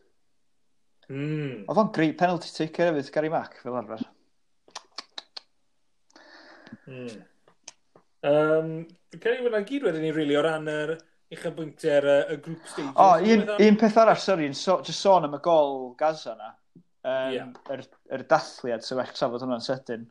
Mm. 1.07 1.63
Oedd 1.65 1.81
o'n 1.81 1.89
great 1.95 2.19
penalty 2.19 2.53
taker 2.53 2.91
hefyd, 2.91 3.09
Gary 3.15 3.33
Mac, 3.33 3.57
fel 3.63 3.79
arfer. 3.81 4.05
Mm. 6.85 7.17
Um, 8.27 8.71
Cari, 9.17 9.41
wna 9.41 9.63
gyd 9.65 9.89
wedyn 9.89 10.05
ni, 10.05 10.13
really, 10.13 10.37
o 10.37 10.45
ran 10.45 10.69
yr 10.69 10.93
eich 11.33 11.49
y 11.49 11.55
bwyntiau'r 11.57 12.11
y, 12.13 12.21
y 12.37 12.39
grŵp 12.45 12.71
stage. 12.75 12.93
O, 12.93 13.09
un, 13.33 13.49
un 13.71 13.81
peth 13.81 13.99
arall, 14.05 14.21
sori, 14.21 14.53
so, 14.53 14.77
just 14.85 15.01
sôn 15.01 15.25
am 15.25 15.41
y 15.41 15.43
gol 15.49 15.95
Gaza 15.97 16.37
na 16.37 16.53
um, 17.07 17.33
yeah. 17.33 17.51
yr, 17.73 17.83
yr 18.17 18.23
dathliad, 18.31 18.85
so 18.85 18.97
well 18.99 19.13
trafod 19.15 19.45
hwnna'n 19.45 19.63
sydyn. 19.63 20.07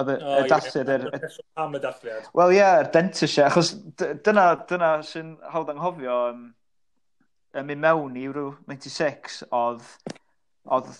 Oedd 0.00 0.12
y, 0.14 0.16
oh, 0.22 0.38
y 0.38 0.48
dathliad... 0.50 0.90
Yeah. 0.92 1.18
Er, 1.18 1.36
am 1.58 1.76
y 1.76 1.82
dathliad. 1.82 2.30
Wel, 2.38 2.54
ie, 2.54 2.60
yeah, 2.60 2.78
yr 2.84 2.90
dentist, 2.94 3.42
achos 3.42 3.74
dyna, 3.98 4.46
dyna 4.70 4.94
sy'n 5.06 5.34
hawdd 5.52 5.72
anghofio 5.74 6.18
um, 6.30 6.48
yn 7.58 7.66
mynd 7.66 7.82
mewn 7.82 8.18
i 8.18 8.26
rhyw 8.30 8.52
96 8.70 9.40
oedd, 9.50 9.86
oedd 10.70 10.90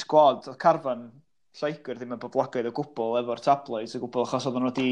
sgwad, 0.00 0.48
oedd 0.50 0.60
carfan 0.60 1.08
Lloegr 1.54 1.98
ddim 2.00 2.16
yn 2.16 2.20
boblogaidd 2.20 2.66
o 2.66 2.72
gwbl 2.74 3.20
efo'r 3.20 3.40
tabloids 3.42 3.94
o 3.94 4.00
gwbl 4.02 4.24
achos 4.24 4.48
oedden 4.48 4.64
nhw 4.64 4.72
wedi 4.72 4.88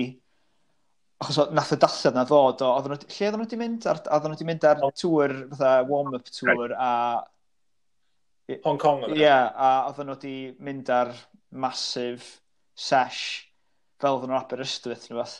achos 1.22 1.40
o, 1.42 1.46
nath 1.55 1.72
y 1.74 1.78
dallad 1.82 2.16
na 2.16 2.22
ddod 2.28 2.62
o, 2.62 2.68
oedden 2.76 2.94
nhw, 2.94 3.09
lle 3.09 3.26
oedden 3.26 3.40
nhw 3.40 3.46
wedi 3.48 3.59
mynd? 3.59 3.86
Ar, 3.90 4.00
oedden 4.07 4.30
nhw 4.30 4.38
wedi 4.38 4.48
mynd 4.48 4.66
ar 4.70 4.82
tŵr, 5.03 5.34
fatha 5.53 5.72
warm-up 5.88 6.30
tŵr 6.30 6.76
a 6.78 6.92
Hong 8.64 8.78
Kong 8.80 9.05
oedd 9.05 9.14
e? 9.14 9.20
Ie, 9.20 9.24
yeah, 9.24 9.49
a 9.55 9.70
oedden 9.88 10.09
nhw 10.11 10.16
wedi 10.18 10.34
mynd 10.64 10.90
ar 10.93 11.12
massive 11.64 12.24
sesh 12.74 13.22
fel 14.03 14.16
oedden 14.16 14.32
nhw'n 14.32 14.40
Aberystwyth 14.40 15.09
neu 15.11 15.20
beth. 15.20 15.38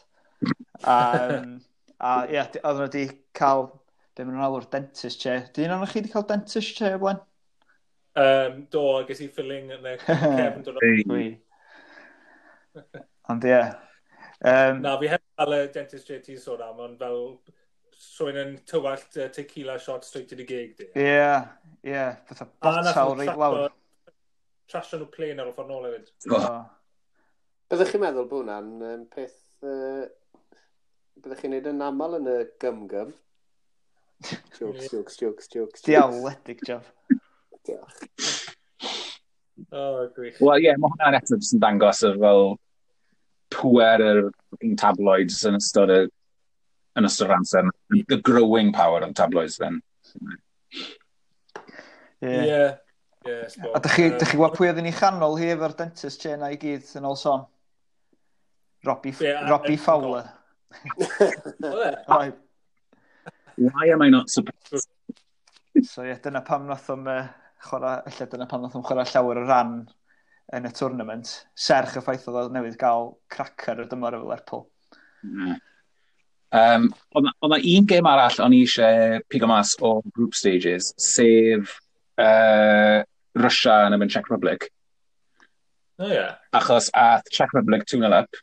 Um, 0.83 1.57
a 1.99 2.15
ie, 2.29 2.37
yeah, 2.37 2.51
oedden 2.63 2.83
nhw 2.85 2.89
wedi 2.89 3.05
cael, 3.39 3.69
be 4.15 4.25
maen 4.25 4.37
nhw'n 4.37 4.47
alw'r 4.49 4.69
dentist 4.73 5.23
chair. 5.25 5.49
Dyn 5.57 5.73
nhw'n 5.73 5.91
chi 5.91 6.01
wedi 6.01 6.13
cael 6.15 6.29
dentist 6.31 6.77
chair 6.79 6.99
o 6.99 7.03
blaen? 7.03 7.23
Um, 8.23 8.67
do, 8.73 8.85
a 8.99 9.07
ges 9.09 9.23
i 9.25 9.31
filling 9.33 9.73
yn 9.73 9.89
cef 9.89 10.05
cefn 10.39 10.67
dod 10.67 10.79
o'r... 10.79 11.33
Ond 13.33 13.47
ie. 13.49 13.63
Um, 14.43 14.83
Na, 14.85 14.95
fi 15.01 15.11
heb 15.13 15.23
cael 15.39 15.59
y 15.59 15.61
dentist 15.75 16.09
chair 16.09 16.23
ti'n 16.25 16.41
sôn 16.43 16.63
am, 16.65 16.81
ond 16.87 17.03
fel 17.03 17.21
swy'n 18.03 18.39
yn 18.41 18.55
tywallt 18.69 19.19
uh, 19.21 19.29
tequila 19.35 19.79
shot 19.79 20.07
straight 20.07 20.29
to 20.31 20.39
the 20.39 20.47
gig 20.49 20.75
di. 20.79 20.89
Ie, 20.97 21.07
yeah, 21.07 21.49
ie. 21.85 21.93
Yeah. 21.93 22.17
Fytha 22.29 22.49
botel 22.63 23.15
reit 23.21 23.39
lawr. 23.39 23.75
Trasio 24.71 24.99
nhw 24.99 25.11
plen 25.13 25.43
ar 25.43 25.51
y 25.51 25.55
ffordd 25.55 25.71
nôl 25.71 25.87
hefyd. 25.87 26.11
Oh. 26.35 26.63
Byddech 27.71 27.93
chi'n 27.95 28.03
meddwl 28.03 28.27
bod 28.31 28.43
hwnna'n 28.43 28.73
um, 28.91 29.07
peth... 29.13 29.39
Uh, 29.63 30.09
Byddwch 31.23 31.43
chi'n 31.45 31.53
neud 31.55 31.67
yn 31.71 31.85
aml 31.87 32.17
yn 32.19 32.31
y 32.33 32.39
gym-gym? 32.63 33.13
Jokes, 34.57 34.89
jokes, 34.89 35.19
jokes, 35.21 35.51
jokes. 35.53 35.85
Diawledig, 35.87 36.63
Jeff. 36.67 36.89
Diolch. 37.69 38.01
Oh, 39.71 40.09
gwych. 40.17 40.41
Wel, 40.41 40.63
ie, 40.63 40.67
yeah, 40.67 40.81
mae 40.81 40.91
hwnna'n 40.95 41.19
eto 41.21 41.37
jyst 41.37 41.55
yn 41.55 41.63
dangos 41.63 42.01
y 42.09 42.11
fel 42.17 42.49
pwer 43.55 44.03
yr 44.03 44.23
tabloids 44.81 45.43
yn 45.47 45.61
ystod 45.61 45.93
y 45.93 46.01
yn 46.99 47.09
ystod 47.09 47.31
yr 47.31 47.37
amser. 47.39 47.71
The 48.09 48.21
growing 48.21 48.73
power 48.73 49.03
of 49.03 49.15
tabloids 49.15 49.59
then. 49.59 49.83
Yeah. 52.21 52.45
yeah. 52.45 52.75
Yes, 53.25 53.57
yeah, 53.57 53.71
a 53.75 53.79
dych 53.79 53.93
chi, 53.95 54.05
dych 54.19 54.33
chi 54.33 54.39
gweld 54.39 54.57
pwy 54.57 54.69
oedd 54.73 54.81
yn 54.83 54.89
ei 54.91 54.95
chanol 54.99 55.37
hi 55.39 55.53
efo'r 55.53 55.77
dentist 55.79 56.25
che 56.25 56.33
na 56.35 56.49
i 56.51 56.57
gyd 56.59 56.89
yn 56.99 57.07
ôl 57.07 57.15
son? 57.19 57.45
Robbie, 58.83 59.13
yeah, 59.23 59.47
Robbie 59.47 59.79
Fowler. 59.79 60.25
right. 62.09 62.35
Why 63.57 63.93
am 63.93 64.03
I 64.03 64.09
not 64.11 64.31
surprised? 64.31 64.89
so 65.87 66.03
yeah, 66.03 66.19
dyna 66.19 66.43
pam 66.43 66.67
nath 66.67 66.91
o'n 66.91 67.07
uh, 67.07 67.29
chwarae, 67.63 68.11
lle 68.17 68.27
dyna 68.33 68.49
pam 68.51 68.65
nath 68.67 68.75
o'n 68.81 68.87
chwarae 68.89 69.07
llawer 69.13 69.45
o 69.45 69.47
ran 69.47 69.77
yn 70.59 70.67
y 70.67 70.73
tournament. 70.75 71.31
Serch 71.55 71.95
y 72.01 72.03
ffaith 72.03 72.27
oedd 72.27 72.41
o 72.43 72.47
newydd 72.57 72.81
gael 72.81 73.13
cracker 73.31 73.85
y 73.85 73.87
dymor 73.93 74.19
efo 74.19 74.33
Lerpwl. 74.33 74.67
Mm. 75.29 75.61
Um, 76.53 76.91
Oedd 77.17 77.49
na 77.49 77.57
un 77.57 77.87
gêm 77.89 78.09
arall 78.09 78.37
o'n 78.45 78.53
i 78.53 78.61
eisiau 78.67 79.23
pigo 79.33 79.49
mas 79.49 79.73
o 79.81 79.95
group 80.13 80.37
stages, 80.37 80.91
sef 81.01 81.79
uh, 82.21 83.01
Russia 83.41 83.79
yn 83.87 83.97
ymwneud 83.97 84.13
Czech 84.13 84.29
Republic. 84.29 84.69
Oh, 85.99 86.11
yeah. 86.13 86.37
Achos 86.53 86.91
ath 86.93 87.31
Czech 87.33 87.55
Republic 87.57 87.87
2-0 87.89 88.13
up, 88.19 88.41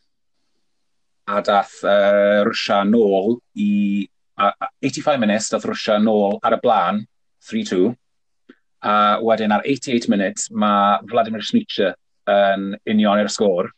a 1.29 1.41
dath 1.45 1.83
uh, 1.83 2.41
Russia 2.49 2.81
nôl 2.85 3.37
i... 3.61 4.09
Uh, 4.39 4.53
85 4.81 5.19
minutes 5.19 5.49
dath 5.53 5.65
Russia 5.69 5.99
nôl 6.01 6.39
ar 6.41 6.55
y 6.57 6.61
blaen, 6.63 7.03
3-2. 7.45 7.91
A 8.89 8.93
wedyn 9.21 9.53
ar 9.53 9.65
88 9.67 10.07
minutes 10.09 10.49
mae 10.49 10.97
Vladimir 11.05 11.43
Smicha 11.45 11.91
yn 12.29 12.71
union 12.87 13.21
i'r 13.21 13.29
sgôr. 13.29 13.69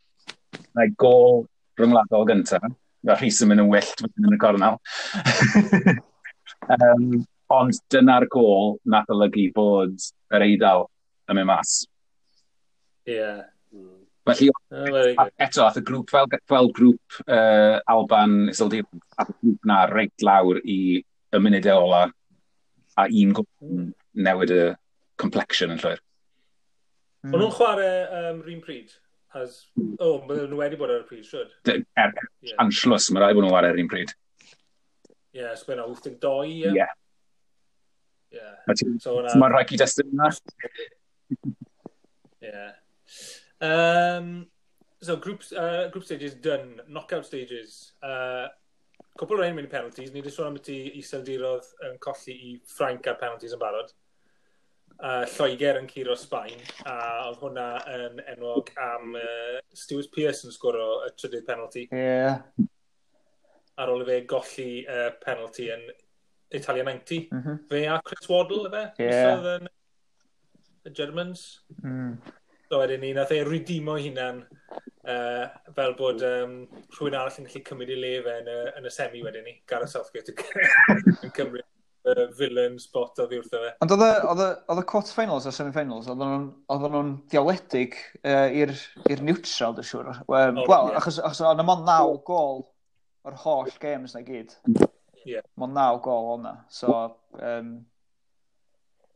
Mae 0.77 0.93
gol 0.95 1.49
rhyngwladol 1.79 2.29
gyntaf 2.29 2.69
Mae 3.07 3.17
Rhys 3.17 3.41
yn 3.43 3.51
mynd 3.51 3.63
yn 3.63 3.71
wyllt 3.71 4.03
yn 4.07 4.35
y 4.35 4.39
cornel. 4.41 4.77
um, 6.77 7.05
ond 7.57 7.79
dyna'r 7.91 8.27
gol 8.31 8.77
nath 8.87 9.09
olygu 9.11 9.49
bod 9.55 9.97
yr 10.31 10.45
eidl 10.45 10.85
yn 11.31 11.39
mynd 11.39 11.49
mas. 11.49 11.81
Ie. 13.09 13.17
Yeah. 13.17 13.41
Mm. 13.73 13.97
Felly, 14.29 14.51
oh, 14.53 15.29
eto, 15.41 15.63
ath 15.65 15.79
y 15.79 15.81
grŵp, 15.85 16.11
fel, 16.13 16.27
fel 16.45 16.69
grŵp 16.77 17.21
uh, 17.25 17.79
Alban 17.89 18.51
Isildir, 18.51 18.85
ath 19.17 19.31
y 19.33 19.37
grŵp 19.39 19.65
na 19.71 19.79
reit 19.89 20.25
lawr 20.25 20.59
i 20.61 20.77
y 21.01 21.41
munudau 21.41 21.79
e 21.79 21.87
ola 21.87 22.01
a 23.01 23.07
un 23.07 23.33
gol 23.33 23.47
hmm. 23.63 23.87
newid 24.27 24.53
y 24.53 24.61
complexion 25.21 25.73
yn 25.73 25.81
llwyr. 25.81 26.01
Mm. 27.21 27.33
O'n 27.33 27.41
nhw'n 27.41 27.55
chwarae 27.55 27.95
um, 28.19 28.43
rhywun 28.45 28.61
pryd? 28.65 28.93
As, 29.33 29.61
O, 29.79 30.07
oh, 30.07 30.15
maen 30.27 30.49
nhw 30.51 30.57
wedi 30.59 30.77
bod 30.79 30.91
ar 30.91 31.05
y 31.05 31.07
pryd, 31.07 31.23
siwr. 31.23 31.51
Er, 31.71 32.11
yeah. 32.43 32.57
anslws, 32.59 33.07
mae 33.15 33.23
rai 33.23 33.35
bod 33.37 33.45
nhw 33.45 33.55
ar 33.55 33.69
yr 33.69 33.79
un 33.79 33.91
pryd. 33.91 34.11
Ie, 35.31 35.39
yeah, 35.39 35.53
so 35.55 35.69
mae'n 35.69 35.83
82, 35.85 36.31
ie? 36.51 36.73
Ie. 36.75 36.87
Ie. 38.35 38.47
So, 39.03 39.19
mae'n 39.23 39.53
rhaid 39.53 39.71
i 39.71 39.79
destyn 39.79 40.11
yna. 40.11 40.31
Ie. 42.49 42.65
Um, 43.63 44.33
so, 44.99 45.15
group, 45.15 45.47
uh, 45.55 45.87
group 45.93 46.03
stages 46.03 46.35
done, 46.35 46.81
knockout 46.89 47.27
stages. 47.29 47.93
Uh, 48.03 48.49
cwpl 49.19 49.37
o 49.37 49.41
rhain 49.41 49.55
mynd 49.55 49.67
i 49.67 49.71
penalties, 49.71 50.11
ni 50.11 50.19
wedi 50.19 50.35
sôn 50.35 50.51
am 50.51 50.59
y 50.59 50.65
ti 50.65 50.77
iseldirodd 50.99 51.71
yn 51.87 51.97
colli 52.03 52.35
i 52.35 52.53
Ffrainc 52.73 53.07
ar 53.07 53.19
penalties 53.21 53.55
yn 53.55 53.63
barod 53.63 53.95
uh, 55.01 55.23
Lloegr 55.33 55.79
yn 55.81 55.89
curo 55.89 56.15
Sbaen, 56.17 56.61
a 56.85 56.95
oedd 57.27 57.41
hwnna 57.41 57.67
yn 57.95 58.21
enwog 58.35 58.71
am 58.81 59.17
uh, 59.17 59.57
Stuart 59.77 60.11
Pearce 60.13 60.47
yn 60.47 60.55
sgoro 60.55 61.01
y 61.07 61.11
trydydd 61.17 61.47
penalty. 61.47 61.87
Ie. 61.89 62.05
Yeah. 62.05 62.41
Ar 63.81 63.91
ôl 63.93 64.03
i 64.03 64.07
fe 64.09 64.19
golli 64.29 64.69
uh, 64.85 65.09
penalty 65.23 65.69
yn 65.73 65.87
Italia 66.51 66.85
90. 66.85 67.27
Mm 67.31 67.41
-hmm. 67.41 67.63
Fe 67.71 67.85
a 67.87 68.01
Chris 68.05 68.29
Waddle, 68.29 68.67
efe? 68.69 68.85
Ie. 69.01 69.09
Yeah. 69.09 69.49
Yn, 69.55 69.71
y 70.85 70.93
Germans. 70.97 71.45
Mm. 71.83 72.15
So 72.69 72.79
wedyn 72.79 73.03
ni, 73.03 73.11
nath 73.13 73.33
e 73.35 73.41
redeemo 73.43 73.97
hunan 73.99 74.45
uh, 75.03 75.45
fel 75.75 75.93
bod 75.99 76.23
um, 76.25 76.55
rhywun 76.95 77.17
arall 77.19 77.41
yn 77.41 77.49
gallu 77.49 77.63
cymryd 77.67 77.91
i 77.91 77.97
le 77.99 78.13
fe 78.25 78.37
yn 78.41 78.49
y, 78.49 78.57
yn 78.79 78.87
y 78.87 78.93
semi 78.95 79.21
wedyn 79.25 79.45
ni, 79.45 79.57
Gareth 79.69 79.93
Southgate 79.93 80.33
yn 81.27 81.35
cymryd 81.35 81.67
uh, 82.07 82.23
villain 82.37 82.77
spot 82.81 83.19
oedd 83.23 83.35
i 83.35 83.39
wrtho 83.41 83.61
fe. 83.61 83.71
Ond 83.83 83.95
oedd 83.95 84.81
y 84.81 84.85
quarter-finals 84.89 85.47
a 85.49 85.53
semi-finals, 85.55 86.09
oedden 86.11 86.51
nhw'n 86.95 87.13
diawledig 87.31 87.97
uh, 88.23 88.47
i'r 88.49 89.23
neutral, 89.25 89.75
dwi'n 89.77 89.89
siŵr. 89.91 90.11
Um, 90.25 90.61
Wel, 90.63 90.91
yeah. 90.91 90.97
achos, 90.99 91.21
achos 91.21 91.43
oedd 91.45 91.63
yma 91.63 91.77
naw 91.85 92.15
gol 92.27 92.65
o'r 93.27 93.37
holl 93.43 93.71
games 93.83 94.15
na 94.17 94.23
gyd. 94.25 94.55
Yeah. 95.25 95.45
Mae 95.59 95.69
naw 95.69 95.99
gol 96.01 96.33
o'na. 96.35 96.55
So, 96.73 96.95
um, 97.37 97.73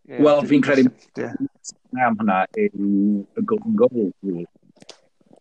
yeah, 0.06 0.22
Wel, 0.22 0.44
fi'n 0.50 0.66
credu 0.66 1.30
am 2.06 2.18
hwnna 2.20 2.44
yw 2.60 3.24
y 3.40 3.46
golden 3.48 3.78
goal. 3.80 4.12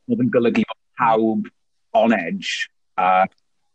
Oedd 0.04 0.22
yn 0.22 0.30
golygu 0.32 0.64
pawb 1.00 1.48
on 1.96 2.14
edge 2.16 2.68
a 3.00 3.26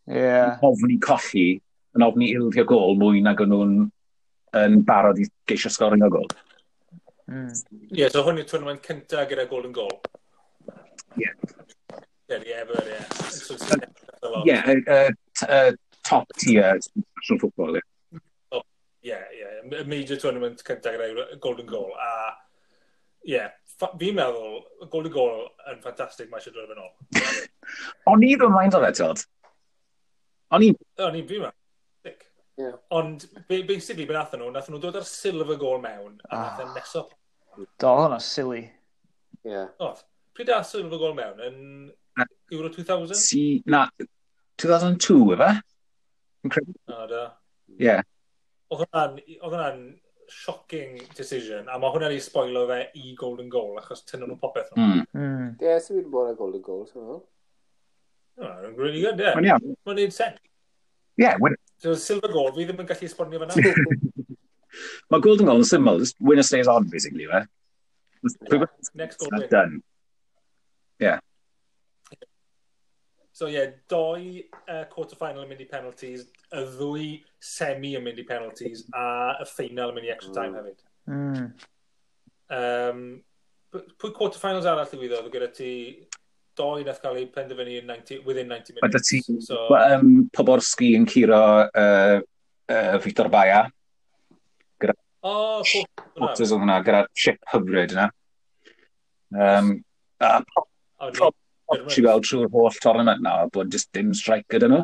yeah. 0.07 0.57
ofni 0.65 0.97
colli 1.03 1.59
yn 1.97 2.05
ofni 2.05 2.29
ildio 2.35 2.65
gol 2.69 2.97
mwy 2.99 3.23
nag 3.25 3.41
o'n 3.43 3.51
nhw'n 3.53 3.75
yn 4.59 4.79
barod 4.85 5.19
i 5.21 5.27
geisio 5.49 5.71
sgorio 5.73 6.09
gol. 6.13 6.27
Mm. 7.29 7.49
Ie, 7.91 8.01
yeah, 8.01 8.09
so 8.09 8.23
hwn 8.25 8.41
yw'r 8.41 8.49
tournament 8.49 8.81
cyntaf 8.85 9.27
gyda 9.29 9.45
golden 9.49 9.73
goal. 9.75 9.99
Ie. 11.19 11.29
Ie, 12.29 12.55
ever, 12.57 12.89
ie. 12.89 13.01
Ie, 14.49 14.57
top 16.09 16.33
tier 16.41 16.79
national 16.79 17.41
football, 17.43 17.77
ie. 17.77 17.85
Ie, 19.05 19.19
ie. 19.37 19.51
y 19.77 19.85
Major 19.89 20.17
tournament 20.21 20.65
cyntaf 20.65 20.97
gyda 20.97 21.27
golden 21.43 21.69
goal. 21.69 21.93
A, 22.01 22.33
ie, 23.21 23.35
yeah, 23.35 23.53
fi'n 23.77 24.17
meddwl, 24.17 24.59
golden 24.89 25.13
goal 25.13 25.45
yn 25.69 25.83
ffantastig, 25.83 26.31
mae 26.31 26.41
eisiau 26.41 26.57
dod 26.57 26.73
yn 26.73 26.81
ôl. 26.81 26.91
O'n 28.09 28.25
i 28.25 28.33
ddim 28.33 28.49
yn 28.49 28.57
mind 28.57 28.77
o 28.77 28.81
fe, 28.83 28.91
Todd? 28.97 29.21
O'n 30.57 30.65
i... 30.65 30.73
O'n 31.05 31.21
i, 31.21 31.25
fi'n 31.29 31.45
meddwl. 31.45 31.58
Yeah. 32.59 32.71
Ond, 32.91 33.25
basically, 33.47 34.05
be 34.05 34.13
nath 34.13 34.33
nhw, 34.35 34.49
nath 34.51 34.67
nhw 34.67 34.81
dod 34.83 34.97
ar 34.99 35.05
silver 35.07 35.55
goal 35.55 35.79
mewn, 35.79 36.17
a 36.27 36.33
ah. 36.35 36.41
nath 36.41 36.63
yn 36.65 36.73
nesop. 36.75 37.13
Do, 37.55 37.87
hwnna 37.87 38.19
silly. 38.23 38.65
Yeah. 39.47 39.69
O, 39.79 39.93
pryd 40.35 40.51
a 40.51 40.59
silver 40.67 40.99
goal 40.99 41.15
mewn, 41.15 41.39
yn 41.47 42.27
Euro 42.51 42.71
2000? 42.75 43.15
Si, 43.15 43.43
na, 43.65 43.85
2002, 44.59 45.17
efe? 45.37 45.49
Incredible. 46.43 46.97
O, 46.97 47.07
da. 47.07 47.23
Yeah. 47.79 48.03
Oedd 48.75 48.83
hwnna'n 48.91 49.81
shocking 50.29 50.99
decision, 51.15 51.71
a 51.71 51.79
mae 51.79 51.95
hwnna'n 51.95 52.17
ei 52.17 52.21
spoilo 52.27 52.65
fe 52.69 52.81
i 52.99 53.15
golden 53.17 53.47
goal, 53.55 53.79
achos 53.79 54.03
tynnu 54.09 54.27
nhw 54.27 54.39
popeth. 54.43 54.75
Mm. 54.75 55.07
Mm. 55.15 55.47
Ie, 55.55 55.71
yeah, 55.71 55.79
sy'n 55.87 56.11
bod 56.11 56.33
y 56.33 56.37
golden 56.43 56.67
goal, 56.67 56.83
sy'n 56.91 57.05
meddwl. 57.07 57.23
Mae'n 58.43 58.75
really 58.75 59.07
good, 59.07 59.23
ie. 59.23 59.29
Yeah. 59.29 59.39
Mae'n 59.39 59.51
iawn. 59.53 59.81
Mae'n 59.87 60.03
neud 60.03 60.19
sense 60.19 60.43
yeah, 61.19 61.35
win 61.39 61.53
it. 61.53 61.61
So, 61.83 61.93
silver 61.99 62.31
goal, 62.31 62.51
fi 62.55 62.65
ddim 62.67 62.81
yn 62.83 62.89
gallu 62.89 63.07
esbonio 63.07 63.41
fyna. 63.43 64.35
Mae 65.11 65.23
golden 65.25 65.49
goal 65.49 65.63
yn 65.63 65.67
syml, 65.67 65.99
just 66.03 66.19
winner 66.23 66.45
stays 66.47 66.69
on, 66.71 66.87
basically, 66.91 67.27
fe. 67.29 67.45
Yeah. 68.51 68.65
Next 68.95 69.19
goal 69.19 69.33
win. 69.35 69.49
Done. 69.51 69.81
Yeah. 70.99 71.19
So 73.39 73.47
ie, 73.47 73.55
yeah, 73.55 73.71
doi 73.87 74.43
uh, 74.67 74.83
quarter-final 74.91 75.45
yn 75.45 75.51
mynd 75.53 75.63
i 75.63 75.67
penalties, 75.69 76.25
y 76.51 76.63
ddwy 76.73 77.05
semi 77.39 77.93
yn 77.95 78.03
mynd 78.03 78.19
i 78.19 78.25
penalties, 78.27 78.83
a 78.91 79.37
y 79.39 79.47
final 79.47 79.93
yn 79.93 79.99
mynd 79.99 80.09
i 80.09 80.11
extra 80.11 80.33
time 80.35 80.51
mm. 80.51 80.57
hefyd. 80.59 80.81
Mm. 81.15 81.45
Um, 82.57 83.05
pwy 83.71 84.11
quarter-finals 84.17 84.67
arall 84.67 84.89
ddigwyddodd 84.91 85.31
gyda 85.31 85.47
ti 85.55 85.71
doi 86.59 86.83
nath 86.85 87.01
cael 87.03 87.19
ei 87.21 87.27
penderfynu 87.33 87.81
90, 87.87 88.21
within 88.27 88.49
90 88.51 88.75
minutes. 88.75 88.83
Mae 88.83 88.93
dy 88.93 89.01
ti 89.07 89.41
so... 89.47 89.65
um, 89.79 90.13
Poborski 90.35 90.93
yn 90.97 91.07
curo 91.09 91.41
uh, 91.65 92.19
uh, 92.19 92.95
Victor 93.03 93.31
Baia. 93.33 93.65
Gyda 94.79 94.95
oh, 95.27 95.59
shotters 95.67 96.53
o'n 96.55 96.63
hwnna, 96.65 96.79
gyda 96.85 97.03
ship 97.17 97.39
hyfryd 97.53 97.95
yna. 97.97 98.09
Um, 99.29 99.75
a 100.19 100.39
problem 101.13 101.37
ti 101.89 102.01
weld 102.01 102.25
trwy'r 102.25 102.49
holl 102.53 102.79
tournament 102.81 103.21
na, 103.21 103.43
bod 103.53 103.69
just 103.73 103.91
dim 103.93 104.13
strike 104.17 104.47
gyda 104.51 104.71
nhw. 104.71 104.81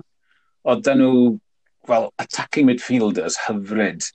Oedd 0.66 0.86
dyn 0.86 1.02
nhw, 1.02 1.16
well, 1.90 2.12
attacking 2.22 2.70
midfielders 2.70 3.38
hyfryd 3.46 4.06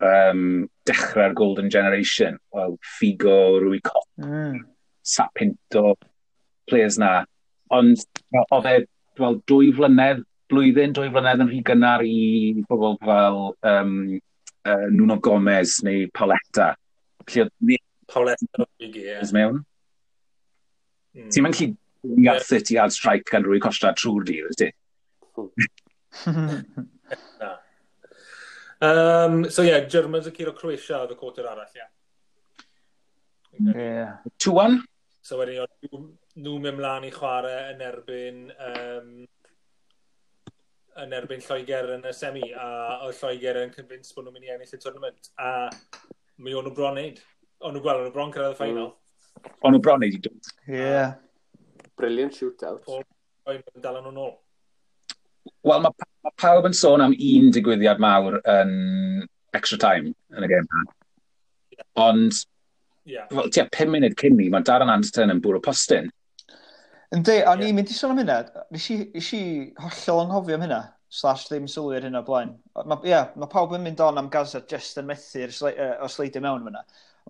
um, 0.00 0.68
dechrau'r 0.88 1.34
Golden 1.36 1.70
Generation. 1.72 2.38
Wel, 2.54 2.78
Figo, 2.98 3.60
Rui 3.60 3.80
Cop, 3.84 4.06
mm. 4.20 4.60
Sapinto, 5.04 5.94
players 6.70 6.98
na. 7.00 7.20
Ond 7.74 8.02
oedd 8.50 8.68
e, 8.70 8.74
wel, 9.20 9.38
dwy 9.50 9.70
flynedd, 9.76 10.24
blwyddyn, 10.50 10.94
dwy 10.96 11.10
flynedd 11.12 11.44
yn 11.44 11.50
rhy 11.50 11.60
gynnar 11.66 12.04
i 12.06 12.18
bobl 12.68 12.96
fel 13.04 13.40
um, 13.70 13.96
uh, 14.66 14.86
Nuno 14.90 15.18
Gomez 15.22 15.78
neu 15.86 16.08
Pauletta. 16.16 16.72
Lle 17.30 17.46
oedd 17.46 17.54
ni... 17.66 17.78
Pauletta, 18.10 18.66
ie. 18.82 19.18
mewn. 19.36 19.60
Mm. 21.14 21.28
Ti'n 21.30 21.44
mynd 21.46 21.58
chi 21.58 21.68
lli 21.70 22.24
gathu 22.26 22.58
ti 22.66 22.78
ar 22.80 22.90
strike 22.94 23.30
gan 23.30 23.44
rwy 23.46 23.60
costa 23.62 23.92
trwy'r 23.94 24.26
dydd, 24.26 24.50
ydy? 24.54 24.68
um, 28.86 29.44
so 29.46 29.62
ie, 29.62 29.70
yeah, 29.70 29.86
Germans 29.90 30.26
yn 30.30 30.34
curo 30.36 30.54
Croatia 30.58 31.02
oedd 31.04 31.14
y 31.14 31.18
cwtr 31.20 31.50
arall, 31.50 31.70
ie. 31.74 31.86
Yeah. 33.60 33.74
Yeah. 33.76 34.12
2-1? 34.42 34.80
So 35.22 35.38
wedyn, 35.38 35.62
nhw 36.38 36.58
mynd 36.62 36.78
mlaen 36.78 37.06
i 37.08 37.10
chwarae 37.14 37.72
yn 37.72 37.80
erbyn 37.82 38.42
um, 38.54 39.14
yn 41.00 41.14
erbyn 41.16 41.42
Lloegr 41.42 41.94
yn 41.96 42.06
y 42.06 42.12
semi 42.14 42.52
a 42.54 42.68
oedd 43.06 43.18
Lloegr 43.18 43.58
yn 43.64 43.72
convinced 43.74 44.14
bod 44.14 44.26
nhw'n 44.26 44.36
mynd 44.36 44.46
i 44.46 44.52
ennill 44.54 44.76
y 44.76 44.80
tournament 44.82 45.30
a 45.42 45.52
mi 46.38 46.54
o'n 46.54 46.66
nhw 46.66 46.74
bron 46.76 46.94
neud. 46.98 47.18
O'n 47.60 47.74
nhw 47.74 47.82
gweld, 47.84 48.02
o'n 48.02 48.06
nhw 48.08 48.14
bron 48.14 48.34
cyrraedd 48.34 48.52
y 48.52 48.54
mm. 48.54 48.60
ffainal. 48.60 48.92
O'n 49.64 49.74
nhw 49.74 49.82
bron 49.84 50.00
neud 50.02 50.16
i 50.16 50.22
dod. 50.26 50.52
Yeah. 50.68 51.16
Brilliant 52.00 52.38
shootout. 52.38 52.86
O'n 52.86 53.58
nhw'n 53.58 53.84
dal 53.84 53.98
nhw'n 54.04 54.22
ôl. 54.22 54.36
Wel, 55.66 55.82
mae 55.82 55.92
ma 56.24 56.32
pawb 56.40 56.68
yn 56.68 56.76
sôn 56.76 57.02
am 57.04 57.16
un 57.16 57.50
digwyddiad 57.54 58.00
mawr 58.02 58.38
yn 58.44 58.72
extra 59.56 59.80
time 59.80 60.14
yn 60.36 60.46
y 60.46 60.52
game. 60.52 60.86
Yeah. 61.74 61.84
Ond, 62.06 62.38
yeah. 63.08 63.26
fel, 63.32 63.50
tia 63.52 63.66
5 63.72 63.92
munud 63.96 64.16
cyn 64.20 64.38
ni, 64.38 64.48
mae 64.52 64.64
Darren 64.66 64.92
Anderton 64.92 65.34
yn 65.34 65.42
bwrw 65.44 65.62
postyn. 65.64 66.10
Yndi, 67.10 67.40
o'n 67.50 67.62
i'n 67.66 67.74
mynd 67.74 67.90
i 67.90 67.94
sôn 67.96 68.12
am 68.14 68.20
hynna. 68.22 68.38
Nes 68.70 68.86
i 68.94 69.42
hollol 69.82 70.24
anghofio 70.24 70.54
am 70.54 70.64
hynna, 70.64 70.80
slash 71.10 71.48
ddim 71.48 71.66
sylwi 71.70 71.96
ar 71.98 72.04
hynna 72.06 72.22
blaen. 72.26 72.52
Mae 72.86 73.10
yeah, 73.10 73.32
ma 73.34 73.48
pawb 73.50 73.74
yn 73.74 73.82
mynd 73.82 74.02
on 74.06 74.20
am 74.20 74.28
Gaza 74.30 74.60
just 74.70 74.98
yn 75.00 75.08
methu'r 75.08 75.50
o 75.50 76.10
sleidio 76.10 76.42
mewn 76.44 76.66
fyna. 76.68 76.84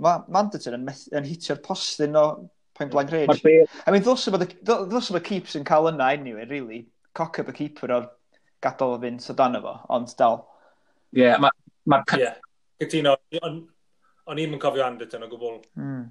Mae 0.05 0.25
Manderton 0.33 0.77
yn, 0.77 0.91
yn 1.17 1.29
hitio'r 1.29 1.63
postyn 1.65 2.19
o 2.21 2.25
Pen 2.77 2.93
Blanc 2.93 3.13
Ridge. 3.13 3.41
I 3.41 3.95
mean, 3.95 4.05
ddws 4.05 4.29
yma 4.29 5.21
y 5.21 5.25
keeps 5.25 5.57
yn 5.57 5.65
cael 5.69 5.89
yna 5.91 6.11
anyway, 6.13 6.45
really. 6.51 6.83
Cock 7.17 7.41
up 7.41 7.49
y 7.49 7.55
keeper 7.57 7.95
o'r 7.97 8.11
gadael 8.65 8.99
o 8.99 9.01
fynd 9.01 9.25
o 9.33 9.37
dan 9.39 9.57
efo, 9.59 9.73
ond 9.97 10.13
dal. 10.19 10.43
Ie, 11.17 11.23
yeah, 11.23 11.41
mae'r... 11.41 11.57
Ma 11.89 12.03
Ie, 12.05 12.21
yeah. 12.21 12.37
Gytuno, 12.81 13.17
o'n 13.41 14.41
i'm 14.45 14.59
yn 14.59 14.61
cofio 14.61 14.85
Anderton 14.85 15.25
o 15.25 15.31
gwbl. 15.33 15.57
Mm. 15.81 16.05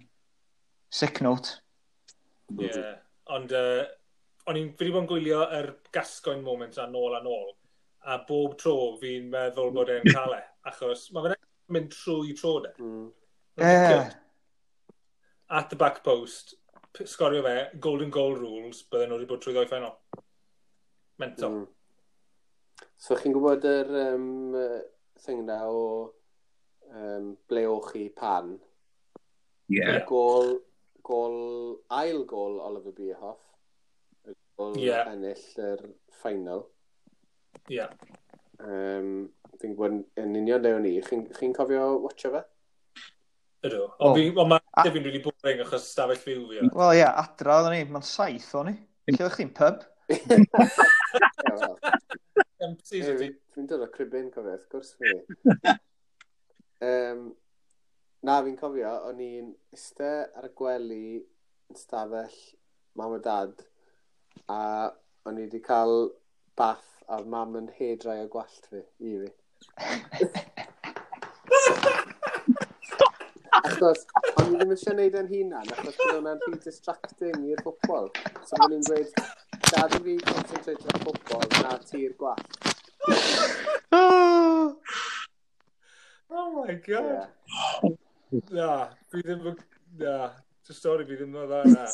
Sick 0.89 1.22
note. 1.22 1.59
Ie. 2.57 2.65
Yeah. 2.65 2.97
Ond 3.36 3.53
uh, 3.53 3.84
o'n 4.49 4.57
i'n 4.57 4.71
wedi 4.80 4.93
bod 4.93 5.03
yn 5.03 5.09
gwylio 5.09 5.41
yr 5.59 5.71
gasgoen 5.93 6.41
moment 6.45 6.77
a 6.82 6.88
nôl 6.89 7.17
a 7.17 7.21
nôl. 7.25 7.51
A 8.09 8.17
bob 8.25 8.55
tro 8.57 8.95
fi'n 9.01 9.27
meddwl 9.30 9.73
bod 9.75 9.91
e'n 9.93 10.07
cael 10.09 10.38
e. 10.38 10.43
Achos 10.69 11.09
mae 11.13 11.27
fe'n 11.27 11.75
mynd 11.75 11.91
trwy 11.93 12.34
tro 12.38 12.55
de. 12.63 12.71
Mm. 12.82 13.09
Yeah. 13.59 14.13
At 15.49 15.69
the 15.69 15.75
back 15.75 16.03
post, 16.03 16.55
sgorio 17.03 17.43
fe, 17.45 17.57
golden 17.80 18.09
goal 18.13 18.36
rules, 18.38 18.82
bydden 18.89 19.11
nhw 19.11 19.19
wedi 19.19 19.30
bod 19.30 19.43
trwy 19.43 19.57
ddoi 19.57 19.67
ffenol. 19.69 19.97
Mental. 21.21 21.59
Mm. 21.59 22.88
So 22.99 23.17
chi'n 23.19 23.36
gwybod 23.36 23.67
yr 23.67 23.91
um, 24.05 24.63
thing 25.19 25.45
na 25.47 25.59
o 25.67 25.84
um, 26.89 27.36
ble 27.51 27.67
o'ch 27.69 27.91
chi 27.93 28.07
pan? 28.15 28.55
Ie. 29.69 29.77
Yeah. 29.77 30.01
Gol 30.09 30.55
gol, 31.10 31.39
ail 31.99 32.24
gol 32.30 32.60
Oliver 32.62 32.93
Bierhoff. 32.95 33.41
Y 34.30 34.36
gol 34.60 34.78
yeah. 34.80 35.10
ennill 35.10 35.43
yr 35.66 35.84
ffainal. 36.20 36.64
Ie. 37.70 37.80
Yeah. 37.80 37.91
Um, 38.60 39.30
Fi'n 39.60 39.74
gwybod 39.76 40.22
yn 40.22 40.38
union 40.39 40.64
le 40.64 40.72
o'n 40.78 40.88
i. 40.88 40.93
Chi'n 41.03 41.26
chi 41.36 41.49
cofio 41.55 41.88
watcha 42.05 42.32
fe? 42.32 42.43
Ydw. 43.68 43.82
Ond 43.99 44.14
oh. 44.14 44.16
fi'n 44.16 44.47
mae 44.53 44.86
fi'n 44.86 44.93
rili 44.93 45.10
really 45.10 45.24
boring 45.26 45.64
achos 45.66 45.88
stafell 45.89 46.22
fyw 46.22 46.45
fi. 46.47 46.62
Wel 46.64 46.93
ie, 46.93 47.01
yeah, 47.01 47.18
adra 47.20 47.57
oedden 47.60 47.76
ni. 47.76 47.82
Mae'n 47.91 48.07
saith 48.07 48.53
o'n 48.55 48.70
ni. 48.72 48.76
Lle 49.12 49.26
o'ch 49.28 49.39
chi'n 49.41 49.51
pub? 49.57 49.84
Fi'n 52.60 53.68
dod 53.68 53.84
o 53.84 53.88
crybyn 53.91 54.30
cofio, 54.32 54.55
wrth 54.55 54.68
gwrs 54.72 54.91
fi. 54.99 55.10
Um, 56.80 57.34
Na, 58.28 58.41
fi'n 58.43 58.57
cofio, 58.59 58.89
o'n 59.07 59.20
i'n 59.24 59.51
iste 59.72 60.07
ar 60.36 60.43
y 60.43 60.51
gwely 60.59 61.03
yn 61.72 61.78
stafell 61.80 62.34
mam 62.99 63.13
a 63.15 63.20
dad 63.24 63.61
a 64.51 64.57
o'n 65.30 65.38
i 65.39 65.45
wedi 65.45 65.61
cael 65.63 66.09
bath 66.59 66.89
a 67.07 67.22
mam 67.24 67.55
yn 67.55 67.70
hedrau 67.78 68.26
o 68.26 68.28
gwallt 68.34 68.65
fi, 68.74 68.82
i 69.07 69.09
fi. 69.22 69.30
achos, 73.61 74.03
o'n 74.34 74.51
i 74.51 74.57
ddim 74.57 74.76
eisiau 74.76 74.93
gwneud 74.97 75.15
yn 75.22 75.32
hunan, 75.32 75.72
achos 75.78 75.95
bydd 76.01 76.11
hwnna'n 76.17 76.43
rhy 76.43 76.59
distracting 76.65 77.39
i'r 77.53 77.63
ffwbol. 77.63 78.07
So 78.49 78.59
o'n 78.65 78.76
i'n 78.82 78.84
dweud, 78.89 79.09
dad 79.70 79.95
i 79.95 80.03
fi 80.09 80.13
concentrate 80.28 80.84
ar 80.91 80.97
ffwbol 81.05 81.47
na 81.63 81.72
ti'r 81.88 82.13
gwall. 82.20 82.43
oh 86.36 86.47
my 86.59 86.74
god. 86.84 87.11
Yeah. 87.15 87.95
Na, 88.30 88.69
fi 89.09 89.23
ddim 89.25 89.47
yn... 89.51 89.57
Na, 89.99 90.15
dy 90.67 90.75
stori 90.77 91.05
fi 91.09 91.15
ddim 91.17 91.34
yn 91.34 91.47
dda 91.49 91.61
na. 91.71 91.86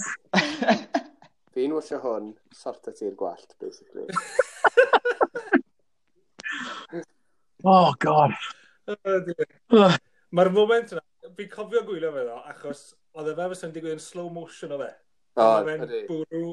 Fi'n 1.56 1.72
wisio 1.72 2.02
hwn, 2.04 2.34
sorta 2.52 2.92
ti'r 2.92 3.14
gwallt, 3.16 3.56
basically. 3.64 4.04
oh, 7.64 7.94
god. 8.04 8.36
Mae'r 10.36 10.52
moment 10.52 10.92
yna, 10.98 11.04
fi'n 11.38 11.52
cofio 11.54 11.86
gwylio 11.88 12.12
fe 12.18 12.26
ddo, 12.28 12.42
achos 12.52 12.84
oedd 13.16 13.32
e 13.32 13.38
fe 13.38 13.48
fes 13.54 13.64
yn 13.70 13.76
digwydd 13.78 13.96
yn 13.96 14.04
slow 14.04 14.28
motion 14.36 14.76
o 14.76 14.82
fe. 14.84 14.92
O, 15.40 15.48
ydy. 15.78 16.04
Bwrw. 16.10 16.52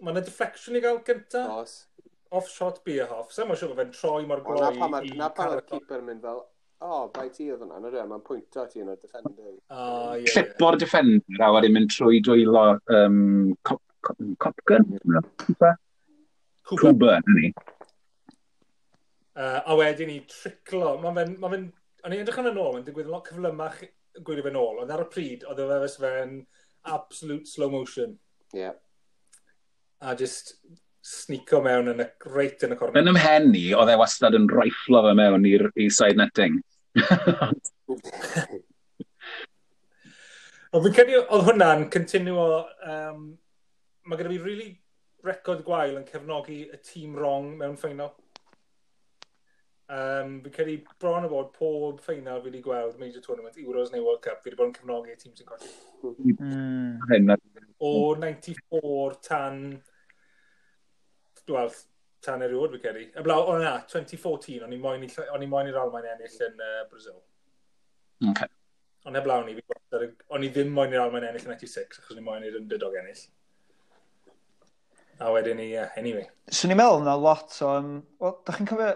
Mae 0.00 0.16
yna 0.16 0.24
deflection 0.24 0.80
i 0.80 0.82
gael 0.84 1.04
gynta. 1.04 1.44
Os. 1.60 1.76
Off-shot, 2.34 2.80
be-off. 2.88 3.28
Sa'n 3.36 3.46
mwyn 3.50 3.60
siŵr 3.60 3.74
bod 3.74 3.82
fe'n 3.82 3.92
troi 4.00 4.24
mor 4.30 4.40
gloi. 4.48 4.64
Na 4.64 5.28
pa 5.36 5.50
mae'r 5.52 5.68
keeper 5.68 6.00
mynd 6.08 6.24
fel, 6.24 6.40
oh, 6.84 7.06
bai 7.14 7.28
ti 7.32 7.48
oedd 7.50 7.62
hwnna, 7.64 7.80
nid 7.80 7.96
mae'n 8.10 8.24
pwyntio 8.26 8.66
ti 8.70 8.82
yn 8.82 8.90
o'r 8.92 9.00
defender. 9.00 9.54
Oh, 9.72 10.12
ie. 10.18 10.26
Clipor 10.28 10.78
defender, 10.80 11.40
a 11.42 11.50
wedyn 11.56 11.74
mynd 11.76 11.92
trwy 11.94 12.20
dwylo 12.24 12.66
um, 12.92 13.54
cop, 13.66 13.80
cop, 14.04 14.20
Copgun? 14.44 14.86
Cooper? 15.40 15.78
Cooper, 16.68 17.20
na 17.24 17.38
ni. 17.38 17.52
Uh, 19.34 19.60
a 19.66 19.76
wedyn 19.80 20.12
i 20.12 20.20
triclo, 20.30 20.94
mae'n 21.02 21.16
mynd, 21.18 21.40
ma 21.42 21.50
o'n 21.50 22.14
i 22.14 22.20
edrych 22.20 22.40
yn 22.42 22.52
y 22.52 22.54
nôl, 22.54 22.74
mae'n 22.76 22.86
digwydd 22.86 23.08
yn 23.08 23.16
lot 23.16 23.26
cyflymach 23.30 23.80
gwirio'n 24.22 24.46
fe 24.46 24.54
nôl, 24.54 24.80
ond 24.84 24.92
ar 24.94 25.02
y 25.02 25.08
pryd, 25.10 25.48
oedd 25.50 25.64
e 25.64 25.80
fes 25.82 25.98
fe'n 26.02 26.38
absolute 26.94 27.50
slow 27.50 27.72
motion. 27.72 28.14
Ie. 28.54 28.66
Yeah. 28.66 28.76
A 30.04 30.12
just 30.18 30.58
snico 31.04 31.60
mewn 31.64 31.90
yn 31.92 32.04
y, 32.04 32.06
reit 32.32 32.62
yn 32.64 32.76
y 32.76 32.78
corner. 32.78 33.00
Yn 33.00 33.10
ymhen 33.14 33.50
ni, 33.52 33.64
oedd 33.76 33.92
e 33.92 33.96
wastad 34.00 34.36
yn 34.36 34.46
roiflo 34.52 35.02
fe 35.08 35.16
mewn 35.18 35.48
i'r 35.48 35.66
side 35.88 36.20
netting. 36.20 36.60
Ond 40.74 40.82
fi'n 40.84 40.94
credu 40.94 41.20
oedd 41.22 41.46
hwnna'n 41.48 41.88
continuo... 41.94 42.46
Um, 42.86 43.20
mae 44.04 44.18
gyda 44.20 44.30
fi 44.30 44.36
rili 44.36 44.44
really 44.44 44.70
record 45.24 45.62
gwael 45.64 45.96
yn 45.96 46.06
cefnogi 46.08 46.60
y 46.68 46.78
tîm 46.84 47.14
wrong 47.16 47.46
mewn 47.58 47.76
ffeinal. 47.80 48.12
Um, 49.94 50.38
fi'n 50.44 50.54
credu 50.54 50.74
bron 51.00 51.26
o 51.26 51.30
bod 51.32 51.50
pob 51.56 52.02
ffeinal 52.04 52.42
fi 52.42 52.50
wedi 52.50 52.62
gweld 52.64 53.00
major 53.00 53.22
tournament, 53.24 53.56
Euros 53.60 53.90
neu 53.92 54.04
World 54.04 54.22
Cup, 54.24 54.42
fi 54.42 54.50
wedi 54.50 54.60
bod 54.60 54.70
yn 54.70 54.76
cefnogi 54.78 55.14
y 55.14 55.18
tîm 55.20 55.34
sy'n 55.38 55.48
colli. 55.50 55.70
Mm. 56.36 57.34
O 57.84 58.14
94 58.20 59.18
tan... 59.28 59.64
Wel, 61.50 61.74
tan 62.24 62.42
eriod, 62.44 62.74
fi 62.74 62.82
cedi. 62.88 63.06
blaw, 63.22 63.46
o 63.52 63.54
na, 63.60 63.76
2014, 63.90 64.64
o'n 64.64 64.74
i 64.74 65.48
moyn 65.50 65.70
i'r 65.70 65.80
Almain 65.80 66.10
ennill 66.14 66.42
yn 66.48 66.60
uh, 66.60 66.82
Brazil. 66.90 67.20
Okay. 68.30 68.50
Ond 69.04 69.18
heblaw 69.18 69.44
ni, 69.44 69.58
o'n 70.32 70.44
i 70.46 70.50
ddim 70.52 70.70
moyn 70.72 70.94
i'r 70.94 71.02
Almain 71.04 71.26
ennill 71.28 71.44
yn 71.44 71.52
96, 71.52 71.98
achos 72.00 72.14
o'n 72.14 72.22
i 72.22 72.24
moyn 72.24 72.46
i'r 72.48 72.60
underdog 72.60 72.96
ennill. 73.00 73.24
A 75.22 75.30
wedyn 75.34 75.60
ni, 75.60 75.68
uh, 75.78 75.90
anyway. 76.00 76.24
So 76.50 76.70
ni'n 76.70 76.80
meddwl 76.80 77.04
na 77.04 77.16
lot 77.18 77.52
o... 77.62 77.74
Um, 77.78 77.90
Wel, 78.22 78.38
da 78.46 78.56
chi'n 78.56 78.70
cofio... 78.70 78.94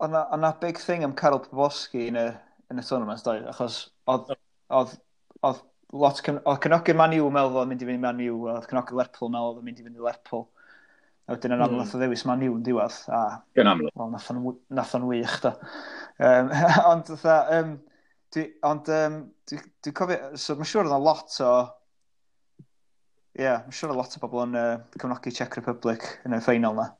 O'na 0.00 0.22
na 0.40 0.54
big 0.62 0.78
thing 0.80 1.04
am 1.04 1.12
Carol 1.12 1.42
Poboski 1.44 2.06
yn 2.08 2.16
y, 2.16 2.28
yn 2.72 2.80
y 2.80 2.84
tournament, 2.86 3.20
doi, 3.26 3.40
achos 3.50 3.82
oedd... 4.08 4.30
Oedd... 4.78 4.94
Oedd 5.42 5.60
lot... 5.92 6.22
Oedd 6.38 6.62
cynogi'r 6.64 6.96
Man 7.02 7.18
U 7.18 7.28
meddwl 7.34 7.60
oedd 7.60 7.72
mynd 7.72 7.84
i 7.84 7.90
fynd 7.90 8.00
i 8.00 8.04
Man 8.06 8.24
U, 8.30 8.38
oedd 8.54 8.70
cynogi'r 8.70 9.02
Lerpwl 9.02 9.34
meddwl 9.34 9.58
oedd 9.58 9.66
mynd 9.66 9.82
i 9.82 9.86
fynd 9.88 9.98
i 9.98 10.06
Lerpwl. 10.06 10.46
A 11.30 11.36
wedyn 11.36 11.52
yn 11.54 11.60
amlwg 11.62 11.84
mm. 11.84 11.90
o 11.94 11.98
ddewis 12.00 12.24
ma'n 12.26 12.40
niwn 12.42 12.62
diwedd. 12.66 12.94
A, 13.14 13.18
Yn 13.62 13.68
amlwg. 13.70 13.92
Wel, 14.00 14.56
nath 14.74 14.94
o'n 14.98 15.04
wych, 15.06 15.36
da. 15.44 15.52
Um, 16.18 16.50
ond, 16.90 17.06
dda, 17.06 17.36
um, 17.54 17.76
dwi, 18.34 18.46
ond, 18.66 18.90
um, 18.96 19.20
dwi'n 19.46 19.62
dwi, 19.62 19.70
dwi 19.86 19.92
cofio, 20.00 20.32
so 20.34 20.58
mae'n 20.58 20.70
siŵr 20.72 20.88
oedd 20.88 20.90
yna 20.90 20.98
lot 21.04 21.38
o, 21.46 21.52
ie, 22.58 23.44
yeah, 23.44 23.62
mae'n 23.62 23.78
siŵr 23.78 23.94
oedd 23.94 24.02
lot 24.02 24.18
o 24.18 24.24
bobl 24.24 24.42
yn 24.48 24.58
uh, 24.58 24.74
cefnogi 24.96 25.36
Czech 25.38 25.54
Republic 25.60 26.10
yn 26.26 26.34
y 26.34 26.42
ffeinal 26.42 26.74
na. 26.80 26.90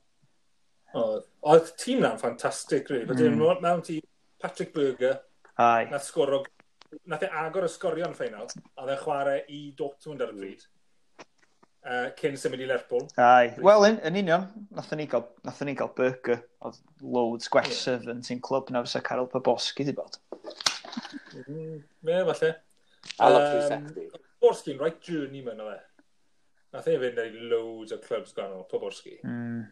Oedd, 0.95 1.27
oedd 1.51 1.75
tîm 1.83 2.07
na'n 2.07 2.23
ffantastig, 2.23 2.87
rwy'n. 2.87 3.11
Mm. 3.11 3.47
Oedd 3.49 3.67
mewn 3.67 3.83
tîm 3.91 4.07
Patrick 4.39 4.71
Berger, 4.79 5.25
Ai. 5.59 5.89
nath 5.91 6.07
sgoro, 6.07 6.45
nath 7.11 7.27
e 7.27 7.35
agor 7.43 7.67
y 7.67 7.75
sgorion 7.75 8.15
ffeinal, 8.15 8.47
a 8.79 8.87
dde 8.87 9.03
chwarae 9.03 9.43
i 9.51 9.73
Dortmund 9.75 10.23
ar 10.23 10.31
y 10.31 10.39
bryd. 10.39 10.63
Mm 10.71 10.80
uh, 11.87 12.09
cyn 12.19 12.39
symud 12.41 12.63
i 12.63 12.69
Lerpwl. 12.69 13.07
Ai, 13.21 13.53
wel, 13.63 13.87
yn, 13.89 13.99
yn 14.09 14.19
union, 14.23 14.47
nathon 14.77 15.01
ni 15.01 15.07
gael, 15.11 15.27
nathon 15.47 15.71
ni 15.71 15.77
gael 15.79 15.93
burger 15.97 16.43
oedd 16.67 16.81
loads 17.01 17.51
gwell 17.53 17.71
yeah. 17.71 18.09
yn 18.13 18.43
clwb 18.45 18.73
na 18.75 18.85
fysa 18.87 19.03
Carol 19.07 19.31
Poboski 19.33 19.87
di 19.89 19.97
bod. 19.97 20.21
Mm-hmm. 20.41 21.55
Mm, 21.55 21.83
me, 22.07 22.19
falle. 22.33 22.55
I 23.19 23.29
love 23.29 23.51
360. 23.69 24.09
Um, 24.09 24.27
Poborski'n 24.41 24.81
right 24.81 25.01
journey 25.05 25.43
mewn 25.45 25.61
o 25.61 25.69
fe. 25.69 25.79
Nath 26.75 26.89
e 26.89 26.97
fynd 27.03 27.21
ar 27.21 27.37
loads 27.51 27.95
o 27.97 28.01
clubs 28.01 28.35
gwahanol, 28.37 28.67
Poborski. 28.71 29.19
Mm. 29.27 29.69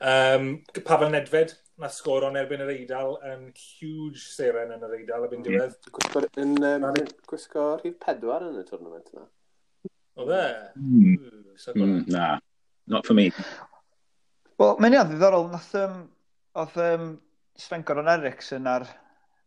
Um, 0.00 0.50
Pavel 0.84 1.10
Nedved, 1.10 1.56
na 1.82 1.90
sgor 1.92 2.24
o'n 2.28 2.38
erbyn 2.38 2.62
yr 2.64 2.72
Eidal, 2.72 3.16
yn 3.26 3.48
huge 3.58 4.22
seren 4.22 4.72
yn 4.76 4.84
yr 4.86 4.94
Eidal 5.00 5.26
y 5.26 5.32
byn 5.32 5.44
diwedd. 5.44 5.90
Yn 6.40 6.54
um, 6.70 6.86
gwisgo 7.28 7.72
rhif 7.80 7.98
pedwar 8.02 8.46
yn 8.46 8.60
y 8.62 8.64
tournament 8.68 9.10
yna. 9.12 9.26
O 10.16 10.26
fe? 10.26 10.42
Mm. 10.80 11.16
Mm, 11.74 12.08
na, 12.08 12.38
not 12.86 13.06
for 13.06 13.14
me. 13.14 13.30
Wel, 14.56 14.76
mae'n 14.80 14.96
iawn 14.96 15.10
ddiddorol, 15.10 15.50
nath, 15.52 15.72
um, 15.76 15.98
oedd 16.56 16.78
um, 16.80 17.08
Sven 17.60 17.84
Goron 17.84 18.08
Eriksson 18.08 18.68
ar 18.70 18.86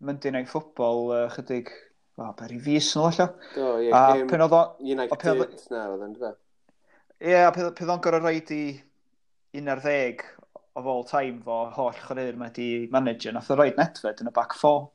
Monday 0.05 0.33
Night 0.35 0.49
Football 0.49 1.09
uh, 1.15 1.23
chydig, 1.33 1.71
o, 2.19 2.27
oh, 2.27 2.33
beri 2.37 2.59
fus 2.61 2.91
yn 2.93 3.07
allo. 3.07 3.27
Do, 3.55 3.71
ie, 3.81 3.87
yeah, 3.89 4.21
pen 4.29 4.45
oedd 4.45 4.53
o... 4.57 4.61
United, 4.85 5.55
na, 5.73 5.87
oedd 5.95 6.05
yn 6.05 6.13
dweud. 6.19 6.37
Ie, 7.17 7.39
a 7.41 7.49
pen 7.55 7.95
o'n 7.95 8.03
gorau 8.05 8.21
roed 8.27 8.53
i 8.53 8.61
11 9.57 10.21
of 10.77 10.85
all 10.85 11.03
time 11.03 11.41
fo 11.43 11.63
holl 11.73 11.97
chryr 11.97 12.37
mae 12.37 12.53
di 12.53 12.69
manager, 12.93 13.33
nath 13.33 13.49
o 13.49 13.57
roed 13.57 13.81
Netfed 13.81 14.21
yn 14.21 14.29
y 14.29 14.35
back 14.37 14.53
four. 14.59 14.91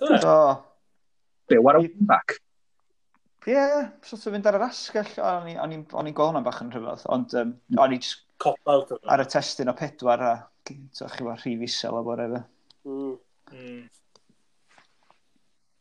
Do, 0.00 0.16
so, 0.20 0.32
Be, 1.48 1.60
what 1.60 1.76
a 1.76 1.84
wing 1.84 2.08
back? 2.08 2.40
Ie, 3.46 3.54
yeah, 3.54 3.90
sort 4.02 4.26
of 4.26 4.34
fynd 4.34 4.46
ar 4.50 4.56
yr 4.58 4.66
asgell, 4.66 5.12
o'n 5.22 5.74
i'n 5.76 5.84
gweld 5.90 6.16
hwnna'n 6.18 6.46
bach 6.46 6.62
yn 6.64 6.72
rhyfedd, 6.74 7.04
ond 7.14 7.34
um, 7.38 7.52
o'n 7.78 7.94
i 7.94 8.00
just 8.02 8.26
Cop-out 8.42 8.90
ar 9.08 9.22
y 9.22 9.26
testyn 9.32 9.70
o 9.72 9.74
pedwar 9.76 10.20
a 10.20 10.32
chi 10.66 10.76
fo 10.98 11.06
rhif 11.08 11.62
isel 11.64 11.96
o 11.96 12.02
bore 12.04 12.26
fe. 12.32 12.40
Mm. 12.84 13.14
Mm. 13.52 13.84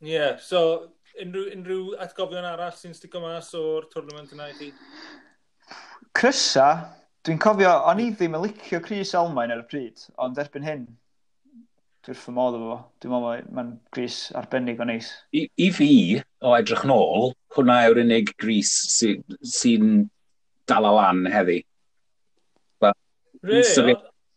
Yeah, 0.05 0.37
so 0.39 0.61
unrhyw, 1.21 1.49
unrhyw 1.55 1.95
atgofion 2.05 2.47
arall 2.47 2.75
sy'n 2.77 2.95
stico 2.95 3.19
mas 3.23 3.51
o'r 3.59 3.89
tournament 3.91 4.31
yna 4.35 4.47
i 4.51 4.55
chi? 4.59 4.69
Crysa, 6.15 6.67
dwi'n 7.27 7.41
cofio, 7.43 7.73
o'n 7.89 8.03
i 8.03 8.11
ddim 8.13 8.37
yn 8.37 8.45
licio 8.45 8.79
Chris 8.85 9.11
Almain 9.19 9.51
ar 9.51 9.65
y 9.65 9.67
pryd, 9.71 10.05
ond 10.21 10.39
erbyn 10.39 10.67
hyn, 10.67 10.85
Dwi'n 12.05 12.17
ffordd 12.19 12.35
modd 12.37 12.55
efo 12.57 12.65
fo. 12.69 12.75
Dwi'n 13.01 13.13
meddwl 13.15 13.23
mae'n 13.25 13.53
ma 13.57 13.63
gris 13.95 14.17
arbennig 14.37 14.81
o 14.81 14.85
neis. 14.85 15.07
I, 15.33 15.47
I 15.57 15.69
fi, 15.73 15.91
o 16.45 16.51
edrych 16.53 16.83
nôl, 16.85 17.31
hwnna 17.55 17.79
yw'r 17.87 18.03
unig 18.03 18.29
gris 18.41 18.73
sy'n 18.93 19.23
sy, 19.41 19.71
dal 20.69 20.85
o 20.85 20.91
lan 20.99 21.23
heddi. 21.33 21.63
Re, 23.45 23.95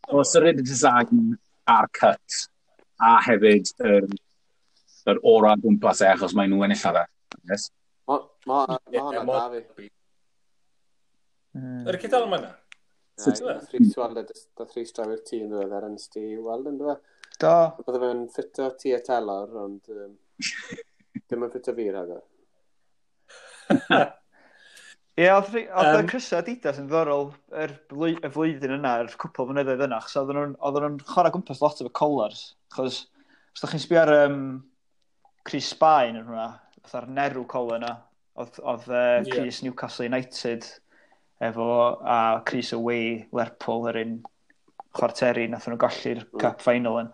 o 0.09 0.23
syried 0.25 0.61
y 0.61 0.65
design 0.65 1.35
a'r 1.69 1.89
cut, 1.97 2.39
a 3.01 3.15
hefyd 3.25 3.69
yr 3.85 4.07
um, 4.07 4.17
er 5.09 5.21
ora 5.25 5.55
gwmpas 5.57 6.03
e, 6.03 6.09
achos 6.09 6.35
mae 6.37 6.49
nhw 6.49 6.65
ennill 6.65 6.87
ar 6.89 7.03
e. 7.03 7.05
Yes. 7.49 7.69
Mae 8.09 8.65
hwnna 8.97 9.23
da 9.29 9.45
fi. 9.53 9.87
Hmm. 11.53 11.85
Yr 11.89 11.97
cydal 12.01 12.25
yma 12.27 12.41
na? 12.43 12.51
Da 13.19 14.65
three-star 14.65 15.13
i'r 15.13 15.23
tîm 15.27 15.49
dweud 15.51 15.73
ar 15.75 15.87
yn 15.89 15.97
sti 16.01 16.25
weld 16.45 16.69
yn 16.71 16.77
dweud. 16.81 17.01
Do. 17.39 17.55
Oedd 17.85 17.99
fe'n 18.03 18.23
ffito 18.33 18.69
ti 18.79 18.93
a 18.95 18.99
telor, 19.05 19.51
ond 19.63 19.91
um, 19.95 20.15
dim 21.31 21.45
yn 21.45 21.51
ffito 21.53 21.75
fi 21.77 21.89
rhaid 21.89 22.15
o. 22.17 22.23
Ie, 25.19 25.27
oedd 25.35 25.55
y 25.55 26.03
crysau 26.07 26.43
didas 26.47 26.79
yn 26.79 26.87
ddorol 26.89 27.29
er 27.63 27.73
y 27.91 28.31
flwyddyn 28.31 28.77
yna, 28.77 28.93
yr 29.03 29.09
er 29.09 29.15
cwpl 29.19 29.49
fynyddoedd 29.49 29.85
yna, 29.89 29.99
chos 30.05 30.19
oedden 30.21 30.39
nhw'n 30.39 30.99
chwarae 31.09 31.33
gwmpas 31.35 31.59
lot 31.63 31.81
efo 31.83 31.91
collars, 31.99 32.43
chos 32.75 33.01
os 33.53 33.63
ydych 33.63 33.73
chi'n 33.73 33.83
sbio 33.83 34.01
ar 34.03 34.13
um, 34.15 34.43
Chris 35.47 35.71
Spine 35.73 36.21
yn 36.21 36.27
hwnna, 36.29 36.47
fatha'r 36.85 37.09
nerw 37.17 37.43
colar 37.51 37.81
yna, 37.81 37.93
oedd 38.39 38.61
uh, 38.63 39.19
Chris 39.27 39.59
yeah. 39.59 39.65
Newcastle 39.67 40.07
United 40.07 40.67
efo, 41.43 41.69
a 41.99 42.41
Chris 42.47 42.71
Away 42.77 43.25
Lerpwl 43.35 43.89
yr 43.91 43.99
un 44.03 44.15
chwarteri, 44.95 45.47
nath 45.49 45.67
nhw 45.69 45.79
golli'r 45.79 46.23
mm. 46.25 46.39
cup 46.41 46.63
final 46.65 47.01
yn. 47.03 47.09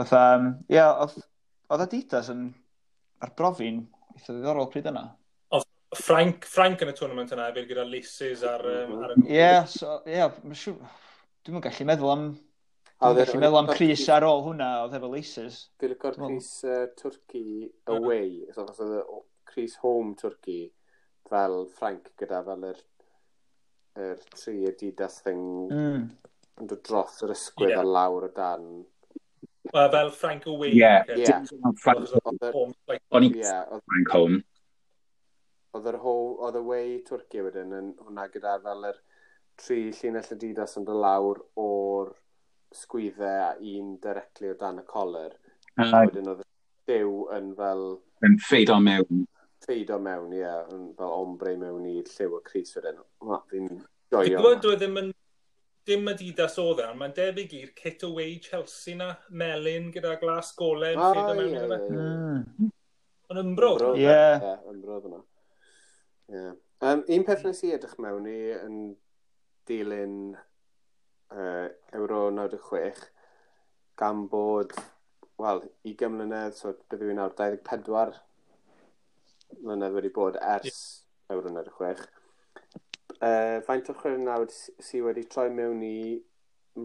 Oedd, 0.00 0.14
um, 0.18 0.48
ia, 0.72 0.88
oedd, 1.04 1.18
oedd 1.70 1.84
Adidas 1.86 2.30
yn 2.32 2.48
arbrofi'n 3.24 3.84
eitha 4.14 4.32
ddiddorol 4.32 4.70
pryd 4.72 4.88
yna. 4.90 5.04
Oedd 5.54 5.68
Frank, 6.00 6.48
Frank 6.50 6.82
yn 6.82 6.90
y 6.90 6.96
tournament 6.98 7.34
yna, 7.34 7.50
efo'r 7.52 7.68
gyda 7.70 7.86
laces 7.86 8.42
ar... 8.48 8.64
Um, 8.66 8.96
ar 9.06 9.14
Ie, 9.20 9.30
yeah, 9.36 9.60
so, 9.70 10.00
yeah. 10.10 10.34
Dwi'n 11.44 11.62
gallu 11.64 11.88
meddwl 11.90 12.14
am... 12.14 12.26
Dwi'n 13.04 13.20
e 13.20 13.26
gallu 13.26 13.42
meddwl 13.42 13.60
am 13.60 13.70
Chris 13.70 14.06
ar 14.12 14.26
ôl 14.26 14.42
hwnna, 14.48 14.70
oedd 14.86 14.96
efo 14.98 15.12
laces. 15.12 15.60
Dwi'n 15.78 15.94
lygo'r 15.94 16.18
Chris 16.18 16.50
uh, 16.66 16.86
Turkey 16.98 17.68
away, 17.94 18.42
so 18.54 18.66
oedd 18.66 18.98
e, 18.98 19.04
Chris 19.50 19.78
home 19.82 20.16
Turkey 20.18 20.66
fel 21.30 21.62
Frank 21.78 22.10
gyda 22.20 22.42
fel 22.46 22.68
yr, 22.72 22.80
yr 24.02 24.22
tri 24.34 24.56
Adidas 24.68 25.20
thing 25.24 25.44
mm 25.70 26.06
yn 26.60 26.70
dod 26.70 26.82
dros 26.86 27.22
yr 27.26 27.32
ysgwydd 27.34 27.74
yeah. 27.74 27.82
a 27.82 27.94
lawr 27.96 28.28
y 28.28 28.32
dan. 28.36 28.66
Well, 29.72 29.90
fel 29.90 30.10
Frank 30.14 30.46
Owen. 30.46 30.74
Ie. 30.76 30.92
O'n 33.10 33.26
i 33.26 33.30
Frank 33.42 34.12
Home. 34.12 34.42
Oedd 35.74 35.88
yr 35.90 35.98
oedd 36.06 36.58
y 36.60 36.62
wei 36.68 36.90
Twrci 37.06 37.42
wedyn 37.42 37.74
yn 37.74 37.88
hwnna 38.04 38.28
gyda 38.30 38.58
fel 38.62 38.90
yr 38.92 39.00
tri 39.58 39.80
llinell 39.96 40.34
y 40.34 40.38
didas 40.38 40.76
yn 40.78 40.86
dod 40.86 41.00
lawr 41.02 41.40
o'r 41.58 42.12
sgwyddau 42.74 43.40
a 43.48 43.50
un 43.74 43.96
directly 44.02 44.52
o 44.52 44.58
dan 44.60 44.82
y 44.82 44.86
coler. 44.86 45.34
Uh, 45.74 45.90
wedyn 46.04 46.30
oedd 46.30 46.44
dew 46.90 47.24
yn 47.34 47.50
fel... 47.58 47.84
Yn 48.26 48.38
ffeido 48.44 48.78
mewn. 48.82 49.24
Ffeido 49.64 49.98
mewn, 50.02 50.30
ie. 50.36 50.44
Yeah, 50.44 50.70
fel 50.98 51.18
ombre 51.18 51.56
mewn 51.58 51.88
i 51.88 51.98
lliw 52.04 52.38
y 52.38 52.40
Cris 52.46 52.76
wedyn. 52.78 53.00
Fi'n 53.50 53.70
joio. 53.72 53.84
Dwi'n 54.14 54.36
gwybod, 54.36 54.62
dwi 54.62 54.78
ddim 54.78 55.00
yn 55.02 55.12
dim 55.88 56.08
Adidas 56.08 56.56
oedd 56.62 56.82
e, 56.84 56.88
mae'n 56.98 57.14
debyg 57.16 57.52
i'r 57.58 57.72
kit 57.76 58.04
away 58.06 58.38
Chelsea 58.42 58.96
na, 58.98 59.12
melyn 59.30 59.90
gyda 59.94 60.16
glas 60.22 60.52
golen. 60.58 60.98
Ah, 60.98 61.12
hmm. 61.12 61.42
ie, 61.44 61.60
ie, 61.60 62.66
ie. 62.66 62.70
Ond 63.32 63.42
ymbrodd. 63.42 63.86
Ie. 64.00 64.18
Ymbrodd 64.72 65.08
yna. 65.10 65.20
Ie. 66.32 66.46
Um, 66.84 67.04
un 67.04 67.26
peth 67.26 67.44
hmm. 67.44 67.52
nes 67.52 67.62
i 67.64 67.72
edrych 67.76 67.96
mewn 68.02 68.28
i 68.30 68.38
yn 68.56 68.80
dilyn 69.68 70.18
uh, 70.34 71.68
Euro 71.96 72.26
96 72.34 73.06
gan 74.00 74.24
bod, 74.28 74.74
wel, 75.40 75.62
i 75.86 75.94
gymlynedd, 75.98 76.56
so 76.58 76.74
byddu 76.90 77.08
fi'n 77.08 77.20
nawr 77.20 77.36
24 77.38 78.18
mlynedd 79.62 79.94
wedi 79.94 80.10
bod 80.14 80.36
ers 80.40 80.66
yeah. 80.66 81.36
Euro 81.36 81.52
96 81.52 82.08
uh, 83.24 83.58
faint 83.66 83.90
o 83.90 83.96
chwyrnawd 83.98 84.52
sydd 84.54 85.06
wedi 85.08 85.24
troi 85.30 85.48
mewn 85.54 85.82
i 85.86 85.96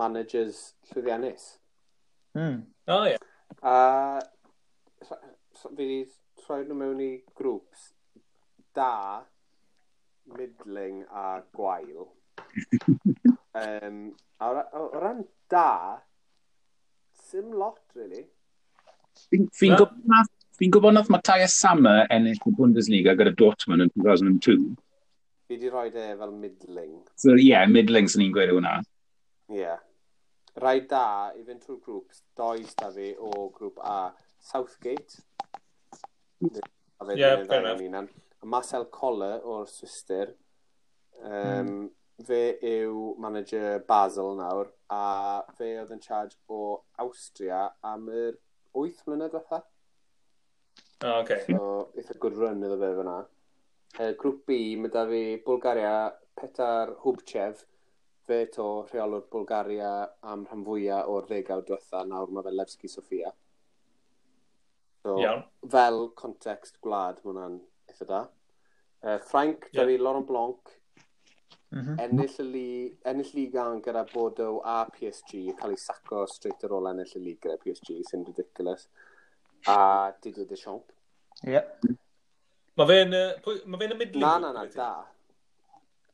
managers 0.01 0.61
llwyddiannus. 0.89 1.55
Mm. 2.37 2.61
O, 2.87 2.97
oh, 2.97 3.05
ie. 3.07 3.15
Yeah. 3.15 3.25
A 3.63 3.77
so, 5.07 5.17
fi 5.73 5.73
wedi 5.75 5.99
troi 6.43 6.63
nhw 6.63 6.77
mewn 6.77 7.03
i 7.03 7.11
grŵps 7.39 7.89
da, 8.77 9.21
middling 10.37 11.03
a 11.09 11.41
gwael. 11.55 12.09
um, 13.61 14.03
a 14.39 14.51
o 14.79 14.83
ran 15.01 15.23
da, 15.51 15.99
sim 17.29 17.51
lot, 17.51 17.81
really. 17.95 18.27
Fi'n 19.29 19.49
gwybod 19.75 19.97
nath, 20.07 20.31
fi 20.55 20.69
gwybod 20.71 20.95
nath 20.95 21.09
Matthias 21.11 21.57
Sammer 21.59 22.05
ennill 22.13 22.39
y 22.39 22.53
Bundesliga 22.55 23.17
gyda 23.19 23.33
Dortmund 23.35 23.87
yn 23.87 23.91
2002. 23.97 24.55
Fi 25.49 25.57
di 25.57 25.69
rhoi 25.69 25.87
e 25.87 26.15
fel 26.15 26.31
middling. 26.31 27.07
So, 27.15 27.33
ie, 27.33 27.47
yeah, 27.47 27.65
middling 27.65 28.05
sy'n 28.05 28.21
ni'n 28.21 28.33
gweud 28.35 28.51
hwnna. 28.53 28.73
Ie. 29.49 29.63
Yeah. 29.63 29.79
Rai 30.61 30.83
da 30.91 31.05
i 31.33 31.41
fynd 31.41 31.63
trwy'r 31.63 31.79
grŵp, 31.87 32.19
does 32.37 32.75
da 32.77 32.89
fi 32.93 33.07
o 33.17 33.47
grŵp 33.55 33.79
A, 33.81 34.11
Southgate. 34.45 35.23
Ie, 36.45 36.61
yeah, 37.15 37.41
fair 37.49 37.65
Marcel 38.45 38.85
Coller 38.93 39.41
o'r 39.41 39.65
Swister. 39.71 40.35
Um, 41.23 41.33
mm. 41.71 41.89
Fe 42.29 42.43
yw 42.69 43.15
manager 43.17 43.81
Basel 43.89 44.37
nawr, 44.37 44.69
a 44.93 45.01
fe 45.57 45.71
oedd 45.79 45.95
yn 45.97 46.05
charge 46.05 46.37
o 46.45 46.83
Austria 47.01 47.63
am 47.81 48.05
yr 48.13 48.37
8 48.77 49.01
mlynedd 49.07 49.33
fatha. 49.39 49.63
O, 50.99 51.09
oh, 51.09 51.19
okay. 51.23 51.41
So, 51.49 51.89
eitha 51.97 52.21
good 52.21 52.37
run 52.37 52.61
iddo 52.61 52.77
fe 52.85 52.93
fyna. 53.01 53.17
Uh, 53.97 54.13
grŵp 54.21 54.45
B, 54.47 54.59
mae 54.79 54.91
da 54.93 55.05
fi 55.09 55.23
Bulgaria, 55.45 55.93
Petar 56.37 56.93
Hubchev, 57.03 57.63
fe 58.29 58.39
to 58.53 58.67
rheolwr 58.91 59.25
Bulgaria 59.33 59.91
am 60.31 60.45
rhan 60.45 60.65
fwyaf 60.67 61.09
o'r 61.09 61.29
ddegawd 61.29 61.65
diwetha, 61.67 62.03
nawr 62.07 62.33
mae 62.35 62.45
fe 62.45 62.53
Levski 62.53 62.91
Sofia. 62.91 63.31
So, 65.01 65.15
Iawn. 65.23 65.45
Fel 65.75 66.03
context 66.19 66.77
gwlad, 66.85 67.23
mae 67.23 67.31
hwnna'n 67.31 67.57
eitha 67.89 68.09
da. 68.11 68.21
Uh, 68.99 69.17
Frank, 69.31 69.71
yeah. 69.71 69.81
da 69.81 69.87
fi 69.89 69.97
Laurent 69.97 70.27
Blanc, 70.27 70.75
Mm 71.69 71.81
-hmm. 71.85 71.99
ennill, 72.01 72.39
y 72.39 72.43
lig, 72.43 72.97
ennill 73.05 73.81
gyda 73.85 74.01
Bordeaux 74.13 74.61
a 74.65 74.85
PSG, 74.89 75.53
cael 75.57 75.75
ei 75.75 75.77
saco 75.77 76.25
straight 76.25 76.63
ar 76.65 76.71
ôl 76.73 76.89
ennill 76.89 77.11
y 77.19 77.21
lig 77.25 77.37
gyda 77.43 77.57
PSG, 77.61 77.99
sy'n 78.09 78.25
ridiculous. 78.25 78.87
A 79.67 80.11
Didier 80.21 80.47
Deschamps. 80.47 80.95
Ie. 81.43 81.51
Yeah. 81.51 81.67
Mae 82.79 82.87
fe'n 82.87 83.11
ma 83.67 83.77
fe 83.79 83.87
y 83.91 83.95
midling? 83.99 84.23
Na, 84.23 84.37
na, 84.39 84.53
na, 84.55 84.63
da. 84.71 84.91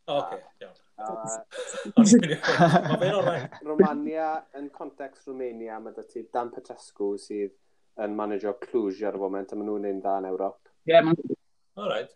O, 0.09 0.15
oce, 0.17 0.39
iawn. 0.63 0.81
Mae 1.93 2.97
fe'n 3.01 3.17
orau. 3.19 3.43
Romania, 3.69 4.29
yn 4.57 4.71
context 4.73 5.27
Romania, 5.29 5.77
mae 5.83 5.93
dy 5.93 6.05
ti 6.09 6.23
Dan 6.33 6.49
Petrescu 6.55 7.11
sydd 7.21 7.53
yn 8.01 8.15
manager 8.17 8.55
Cluj 8.63 9.03
ar 9.05 9.17
y 9.17 9.21
foment, 9.21 9.53
a 9.53 9.59
maen 9.59 9.69
nhw'n 9.69 9.85
un 9.91 9.99
da 10.01 10.15
yn 10.21 10.29
Ewrop. 10.31 10.57
Ie, 10.87 10.95
yeah, 10.95 11.05
maen 11.05 11.19
All 11.75 11.91
right. 11.91 12.09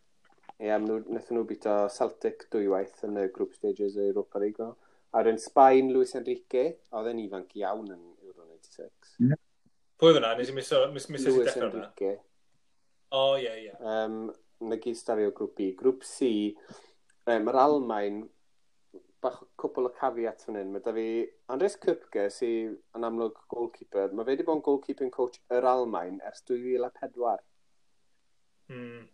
Ie, 0.58 0.72
yeah, 0.72 0.82
wnaethon 0.82 1.38
nhw 1.38 1.46
bito 1.52 1.76
Celtic 1.94 2.48
dwywaith 2.56 3.04
yn 3.06 3.20
y 3.22 3.28
group 3.36 3.54
stages 3.58 4.00
o 4.00 4.08
Europa 4.08 4.42
League. 4.42 4.72
A 5.14 5.22
rwy'n 5.22 5.38
Sbaen, 5.44 5.92
Luis 5.94 6.16
Enrique, 6.18 6.66
oedd 6.96 7.12
e'n 7.12 7.22
ifanc 7.22 7.54
iawn 7.60 7.86
yn 7.86 8.02
Euro 8.26 8.48
96. 8.48 9.14
Yeah. 9.28 9.44
Pwy 10.00 10.18
fyna? 10.18 10.34
Nes 10.40 10.50
i 10.50 10.58
mis, 10.58 10.74
mis, 10.96 11.08
mis, 11.12 11.28
mis 11.28 11.38
Luis 11.38 11.54
Enrique. 11.60 12.16
O, 13.16 13.24
ie, 13.42 13.54
ie. 13.66 13.76
Um, 13.80 14.28
na 14.70 14.78
gyd 14.82 14.98
stafio 15.00 15.32
grŵp 15.36 15.56
B. 15.58 15.72
Grŵp 15.80 16.04
C, 16.06 16.30
um, 17.26 17.50
yr 17.50 17.60
Almain, 17.64 18.24
bach 19.24 19.40
cwpl 19.60 19.90
o 19.90 19.94
cafiat 19.96 20.44
fan 20.46 20.60
hyn. 20.60 20.72
Mae 20.74 20.84
da 20.84 20.94
fi 20.96 21.06
Andres 21.52 21.78
Kupke, 21.82 22.28
sy'n 22.34 22.76
yn 22.98 23.08
amlwg 23.08 23.40
goalkeeper. 23.52 24.14
Mae 24.14 24.28
fe 24.28 24.36
wedi 24.36 24.48
bod 24.48 24.60
yn 24.60 24.66
goalkeeping 24.66 25.14
coach 25.14 25.40
yr 25.56 25.68
Almain 25.68 26.20
ers 26.28 26.44
2004. 26.48 27.40
Mm. 28.70 29.08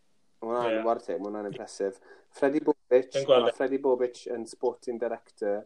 Mae 0.44 0.52
hwnna'n 0.52 0.74
yeah. 0.76 0.86
warte, 0.86 1.16
mae 1.18 1.30
hwnna'n 1.30 1.50
impresif. 1.50 1.98
Freddy 2.36 2.62
Bobic, 2.66 3.16
e. 3.16 3.54
Freddy 3.58 3.80
Bobic 3.82 4.26
yn 4.36 4.46
sporting 4.50 5.00
director 5.02 5.64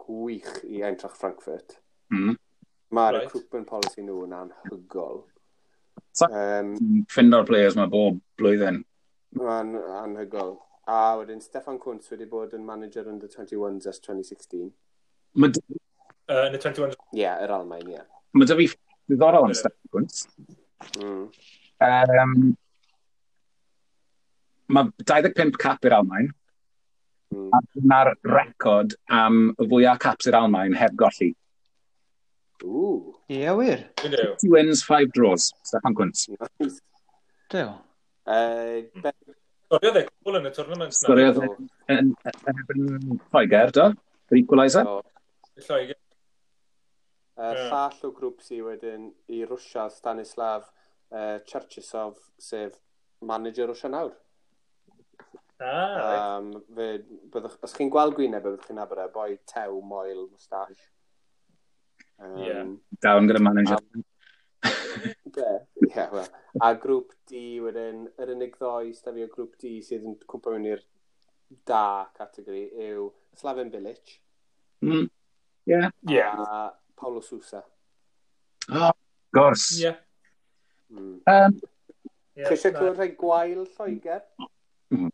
gwych 0.00 0.64
i 0.66 0.82
Eintracht 0.86 1.20
Frankfurt. 1.20 1.78
Mm. 2.10 2.34
Mae'r 2.90 3.14
right. 3.14 3.28
recruitment 3.28 3.68
policy 3.70 4.02
nhw 4.02 4.24
yn 4.26 4.34
anhygol. 4.34 5.22
Um, 6.26 6.74
Ffindo'r 7.10 7.46
players 7.48 7.76
mae 7.78 7.90
bob 7.90 8.18
blwyddyn. 8.40 8.82
Mae'n 9.38 9.76
anhygol. 10.00 10.56
A 10.90 11.16
wedyn 11.20 11.42
Stefan 11.42 11.78
Cwns 11.78 12.10
wedi 12.10 12.26
bod 12.30 12.54
yn 12.56 12.64
manager 12.66 13.06
under 13.10 13.30
21s 13.30 13.86
ers 13.86 14.00
2016. 14.02 14.70
Mae... 15.38 15.52
Uh, 16.30 16.46
yn 16.48 16.56
y 16.56 16.62
21s? 16.62 16.96
Ie, 17.14 17.20
yeah, 17.22 17.38
yr 17.44 17.54
Almain, 17.54 17.86
ie. 17.86 18.00
Yeah. 18.00 18.08
Mae 18.34 18.48
dy 18.50 18.56
fi 18.58 18.66
ddiddorol 19.10 19.50
yn 19.50 19.56
Stefan 19.58 19.94
Cwns. 19.94 20.24
Mm. 20.98 21.22
Um, 21.86 22.34
mae 24.74 24.90
25 25.06 25.58
cap 25.62 25.86
i'r 25.86 25.98
Almain. 26.00 26.32
Mm. 27.30 27.46
A 27.54 27.62
dyna'r 27.76 28.12
record 28.26 28.96
am 29.14 29.52
y 29.54 29.68
fwyaf 29.70 30.02
caps 30.02 30.26
i'r 30.30 30.40
Almain 30.40 30.74
heb 30.78 30.98
golli. 30.98 31.30
Ooh. 32.64 33.14
Ie, 33.30 33.46
wir. 33.58 33.86
50 34.02 34.50
wins, 34.52 34.84
5 34.84 35.12
draws. 35.16 35.52
Stefan 35.62 35.94
Cwnt. 35.94 36.26
Dew. 37.50 37.70
Hmm. 38.26 39.12
Storiodd 39.70 40.00
e 40.00 40.02
cwbl 40.02 40.36
yn 40.40 40.48
y 40.48 40.50
tournament. 40.54 40.94
Storiodd 40.96 41.36
yn 41.94 42.08
erbyn 42.50 43.20
Lloegr, 43.30 43.70
do? 43.76 43.84
Yr 44.32 44.38
equaliser? 44.40 44.88
Lloegr. 45.62 45.98
Uh, 47.38 47.52
Llall 47.70 48.08
o 48.08 48.10
grŵp 48.16 48.42
si 48.42 48.58
wedyn 48.66 49.06
i 49.30 49.44
Rwsia, 49.46 49.86
Stanislav 49.94 50.66
uh, 50.66 51.38
Cherchisov, 51.46 52.18
sef 52.42 52.74
manager 53.22 53.70
Rwsia 53.70 53.92
nawr. 53.94 54.10
Ah, 55.62 56.40
um, 56.40 56.50
fe, 56.74 56.88
byddwch, 57.30 57.58
os 57.62 57.76
chi'n 57.76 57.92
gweld 57.92 58.18
gwyneb, 58.18 58.42
byddwch 58.42 58.66
chi'n 58.66 58.80
nabod 58.80 59.04
e, 59.04 59.06
boi 59.14 59.34
tew, 59.48 59.78
moel, 59.86 60.26
moustache. 60.32 60.90
Um, 62.20 62.38
yeah. 62.44 62.64
Down 63.02 63.28
gyda 63.28 63.40
manager. 63.40 63.78
Um, 63.94 64.04
yeah, 65.88 66.08
well. 66.12 66.28
A 66.60 66.74
grŵp 66.76 67.14
D 67.30 67.60
wedyn, 67.64 68.04
yr 68.20 68.32
unig 68.34 68.56
ddoi 68.58 68.90
stafio 68.96 69.28
grŵp 69.32 69.54
D 69.62 69.78
sydd 69.86 70.04
yn 70.04 70.18
cwmpa 70.28 70.52
mewn 70.52 70.66
i'r 70.72 70.82
da 71.66 71.84
categori 72.18 72.66
yw 72.90 73.08
Slaven 73.38 73.70
Bilic. 73.72 74.18
Mm. 74.84 75.08
Yeah. 75.70 75.88
A 75.88 76.12
yeah. 76.12 76.70
Paulo 76.98 77.22
Sousa. 77.24 77.62
Oh, 78.68 78.92
gors. 79.32 79.70
Yeah. 79.80 79.96
Mm. 80.92 81.20
Um, 81.26 81.60
yeah, 82.36 82.50
Cysio 82.50 82.74
clywed 82.76 82.98
rhai 82.98 83.10
gwael 83.16 83.64
Lloegr? 83.64 84.20
Mm. 84.92 85.10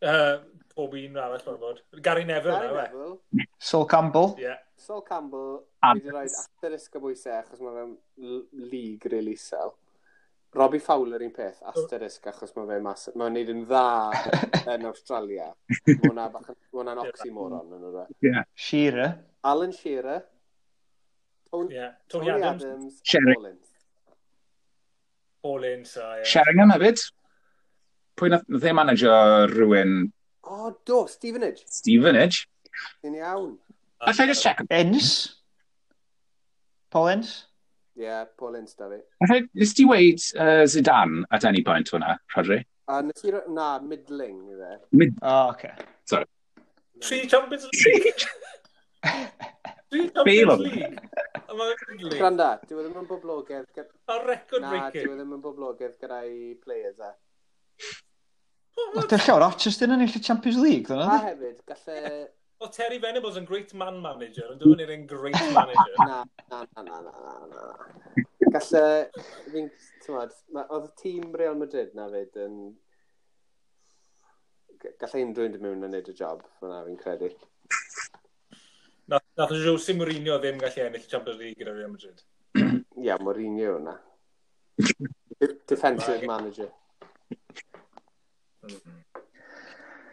uh, 0.00 0.36
pob 0.74 0.94
un 0.98 1.18
arall, 1.18 1.42
mae'n 1.44 1.60
bod. 1.60 1.82
Gary 2.00 2.24
Neville, 2.24 2.56
Gary 2.62 2.78
Neville. 2.80 3.18
Sol 3.58 3.84
Campbell. 3.90 4.36
Yeah. 4.40 4.62
Sol 4.76 5.02
Campbell, 5.06 5.62
fi 5.80 5.94
wedi 6.00 6.12
rhoi 6.12 6.26
asterisg 6.26 6.98
y 6.98 7.02
bwysau 7.02 7.38
achos 7.38 7.62
mae 7.62 7.74
fe'n 7.78 8.68
lig 8.72 9.06
really 9.12 9.36
sel. 9.38 9.74
Robbie 10.54 10.78
Fowler 10.78 11.22
un 11.26 11.32
peth, 11.34 11.62
asterisg 11.66 12.28
achos 12.30 12.52
mae 12.54 12.68
fe 12.68 12.76
mas... 12.82 13.08
Mae'n 13.18 13.34
neud 13.34 13.50
yn 13.50 13.64
dda 13.66 13.86
yn 14.74 14.86
Australia. 14.90 15.48
Mae 15.88 15.96
hwnna'n 16.04 17.02
oxymoron 17.06 17.74
yn 17.74 17.88
o'r 17.90 18.06
Yeah. 18.22 18.46
Shearer. 18.54 19.16
Alan 19.50 19.74
Shearer. 19.74 20.22
Tony, 21.50 21.74
yeah. 21.74 21.92
Tony, 22.08 22.30
Tony 22.30 22.42
Adams. 22.42 22.64
Adams 22.64 23.00
Sherry. 23.02 23.34
Collins. 23.34 23.74
Collins, 25.42 25.96
a... 25.96 26.08
Yeah. 26.20 26.24
Sheringham 26.34 26.74
hefyd. 26.74 27.02
Pwy 28.14 28.30
na 28.30 28.42
ddim 28.46 28.70
e 28.70 28.78
manager 28.78 29.50
rhywun... 29.50 29.94
O, 30.44 30.54
oh, 30.54 30.72
do, 30.86 31.04
Stevenage. 31.10 31.66
Stevenage. 31.66 32.44
Yn 33.06 33.18
iawn. 33.18 33.54
Alla 34.04 34.24
I 34.24 34.26
just 34.26 34.42
check 34.42 34.60
Ens? 34.70 35.10
Paul 36.90 37.08
Ens? 37.08 37.34
Ie, 37.96 38.02
Yeah, 38.02 38.24
Paul 38.36 38.56
Ince, 38.56 38.74
da 38.76 38.88
fi. 38.88 39.00
Alla 39.20 39.38
I, 39.38 39.48
nes 39.54 39.72
ti 39.72 39.84
weid 39.86 40.18
uh, 40.36 40.64
Zidane 40.66 41.22
at 41.30 41.44
any 41.44 41.62
point 41.62 41.90
hwnna, 41.94 42.16
Rodri? 42.34 42.58
A 42.90 43.00
nes 43.02 43.22
ti... 43.22 43.30
Na, 43.54 43.78
middling, 43.78 44.40
i 44.50 44.56
fe. 44.58 44.78
Mid... 44.98 45.14
O, 45.22 45.28
oh, 45.30 45.50
okay. 45.52 45.70
Sorry. 46.10 46.26
Tri 47.00 47.20
Champions 47.30 47.68
League. 47.70 48.26
Tri 49.90 50.08
Champions 50.10 50.64
League. 50.66 50.98
Granda, 52.18 52.50
dwi 52.66 52.82
e 52.82 52.86
ddim 52.88 52.98
yn 53.04 53.08
boblogaidd. 53.08 53.84
A 54.10 54.18
record 54.26 54.66
breaking. 54.66 54.80
Na, 54.80 54.90
dwi 54.90 55.06
e 55.06 55.18
ddim 55.20 55.36
yn 55.38 55.44
boblogaidd 55.44 55.98
gyda'i 56.02 56.54
players 56.66 56.98
e. 56.98 57.12
Oedd 58.74 59.14
llawer 59.20 59.46
Rochester 59.46 59.86
yn 59.86 60.00
ennill 60.00 60.18
y 60.18 60.22
Champions 60.22 60.58
League, 60.58 60.88
dyna? 60.90 61.06
A 61.14 61.20
hefyd, 61.28 61.60
gallai 61.70 62.24
Well, 62.60 62.70
Terry 62.70 62.98
Venables 63.02 63.36
yn 63.36 63.46
great 63.48 63.74
man 63.74 63.98
manager, 64.02 64.46
ond 64.52 64.60
dwi'n 64.62 64.80
e 64.84 64.86
un 64.94 65.06
great 65.10 65.40
manager. 65.56 65.96
na, 65.98 66.20
na, 66.50 66.60
na, 66.76 66.82
na, 66.86 67.00
na, 67.02 67.34
na, 67.50 67.50
na. 67.50 68.24
Galle, 68.54 68.84
fi'n, 69.50 69.68
tymod, 70.04 70.32
oedd 70.62 70.86
y 70.86 70.92
tîm 71.02 71.34
Real 71.40 71.58
Madrid 71.58 71.92
na 71.98 72.06
fyd 72.12 72.38
yn... 72.46 72.56
Galle 75.00 75.24
unrhyw'n 75.24 75.56
dim 75.56 75.64
mewn 75.64 75.86
yn 75.88 75.94
neud 75.96 76.08
y 76.12 76.16
job, 76.16 76.44
fyna 76.60 76.82
fi'n 76.86 77.00
credu. 77.00 77.32
Nath 79.10 79.52
o 79.52 79.60
Jose 79.60 79.92
Mourinho 79.96 80.38
ddim 80.40 80.60
gallu 80.62 80.86
ennill 80.86 81.08
Champions 81.10 81.40
League 81.40 81.58
gyda 81.60 81.74
Real 81.76 81.92
Madrid. 81.92 82.22
Ia, 83.02 83.18
Mourinho 83.20 83.78
yna. 83.80 83.98
Defensive 85.68 86.24
manager. 86.28 86.70
Mm-hmm. 88.64 89.00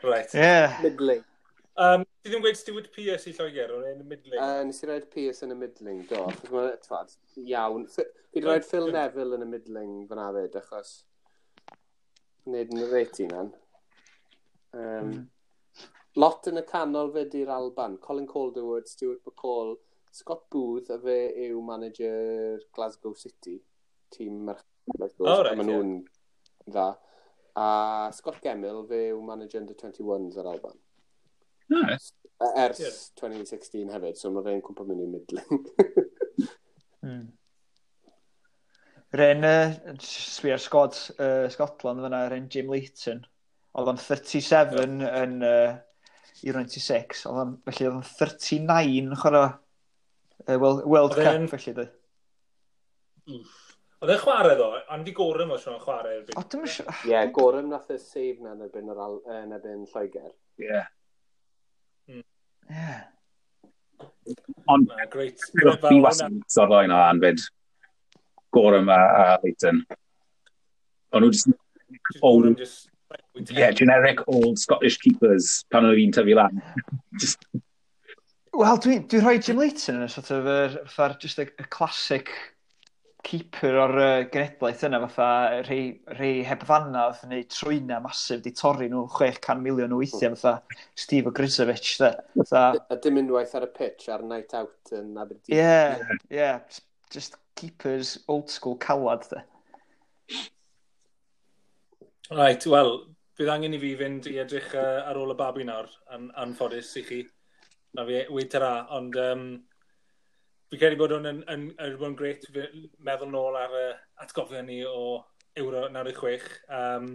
Right. 0.03 0.33
Yeah. 0.33 0.79
Midlake. 0.81 1.23
Um, 1.81 2.03
ti 2.21 2.29
ddim 2.29 2.43
gweud 2.43 2.57
Stuart 2.59 2.89
Pearce 2.93 3.31
i 3.31 3.33
Lloegr 3.33 3.71
o'n 3.73 3.85
un 3.89 4.01
y 4.03 4.07
midling? 4.07 4.37
Uh, 4.37 4.61
nes 4.67 4.83
i 4.83 4.89
roed 4.89 5.07
Pearce 5.13 5.45
yn 5.47 5.55
y 5.55 5.57
midling, 5.57 6.01
do. 6.09 6.25
Achos 6.29 6.51
mae'n 6.53 6.81
twad, 6.83 7.13
iawn. 7.41 7.87
Fi 7.89 8.05
wedi 8.35 8.45
roed 8.45 8.67
Phil 8.67 8.91
Neville 8.93 9.37
yn 9.39 9.45
y 9.47 9.49
midling 9.49 9.95
fan 10.09 10.21
afed, 10.21 10.57
achos... 10.61 10.91
Nid 12.51 12.73
yn 12.73 12.83
y 12.83 12.89
reit 12.89 13.21
i 13.21 13.27
nan. 13.29 13.53
Um. 14.73 14.81
Hmm. 14.81 15.21
Lot 16.19 16.49
yn 16.51 16.59
y 16.59 16.63
canol 16.67 17.13
fe 17.15 17.23
di'r 17.31 17.49
Alban. 17.55 17.95
Colin 18.03 18.27
Calderwood, 18.27 18.89
Stuart 18.91 19.21
McCall, 19.25 19.77
Scott 20.11 20.43
Booth, 20.51 20.89
a 20.91 20.97
fe 20.99 21.17
yw 21.47 21.61
manager 21.63 22.59
Glasgow 22.75 23.15
City. 23.15 23.55
Tîm 24.11 24.41
merched. 24.49 24.67
Oh, 25.23 25.41
right, 25.45 25.55
Maen 25.55 25.69
nhw'n 25.69 25.91
yeah. 25.95 26.67
dda. 26.67 26.87
A 27.61 27.67
Scott 28.13 28.41
Gemmell, 28.43 28.83
fe 28.89 29.05
yw 29.13 29.21
manager 29.23 29.61
under 29.63 29.77
21s 29.77 30.37
ar 30.41 30.51
Alban. 30.51 30.75
Right. 31.71 32.09
Ers 32.41 32.79
yeah. 32.81 32.95
2016 33.21 33.91
hefyd, 33.93 34.17
so 34.17 34.31
mae 34.33 34.43
fe'n 34.47 34.63
cwmpa 34.65 34.85
mynd 34.87 35.03
i 35.03 35.07
midling. 35.11 35.61
mm. 37.05 37.23
Ren, 39.21 39.45
uh, 39.45 39.95
swi 40.01 40.53
ar 40.55 40.61
Scott, 40.63 40.97
uh, 41.19 41.47
Scotland 41.51 42.03
fyna, 42.03 42.23
Ren 42.31 42.49
Jim 42.51 42.71
Leighton, 42.71 43.21
oedd 43.77 43.91
o'n 43.91 43.99
37 44.01 45.03
yeah. 45.03 45.17
yn 45.21 45.37
uh, 45.45 45.73
i 46.41 46.53
96, 46.55 47.25
oedd 47.29 47.41
o'n, 47.43 47.57
felly 47.67 47.89
oedd 47.89 47.99
o'n 47.99 48.07
39 48.07 49.01
yn 49.01 49.19
chwarae 49.19 49.49
uh, 49.51 50.55
World, 50.55 50.85
World 50.87 51.17
Cup, 51.19 51.33
en... 51.33 51.49
felly 51.51 51.75
dwi. 51.77 51.89
Oedd 54.01 54.15
e'n 54.15 54.23
chwarae 54.23 54.55
ddo, 54.57 54.71
Andy 54.95 55.13
Gorham 55.13 55.53
ond 55.53 55.53
di 55.53 55.53
gorym 55.53 55.53
o 55.53 55.59
siwn 55.61 55.83
chwarae. 55.83 56.23
Ie, 56.25 57.11
yeah, 57.11 57.27
gorym 57.35 57.69
nath 57.69 57.91
y 57.93 57.99
save 58.01 58.41
na 58.41 58.55
yn 58.55 58.65
erbyn, 58.65 58.89
yr, 58.95 59.03
yn 59.37 59.53
erbyn 59.59 59.85
Lloegr. 59.91 60.31
Ie. 60.57 60.71
Yeah. 60.71 60.89
Yeah. 62.71 63.01
Ond, 64.69 64.91
yeah, 64.97 65.09
great. 65.09 65.41
Fi 65.81 65.97
wasyn 66.03 66.39
sort 66.51 66.71
o'n 66.77 66.93
anfyd. 66.95 67.43
Gorham 68.55 68.89
a, 68.91 68.99
a 68.99 69.25
Leighton. 69.43 69.83
Ond 71.11 71.25
nhw 71.25 71.33
just... 71.35 71.51
Old, 72.23 72.47
just, 72.57 72.87
yeah, 73.51 73.71
generic 73.75 74.21
old 74.27 74.59
Scottish 74.59 74.97
keepers 75.03 75.65
pan 75.71 75.87
oedd 75.89 75.99
fi'n 75.99 76.15
tyfu 76.15 76.37
lan. 76.39 76.63
just... 77.21 77.43
Wel, 78.55 78.79
dwi'n 78.83 79.05
dwi 79.11 79.21
rhoi 79.23 79.37
Jim 79.39 79.59
Leighton 79.59 79.99
yn 79.99 80.07
y 80.07 80.11
sort 80.11 80.31
of, 80.35 80.47
er, 80.47 81.17
just 81.19 81.39
a, 81.39 81.47
a 81.59 81.67
classic 81.71 82.31
keeper 83.25 83.77
o'r 83.83 83.93
uh, 84.01 84.23
genedlaeth 84.31 84.83
yna, 84.87 84.99
fatha 85.05 85.61
rhei, 85.65 85.83
rhei 86.17 86.41
heb 86.47 86.63
fannaf 86.67 87.23
neu 87.29 87.43
trwyna 87.49 87.99
masif 88.03 88.41
di 88.45 88.53
torri 88.57 88.89
nhw 88.91 89.03
600 89.13 89.61
miliwn 89.63 89.95
o 89.95 89.99
weithiau, 90.01 90.31
hmm. 90.31 90.39
fatha 90.41 90.81
Steve 91.03 91.31
Ogrizovic, 91.31 91.93
dda. 91.99 92.11
Fatha... 92.39 92.63
A 92.93 92.97
dim 93.03 93.19
unwaith 93.21 93.55
ar 93.57 93.67
y 93.67 93.71
pitch 93.77 94.09
ar 94.13 94.25
night 94.27 94.55
out 94.57 94.93
yn 94.97 95.13
Aberdeen. 95.15 95.57
Yeah, 95.57 96.03
yeah, 96.29 96.59
just 97.13 97.37
keepers 97.59 98.17
old 98.27 98.49
school 98.49 98.77
calad, 98.81 99.27
dda. 99.29 99.45
Right, 102.31 102.69
wel, 102.69 102.95
bydd 103.37 103.51
angen 103.51 103.75
i 103.75 103.81
fi 103.81 103.95
fynd 103.99 104.29
i 104.31 104.37
edrych 104.43 104.71
uh, 104.77 105.01
ar 105.09 105.19
ôl 105.19 105.35
y 105.35 105.39
babi 105.39 105.67
nawr, 105.67 105.91
an 106.15 106.31
anffodus 106.45 106.95
i 107.01 107.05
chi. 107.07 107.25
Na 107.97 108.07
fi, 108.07 108.23
weiter 108.31 108.65
a, 108.65 108.77
ond... 108.97 109.19
Um, 109.19 109.51
Fi 110.71 110.79
credu 110.79 110.95
bod 111.01 111.11
hwn 111.11 111.27
yn, 111.27 111.39
yn, 111.51 111.63
yn, 111.83 111.95
yn 112.07 112.13
gret 112.15 112.45
meddwl 113.03 113.27
nôl 113.27 113.57
ar 113.59 113.73
y 113.75 113.87
atgofio 114.23 114.61
ni 114.63 114.77
o 114.87 115.17
Euro 115.59 115.89
96. 115.91 116.45
Um, 116.71 117.09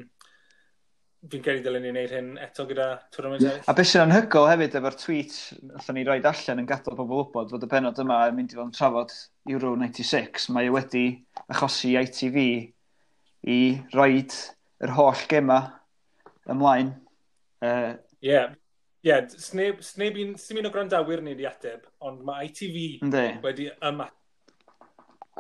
fi'n 1.33 1.45
credu 1.47 1.63
dylen 1.65 1.87
ni 1.87 1.93
wneud 1.95 2.13
hyn 2.13 2.29
eto 2.45 2.67
gyda 2.69 2.89
tournament 3.15 3.47
eraill. 3.47 3.65
A 3.65 3.75
beth 3.79 3.89
sy'n 3.89 4.05
anhygol 4.05 4.51
hefyd 4.51 4.77
efo'r 4.77 4.99
tweet 5.01 5.39
allan 5.81 5.99
ni 5.99 6.05
roi 6.05 6.19
allan 6.21 6.61
yn 6.63 6.69
gadael 6.69 6.99
pobl 6.99 7.23
wybod 7.23 7.55
fod 7.55 7.65
y 7.65 7.71
penod 7.73 8.03
yma 8.05 8.21
yn 8.29 8.37
mynd 8.37 8.53
i 8.53 8.59
fod 8.59 8.69
yn 8.69 8.77
trafod 8.77 9.17
Euro 9.55 9.73
96, 9.81 10.51
mae 10.53 10.69
e 10.69 10.75
wedi 10.77 11.07
achosi 11.49 11.95
ITV 12.03 12.39
i 13.57 13.59
roed 13.97 14.37
yr 14.85 14.95
holl 14.99 15.27
gema 15.33 15.61
ymlaen. 16.53 16.93
Ie. 17.65 17.73
Uh, 17.73 17.93
yeah 18.21 18.53
yeah, 19.07 19.27
sneb, 19.39 19.83
sneb 19.87 20.17
un, 20.23 20.33
sy'n 20.41 20.59
un 20.63 20.69
o 20.69 20.73
grandawyr 20.75 21.23
ni 21.23 21.35
wedi 21.37 21.47
ateb, 21.49 21.85
ond 22.07 22.25
mae 22.27 22.49
ITV 22.51 22.79
Ynddi. 23.07 23.27
wedi 23.45 23.69
yma. 23.91 24.09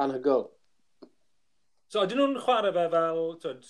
Anhygol. 0.03 0.47
So, 1.91 2.03
ydyn 2.05 2.19
nhw'n 2.21 2.39
chwarae 2.45 2.73
fe 2.75 2.85
fel, 2.93 3.21
twyd, 3.43 3.69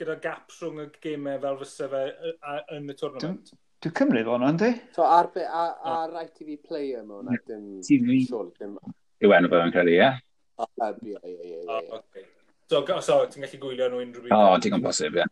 gyda 0.00 0.16
gap 0.22 0.52
rhwng 0.58 0.82
y 0.82 0.88
gemau 1.04 1.38
fel 1.44 1.58
fysa 1.62 1.88
fe 1.92 2.02
y- 2.30 2.34
a- 2.52 2.62
yn 2.76 2.90
y 2.92 2.96
tournament? 2.98 3.52
Dwi'n 3.84 3.94
cymryd 4.00 4.28
o'n 4.32 4.44
o'n 4.48 4.58
di? 4.60 4.70
So 4.96 5.04
ar, 5.06 5.28
be, 5.34 5.44
ar, 5.46 5.74
ar 5.96 6.14
ITV 6.24 6.56
Player 6.66 7.02
mae 7.06 7.20
hwnna, 7.20 7.36
dim... 7.48 7.66
TV. 7.86 8.20
Surely, 8.28 8.52
dim... 8.60 8.76
Yw 9.24 9.34
enw 9.36 9.50
fe 9.52 9.60
yn 9.64 9.72
credu, 9.74 9.94
ie? 9.96 10.08
O, 10.56 10.66
ie, 10.86 11.16
ie, 11.16 11.36
ie, 11.36 11.60
O, 11.68 11.78
ie. 11.80 11.90
okay. 12.00 12.24
So, 12.70 12.82
ga- 12.88 13.00
so 13.04 13.20
ti'n 13.30 13.44
gallu 13.46 13.60
gwylio 13.62 13.88
nhw 13.92 14.02
unrhyw 14.04 14.32
O, 14.34 14.40
byd? 14.56 14.64
digon 14.66 14.84
bosib, 14.84 15.18
ie. 15.22 15.26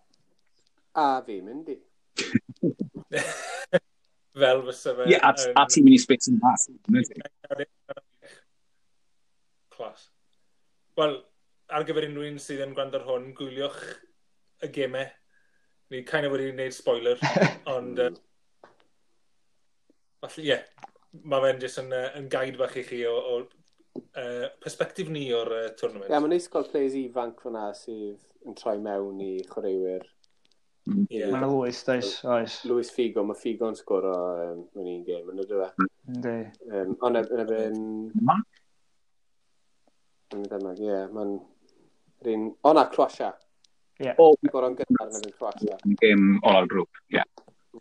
A 1.02 1.08
fi 1.26 1.40
mynd 1.44 1.72
i. 1.74 1.78
fel 4.38 4.62
fysa 4.68 4.94
fe... 4.98 5.08
Ie, 5.12 5.18
a 5.20 5.66
ti'n 5.70 5.86
mynd 5.86 5.96
i 5.96 6.00
spit 6.02 6.28
yn 6.30 6.40
bas. 6.42 6.66
Clas. 9.74 10.08
Wel, 10.98 11.18
ar 11.74 11.86
gyfer 11.88 12.08
unrhyw 12.08 12.32
un 12.32 12.40
sydd 12.42 12.62
yn 12.66 12.74
gwrando 12.76 13.00
ar 13.00 13.06
hwn, 13.08 13.32
gwyliwch 13.38 13.82
y 14.64 14.70
gemau. 14.74 15.10
Ni 15.92 16.02
kind 16.08 16.26
of 16.26 16.34
wedi 16.34 16.50
gwneud 16.52 16.74
spoiler, 16.76 17.20
ond... 17.74 18.00
Uh, 18.00 18.70
falle, 20.22 20.42
ie. 20.42 20.48
Yeah, 20.54 20.90
mae 21.22 21.44
fe'n 21.44 21.60
jyst 21.62 21.82
yn, 21.82 21.92
uh, 21.94 22.08
yn 22.18 22.30
gaid 22.32 22.58
bach 22.58 22.74
i 22.80 22.82
chi 22.86 23.04
o, 23.06 23.14
o 23.14 23.34
uh, 23.44 24.48
perspektif 24.62 25.10
ni 25.12 25.28
o'r 25.36 25.52
uh, 25.52 25.66
tournament. 25.78 26.08
Ie, 26.08 26.14
yeah, 26.14 26.22
mae'n 26.24 26.34
neis 26.34 26.50
gweld 26.50 26.72
players 26.72 26.96
ifanc 26.98 27.42
fyna 27.44 27.68
sydd 27.78 28.48
yn 28.48 28.58
troi 28.58 28.76
mewn 28.82 29.20
i 29.22 29.36
chwaraewyr 29.50 30.08
Yeah. 30.84 31.30
Mae'n 31.32 31.46
Lewis, 31.48 31.78
does, 31.86 32.18
oes. 32.28 32.58
Lewis 32.68 32.90
Figo, 32.92 33.22
mae 33.24 33.38
Figo'n 33.40 33.76
sgwr 33.78 34.04
o 34.10 34.16
um, 34.42 34.58
yn 34.82 34.88
un 34.90 35.04
gêm, 35.06 35.30
yn 35.32 35.40
ydw 35.40 35.62
e? 35.64 35.68
Ynddi. 36.12 36.34
Um, 36.68 36.90
ond 37.08 37.20
yn 37.22 37.40
ebyn... 37.40 37.78
Ma? 38.28 38.34
Yn 40.36 40.42
ddemag, 40.50 40.82
ie. 40.84 40.98
Mae'n... 41.14 41.32
Rhin... 42.26 42.50
O 42.68 42.74
na, 42.76 42.84
Croatia. 42.92 43.30
Ie. 43.96 44.10
Yeah. 44.10 44.20
O, 44.20 44.34
gwrdd 44.42 44.66
o'n 44.68 44.76
gynnar 44.82 45.08
yn 45.08 45.16
ebyn 45.22 45.32
Croatia. 45.38 45.78
Gêm 46.02 46.26
ola'r 46.42 46.68
grŵp, 46.74 47.00
ie. 47.06 47.16
Yeah. 47.16 47.30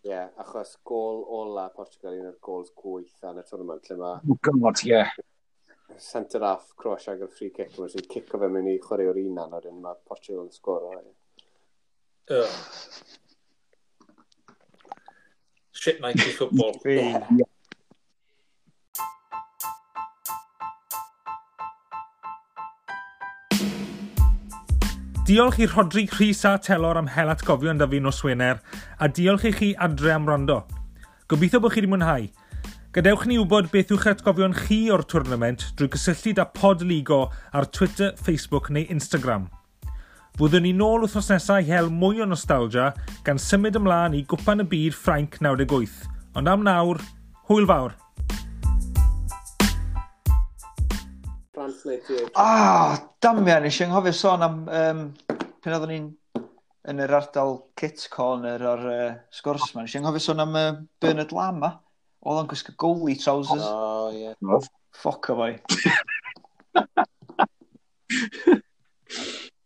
yeah, 0.08 0.30
achos 0.40 0.72
gol 0.88 1.20
ola 1.30 1.66
Portugal 1.74 2.16
un 2.16 2.30
o'r 2.30 2.38
gols 2.42 2.72
gwyth 2.80 3.28
yn 3.28 3.42
y 3.42 3.44
tournament 3.50 3.90
lle 3.90 3.98
mae... 4.00 4.22
Oh, 4.24 4.38
God, 4.48 4.80
ie. 4.86 4.94
Yeah. 4.94 5.12
Centre 6.00 6.40
half 6.42 6.72
Croatia 6.80 7.18
gyda 7.18 7.28
free 7.36 7.52
kick, 7.52 7.76
mae'n 7.76 7.92
sy'n 7.92 8.08
cico 8.08 8.40
fe 8.40 8.48
mewn 8.48 8.72
i 8.72 8.78
chwarae 8.82 9.12
o'r 9.12 9.20
unan, 9.20 9.52
a 9.52 9.60
wedyn 9.60 9.84
mae 9.84 10.00
Portugal 10.08 10.46
yn 10.46 10.56
sgoro. 10.56 10.96
Ie. 10.96 11.12
Ugh. 12.30 12.48
Shit 15.72 16.00
90s 16.00 16.36
football. 16.38 16.72
Diolch 25.24 25.58
i 25.58 25.66
Rodri 25.66 26.06
Rhys 26.18 26.44
a 26.44 26.58
Telor 26.58 26.96
am 26.96 27.06
hel 27.06 27.28
atgofion 27.32 27.78
da 27.78 27.86
fi 27.88 28.00
nos 28.00 28.22
Wener, 28.24 28.58
a 29.00 29.08
diolch 29.08 29.44
i 29.48 29.52
chi 29.52 29.74
adre 29.80 30.12
am 30.12 30.26
rando. 30.28 30.58
Gobeithio 31.28 31.60
bod 31.64 31.72
chi 31.72 31.80
wedi 31.80 31.88
mwynhau. 31.92 32.28
Gadewch 32.92 33.24
ni 33.28 33.38
wybod 33.40 33.70
beth 33.72 33.92
yw'ch 33.96 34.04
atgofion 34.12 34.52
chi 34.52 34.90
o'r 34.92 35.04
twrnament 35.08 35.70
drwy 35.76 35.88
gysylltu 35.96 36.36
â 36.36 36.48
Podligo 36.52 37.20
ar 37.52 37.68
Twitter, 37.72 38.12
Facebook 38.20 38.68
neu 38.68 38.84
Instagram. 38.92 39.48
Fyddwn 40.34 40.64
ni 40.66 40.72
nôl 40.74 41.04
wrthnos 41.04 41.28
nesaf 41.30 41.60
i 41.62 41.68
hel 41.68 41.86
mwy 41.94 42.18
o 42.18 42.26
nostalgia 42.26 42.88
gan 43.22 43.38
symud 43.38 43.76
ymlaen 43.78 44.16
i 44.18 44.24
gwpan 44.26 44.64
y 44.64 44.66
byd 44.72 44.96
Ffrainc 44.98 45.36
98. 45.38 46.08
Ond 46.34 46.50
am 46.50 46.64
nawr, 46.66 46.98
hwyl 47.46 47.68
fawr! 47.70 47.94
France 51.54 51.86
98. 51.86 52.34
Ah, 52.34 52.98
damia, 53.22 53.60
nes 53.62 53.78
i 53.78 53.86
anghofio 53.86 54.10
sôn 54.24 54.42
am 54.42 54.58
um, 54.66 55.04
pen 55.38 55.76
oeddwn 55.76 55.94
ni'n 55.94 56.10
yn 56.90 57.06
yr 57.06 57.14
ardal 57.20 57.54
kit 57.78 58.02
corner 58.10 58.66
o'r 58.72 58.84
uh, 58.90 59.14
sgwrs 59.38 59.70
ma. 59.76 59.86
Nes 59.86 59.94
i 59.94 60.02
anghofio 60.02 60.26
sôn 60.26 60.42
am 60.48 60.58
uh, 60.58 60.82
Bernard 60.98 61.30
Lama. 61.38 61.76
Oedd 62.26 62.42
o'n 62.42 62.50
gwisgo 62.50 62.74
goalie 62.74 63.22
trousers. 63.22 63.62
Oh, 63.70 64.10
yeah. 64.10 64.34
Ffoc 64.98 65.30
o 65.30 65.38
fai. 65.44 65.52